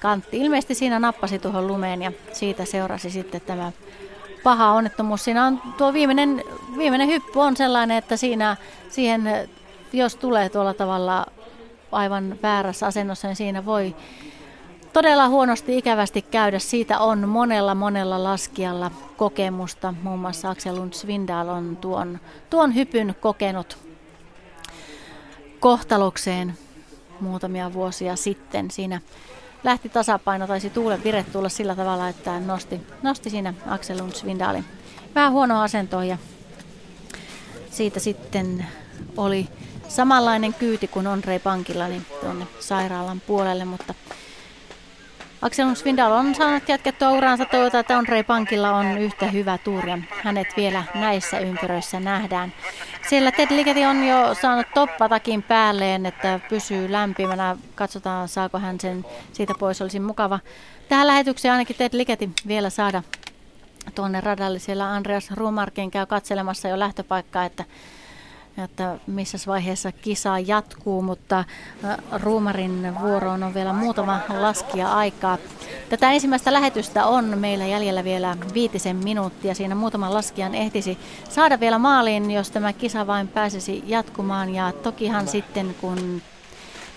Kantti 0.00 0.38
ilmeisesti 0.38 0.74
siinä 0.74 0.98
nappasi 0.98 1.38
tuohon 1.38 1.66
lumeen 1.66 2.02
ja 2.02 2.12
siitä 2.32 2.64
seurasi 2.64 3.10
sitten 3.10 3.40
tämä 3.40 3.72
paha 4.42 4.72
onnettomuus. 4.72 5.24
Siinä 5.24 5.46
on 5.46 5.62
tuo 5.78 5.92
viimeinen, 5.92 6.44
viimeinen 6.78 7.08
hyppy 7.08 7.38
on 7.38 7.56
sellainen, 7.56 7.96
että 7.96 8.16
siinä 8.16 8.56
siihen, 8.90 9.48
jos 9.92 10.16
tulee 10.16 10.48
tuolla 10.48 10.74
tavalla 10.74 11.26
aivan 11.92 12.38
väärässä 12.42 12.86
asennossa, 12.86 13.28
niin 13.28 13.36
siinä 13.36 13.64
voi 13.64 13.96
todella 14.92 15.28
huonosti 15.28 15.78
ikävästi 15.78 16.22
käydä. 16.22 16.58
Siitä 16.58 16.98
on 16.98 17.28
monella 17.28 17.74
monella 17.74 18.24
laskijalla 18.24 18.90
kokemusta. 19.16 19.94
Muun 20.02 20.18
muassa 20.18 20.50
Axel 20.50 20.76
Lund 20.76 20.92
Svindal 20.92 21.48
on 21.48 21.76
tuon, 21.76 22.18
tuon 22.50 22.74
hypyn 22.74 23.14
kokenut 23.20 23.78
kohtalokseen 25.60 26.58
muutamia 27.20 27.72
vuosia 27.72 28.16
sitten. 28.16 28.70
Siinä 28.70 29.00
lähti 29.64 29.88
tasapaino, 29.88 30.46
taisi 30.46 30.70
tuulen 30.70 31.04
vire 31.04 31.24
tulla 31.32 31.48
sillä 31.48 31.76
tavalla, 31.76 32.08
että 32.08 32.40
nosti, 32.40 32.80
nosti 33.02 33.30
siinä 33.30 33.54
Axel 33.66 33.98
Lund 33.98 34.12
Svindalin 34.12 34.64
vähän 35.14 35.32
huonoa 35.32 35.62
asentoa 35.62 36.04
ja 36.04 36.18
siitä 37.70 38.00
sitten 38.00 38.66
oli 39.16 39.48
samanlainen 39.92 40.54
kyyti 40.54 40.88
kuin 40.88 41.06
Ondrei 41.06 41.38
Pankilla 41.38 41.88
niin 41.88 42.06
tuonne 42.20 42.46
sairaalan 42.60 43.20
puolelle, 43.20 43.64
mutta 43.64 43.94
Axel 45.42 45.74
Svindal 45.74 46.12
on 46.12 46.34
saanut 46.34 46.68
jatkettua 46.68 47.10
uraansa. 47.10 47.44
Toivotaan, 47.44 47.80
että 47.80 47.98
Ondrei 47.98 48.22
Pankilla 48.22 48.70
on 48.70 48.98
yhtä 48.98 49.26
hyvä 49.26 49.58
tuuri 49.58 49.90
ja 49.90 49.98
hänet 50.24 50.46
vielä 50.56 50.84
näissä 50.94 51.38
ympyröissä 51.38 52.00
nähdään. 52.00 52.52
Siellä 53.08 53.32
Ted 53.32 53.46
Ligeti 53.50 53.84
on 53.84 54.04
jo 54.04 54.34
saanut 54.34 54.66
toppatakin 54.74 55.42
päälleen, 55.42 56.06
että 56.06 56.40
pysyy 56.48 56.92
lämpimänä. 56.92 57.56
Katsotaan, 57.74 58.28
saako 58.28 58.58
hän 58.58 58.80
sen 58.80 59.06
siitä 59.32 59.54
pois. 59.58 59.82
Olisi 59.82 60.00
mukava 60.00 60.40
tähän 60.88 61.06
lähetykseen 61.06 61.52
ainakin 61.52 61.76
Ted 61.76 61.90
Ligeti 61.92 62.30
vielä 62.46 62.70
saada 62.70 63.02
tuonne 63.94 64.20
radalle. 64.20 64.58
Siellä 64.58 64.92
Andreas 64.92 65.30
Rumarkin 65.30 65.90
käy 65.90 66.06
katselemassa 66.06 66.68
jo 66.68 66.78
lähtöpaikkaa, 66.78 67.44
että 67.44 67.64
että 68.64 68.98
missä 69.06 69.38
vaiheessa 69.46 69.92
kisa 69.92 70.38
jatkuu, 70.38 71.02
mutta 71.02 71.44
Ruumarin 72.12 72.94
vuoroon 73.00 73.42
on 73.42 73.54
vielä 73.54 73.72
muutama 73.72 74.20
laskija 74.28 74.92
aikaa. 74.94 75.38
Tätä 75.88 76.12
ensimmäistä 76.12 76.52
lähetystä 76.52 77.06
on 77.06 77.38
meillä 77.38 77.66
jäljellä 77.66 78.04
vielä 78.04 78.36
viitisen 78.54 78.96
minuuttia. 78.96 79.54
Siinä 79.54 79.74
muutaman 79.74 80.14
laskijan 80.14 80.54
ehtisi 80.54 80.98
saada 81.28 81.60
vielä 81.60 81.78
maaliin, 81.78 82.30
jos 82.30 82.50
tämä 82.50 82.72
kisa 82.72 83.06
vain 83.06 83.28
pääsisi 83.28 83.84
jatkumaan. 83.86 84.54
Ja 84.54 84.72
tokihan 84.72 85.28
sitten 85.28 85.74
kun 85.80 86.22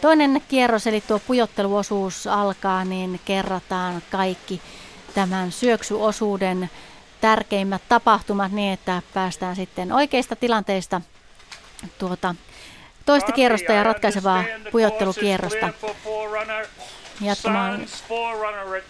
toinen 0.01 0.41
kierros, 0.47 0.87
eli 0.87 1.01
tuo 1.01 1.19
pujotteluosuus 1.27 2.27
alkaa, 2.27 2.85
niin 2.85 3.19
kerrataan 3.25 4.01
kaikki 4.11 4.61
tämän 5.13 5.51
syöksyosuuden 5.51 6.69
tärkeimmät 7.21 7.81
tapahtumat 7.89 8.51
niin, 8.51 8.73
että 8.73 9.01
päästään 9.13 9.55
sitten 9.55 9.91
oikeista 9.91 10.35
tilanteista 10.35 11.01
tuota, 11.97 12.35
toista 13.05 13.31
kierrosta 13.31 13.71
ja 13.71 13.83
ratkaisevaa 13.83 14.43
pujottelukierrosta 14.71 15.69
jatkumaan. 17.21 17.85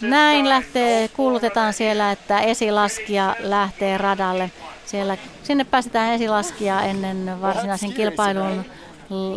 Näin 0.01 0.49
lähtee, 0.49 1.07
kuulutetaan 1.07 1.73
siellä, 1.73 2.11
että 2.11 2.39
esilaskija 2.39 3.35
lähtee 3.39 3.97
radalle. 3.97 4.51
Siellä, 4.85 5.17
sinne 5.43 5.63
pääsetään 5.63 6.13
esilaskija 6.13 6.81
ennen 6.81 7.41
varsinaisen 7.41 7.93
kilpailun 7.93 8.65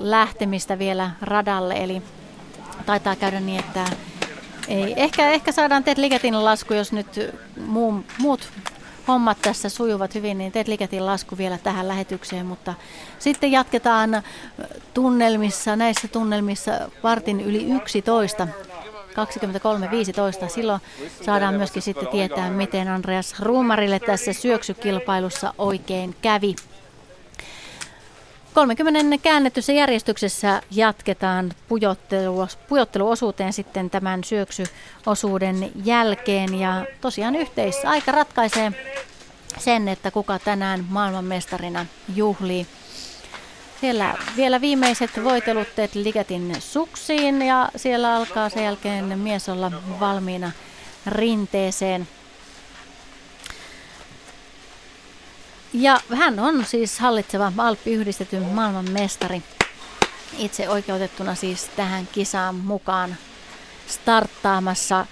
lähtemistä 0.00 0.78
vielä 0.78 1.10
radalle, 1.22 1.74
eli 1.74 2.02
taitaa 2.86 3.16
käydä 3.16 3.40
niin, 3.40 3.60
että 3.60 3.84
ei, 4.68 4.94
ehkä, 4.96 5.30
ehkä 5.30 5.52
saadaan 5.52 5.84
Ted 5.84 6.00
Ligetin 6.00 6.44
lasku, 6.44 6.74
jos 6.74 6.92
nyt 6.92 7.34
muu, 7.66 8.04
muut 8.18 8.48
hommat 9.08 9.38
tässä 9.42 9.68
sujuvat 9.68 10.14
hyvin, 10.14 10.38
niin 10.38 10.52
teet 10.52 10.68
Liketin 10.68 11.06
lasku 11.06 11.38
vielä 11.38 11.58
tähän 11.58 11.88
lähetykseen, 11.88 12.46
mutta 12.46 12.74
sitten 13.18 13.52
jatketaan 13.52 14.22
tunnelmissa, 14.94 15.76
näissä 15.76 16.08
tunnelmissa 16.08 16.72
vartin 17.02 17.40
yli 17.40 17.64
11, 17.76 18.48
23.15. 20.44 20.48
Silloin 20.48 20.80
saadaan 21.24 21.54
myöskin 21.54 21.82
sitten 21.82 22.08
tietää, 22.08 22.50
miten 22.50 22.88
Andreas 22.88 23.40
Ruumarille 23.40 24.00
tässä 24.00 24.32
syöksykilpailussa 24.32 25.54
oikein 25.58 26.16
kävi. 26.22 26.54
30 28.58 29.18
käännetyssä 29.18 29.72
järjestyksessä 29.72 30.62
jatketaan 30.70 31.52
pujottelu, 31.68 32.46
pujotteluosuuteen 32.68 33.52
sitten 33.52 33.90
tämän 33.90 34.24
syöksyosuuden 34.24 35.70
jälkeen. 35.84 36.54
Ja 36.54 36.86
tosiaan 37.00 37.36
yhteisaika 37.36 38.12
ratkaisee 38.12 38.72
sen, 39.58 39.88
että 39.88 40.10
kuka 40.10 40.38
tänään 40.38 40.84
maailmanmestarina 40.88 41.86
juhlii. 42.14 42.66
Siellä 43.80 44.14
vielä 44.36 44.60
viimeiset 44.60 45.10
voitelut 45.24 45.68
teet 45.76 45.94
Ligetin 45.94 46.56
suksiin 46.58 47.42
ja 47.42 47.68
siellä 47.76 48.14
alkaa 48.14 48.48
sen 48.48 48.64
jälkeen 48.64 49.18
mies 49.18 49.48
olla 49.48 49.72
valmiina 50.00 50.50
rinteeseen. 51.06 52.08
Ja 55.72 56.00
hän 56.14 56.38
on 56.38 56.64
siis 56.64 56.98
hallitseva 56.98 57.52
Alppi-yhdistetyn 57.58 58.42
maailmanmestari. 58.42 59.42
Itse 60.38 60.68
oikeutettuna 60.68 61.34
siis 61.34 61.70
tähän 61.76 62.08
kisaan 62.12 62.54
mukaan 62.54 63.16
starttaamassa. 63.86 65.06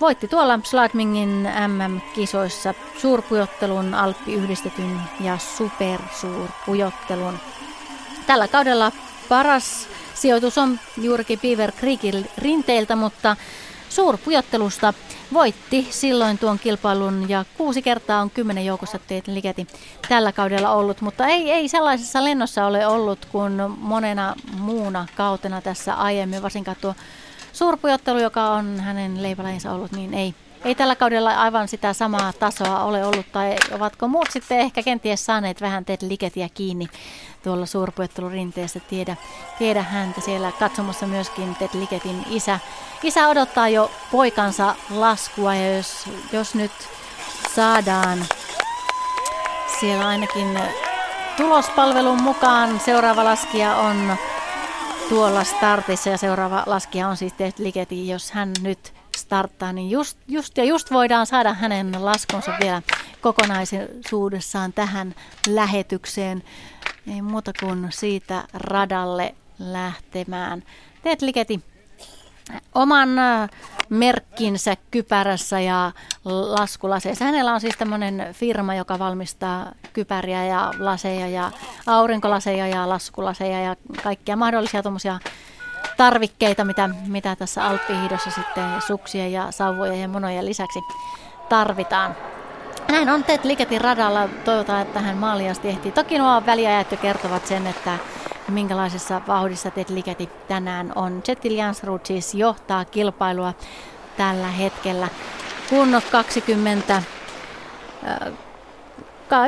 Voitti 0.00 0.28
tuolla 0.28 0.60
Sladmingin 0.64 1.48
MM-kisoissa 1.66 2.74
suurpujottelun, 2.98 3.94
Alppi-yhdistetyn 3.94 5.00
ja 5.20 5.38
supersuurpujottelun. 5.38 7.38
Tällä 8.26 8.48
kaudella 8.48 8.92
paras 9.28 9.88
sijoitus 10.14 10.58
on 10.58 10.80
juurikin 10.96 11.40
Beaver 11.40 11.72
Creekin 11.72 12.30
rinteiltä, 12.38 12.96
mutta 12.96 13.36
suurpujottelusta. 13.88 14.94
Voitti 15.32 15.88
silloin 15.90 16.38
tuon 16.38 16.58
kilpailun 16.58 17.28
ja 17.28 17.44
kuusi 17.56 17.82
kertaa 17.82 18.20
on 18.20 18.30
kymmenen 18.30 18.66
joukossa 18.66 18.98
Ligeti 19.26 19.66
tällä 20.08 20.32
kaudella 20.32 20.72
ollut, 20.72 21.00
mutta 21.00 21.26
ei, 21.26 21.50
ei 21.50 21.68
sellaisessa 21.68 22.24
lennossa 22.24 22.66
ole 22.66 22.86
ollut 22.86 23.26
kuin 23.32 23.52
monena 23.78 24.34
muuna 24.58 25.06
kautena 25.16 25.60
tässä 25.60 25.94
aiemmin, 25.94 26.42
varsinkaan 26.42 26.76
tuo 26.80 26.94
suurpujottelu, 27.52 28.18
joka 28.18 28.50
on 28.50 28.80
hänen 28.80 29.22
leipälajinsa 29.22 29.72
ollut, 29.72 29.92
niin 29.92 30.14
ei, 30.14 30.34
ei 30.66 30.74
tällä 30.74 30.96
kaudella 30.96 31.30
aivan 31.30 31.68
sitä 31.68 31.92
samaa 31.92 32.32
tasoa 32.32 32.84
ole 32.84 33.06
ollut, 33.06 33.32
tai 33.32 33.56
ovatko 33.72 34.08
muut 34.08 34.30
sitten 34.30 34.58
ehkä 34.58 34.82
kenties 34.82 35.26
saaneet 35.26 35.60
vähän 35.60 35.84
teet 35.84 36.02
Ligetiä 36.02 36.48
kiinni 36.54 36.88
tuolla 37.42 37.66
suurpuettelurinteessä. 37.66 38.80
Tiedä, 38.80 39.16
tiedä 39.58 39.82
häntä 39.82 40.20
siellä 40.20 40.52
katsomassa 40.52 41.06
myöskin 41.06 41.56
Ted 41.56 41.68
Liketin 41.72 42.24
isä. 42.30 42.58
Isä 43.02 43.28
odottaa 43.28 43.68
jo 43.68 43.90
poikansa 44.12 44.74
laskua 44.90 45.54
ja 45.54 45.76
jos, 45.76 46.08
jos 46.32 46.54
nyt 46.54 46.72
saadaan 47.54 48.18
siellä 49.80 50.08
ainakin 50.08 50.60
tulospalvelun 51.36 52.22
mukaan 52.22 52.80
seuraava 52.80 53.24
laskija 53.24 53.76
on 53.76 54.16
tuolla 55.08 55.44
startissa 55.44 56.10
ja 56.10 56.18
seuraava 56.18 56.62
laskija 56.66 57.08
on 57.08 57.16
siis 57.16 57.32
Ted 57.32 57.52
Ligeti. 57.58 58.08
Jos 58.08 58.30
hän 58.30 58.52
nyt 58.62 58.95
starttaa, 59.16 59.72
niin 59.72 59.90
just, 59.90 60.18
just 60.28 60.56
ja 60.56 60.64
just 60.64 60.90
voidaan 60.90 61.26
saada 61.26 61.54
hänen 61.54 62.04
laskunsa 62.04 62.52
vielä 62.60 62.82
kokonaisuudessaan 63.20 64.72
tähän 64.72 65.14
lähetykseen. 65.48 66.42
Ei 67.14 67.22
muuta 67.22 67.52
kuin 67.60 67.86
siitä 67.90 68.44
radalle 68.54 69.34
lähtemään. 69.58 70.62
Teet 71.02 71.22
Liketi 71.22 71.62
oman 72.74 73.18
äh, 73.18 73.48
merkkinsä 73.88 74.76
kypärässä 74.90 75.60
ja 75.60 75.92
laskulaseissa. 76.24 77.24
Hänellä 77.24 77.54
on 77.54 77.60
siis 77.60 77.76
tämmöinen 77.76 78.28
firma, 78.32 78.74
joka 78.74 78.98
valmistaa 78.98 79.72
kypäriä 79.92 80.44
ja 80.44 80.72
laseja 80.78 81.28
ja 81.28 81.50
aurinkolaseja 81.86 82.66
ja 82.66 82.88
laskulaseja 82.88 83.60
ja 83.60 83.76
kaikkia 84.02 84.36
mahdollisia 84.36 84.82
tuommoisia 84.82 85.18
tarvikkeita, 85.96 86.64
mitä, 86.64 86.90
mitä 87.06 87.36
tässä 87.36 87.64
alppihiidossa 87.64 88.30
sitten 88.30 88.82
suksia 88.86 89.28
ja 89.28 89.50
sauvoja 89.50 89.94
ja 89.94 90.08
monoja 90.08 90.44
lisäksi 90.44 90.78
tarvitaan. 91.48 92.16
Näin 92.88 93.10
on 93.10 93.24
Ted 93.24 93.40
Liketin 93.42 93.80
radalla. 93.80 94.28
Toivotaan, 94.44 94.82
että 94.82 95.00
hän 95.00 95.16
maaliasti 95.16 95.68
ehtii. 95.68 95.92
Toki 95.92 96.18
nuo 96.18 96.42
väliajat 96.46 96.92
jo 96.92 96.98
kertovat 96.98 97.46
sen, 97.46 97.66
että 97.66 97.98
minkälaisessa 98.48 99.20
vauhdissa 99.28 99.70
Ted 99.70 99.86
Liketi 99.88 100.28
tänään 100.48 100.92
on. 100.94 101.22
Jettil 101.28 101.52
Jansrud 101.52 102.00
siis 102.04 102.34
johtaa 102.34 102.84
kilpailua 102.84 103.54
tällä 104.16 104.48
hetkellä. 104.48 105.08
Kun 105.70 106.02
20 106.12 107.02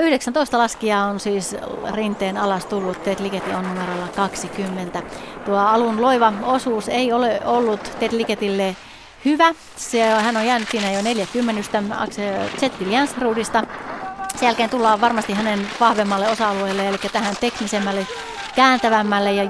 19 0.02 0.58
laskijaa 0.58 1.06
on 1.06 1.20
siis 1.20 1.56
rinteen 1.92 2.36
alas 2.36 2.66
tullut, 2.66 3.02
Ted 3.02 3.20
Ligeti 3.20 3.50
on 3.50 3.68
numerolla 3.68 4.08
20. 4.16 5.02
Tuo 5.44 5.56
alun 5.56 6.02
loiva 6.02 6.32
osuus 6.42 6.88
ei 6.88 7.12
ole 7.12 7.40
ollut 7.44 7.90
Ted 7.98 8.12
Ligetille 8.12 8.76
hyvä. 9.24 9.54
Se, 9.76 10.02
hän 10.02 10.36
on 10.36 10.46
jäänyt 10.46 10.68
siinä 10.68 10.92
jo 10.92 11.02
40 11.02 11.72
Zettil 12.60 12.90
Jansrudista. 12.90 13.64
Sen 14.36 14.46
jälkeen 14.46 14.70
tullaan 14.70 15.00
varmasti 15.00 15.32
hänen 15.32 15.68
vahvemmalle 15.80 16.28
osa-alueelle, 16.28 16.88
eli 16.88 16.98
tähän 17.12 17.36
teknisemmälle, 17.40 18.06
kääntävämmälle 18.56 19.32
ja 19.32 19.44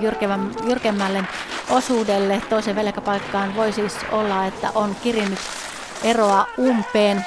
jyrkemmälle 0.66 1.24
osuudelle 1.70 2.42
toisen 2.48 2.76
velkapaikkaan. 2.76 3.56
Voi 3.56 3.72
siis 3.72 3.96
olla, 4.12 4.46
että 4.46 4.70
on 4.74 4.96
kirinnyt 5.02 5.38
eroa 6.04 6.46
umpeen. 6.58 7.26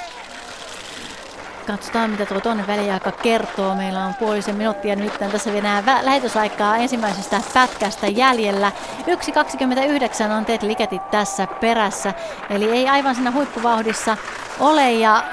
Katsotaan, 1.67 2.09
mitä 2.09 2.25
tuo 2.25 2.39
toinen 2.39 2.67
väliaika 2.67 3.11
kertoo. 3.11 3.75
Meillä 3.75 4.05
on 4.05 4.13
puolisen 4.13 4.55
minuuttia 4.55 4.95
nyt 4.95 5.13
tässä 5.31 5.53
vielä 5.53 5.83
lähetysaikaa 6.01 6.77
ensimmäisestä 6.77 7.41
pätkästä 7.53 8.07
jäljellä. 8.07 8.71
1.29 10.27 10.31
on 10.37 10.45
Ted 10.45 10.67
Liketit 10.67 11.11
tässä 11.11 11.47
perässä, 11.47 12.13
eli 12.49 12.71
ei 12.71 12.87
aivan 12.87 13.15
siinä 13.15 13.31
huippuvauhdissa 13.31 14.17
ole. 14.59 14.91
Ja 14.91 15.23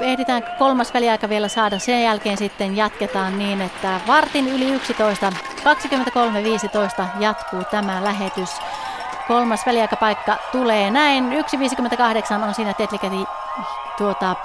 ehditään 0.00 0.42
kolmas 0.58 0.94
väliaika 0.94 1.28
vielä 1.28 1.48
saada. 1.48 1.78
Sen 1.78 2.02
jälkeen 2.02 2.36
sitten 2.36 2.76
jatketaan 2.76 3.38
niin, 3.38 3.60
että 3.60 4.00
vartin 4.06 4.48
yli 4.48 4.72
11, 4.74 5.32
23.15 7.00 7.04
jatkuu 7.18 7.64
tämä 7.70 8.04
lähetys. 8.04 8.50
Kolmas 9.28 9.66
väliaikapaikka 9.66 10.36
tulee 10.52 10.90
näin. 10.90 11.32
1.58 11.32 12.44
on 12.44 12.54
siinä 12.54 12.74
Tetlikäti 12.74 13.24
tuota, 13.98 14.36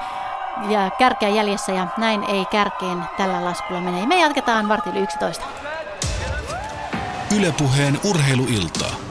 ja 0.70 0.91
kärkeä 0.97 1.30
jäljessä 1.30 1.72
ja 1.72 1.88
näin 1.97 2.24
ei 2.24 2.45
kärkeen 2.45 3.04
tällä 3.18 3.45
laskulla 3.45 3.82
mene. 3.82 4.06
Me 4.06 4.20
jatketaan 4.22 4.68
vartin 4.68 4.97
11. 4.97 5.45
Ylepuheen 7.38 8.00
urheiluiltaa. 8.04 9.09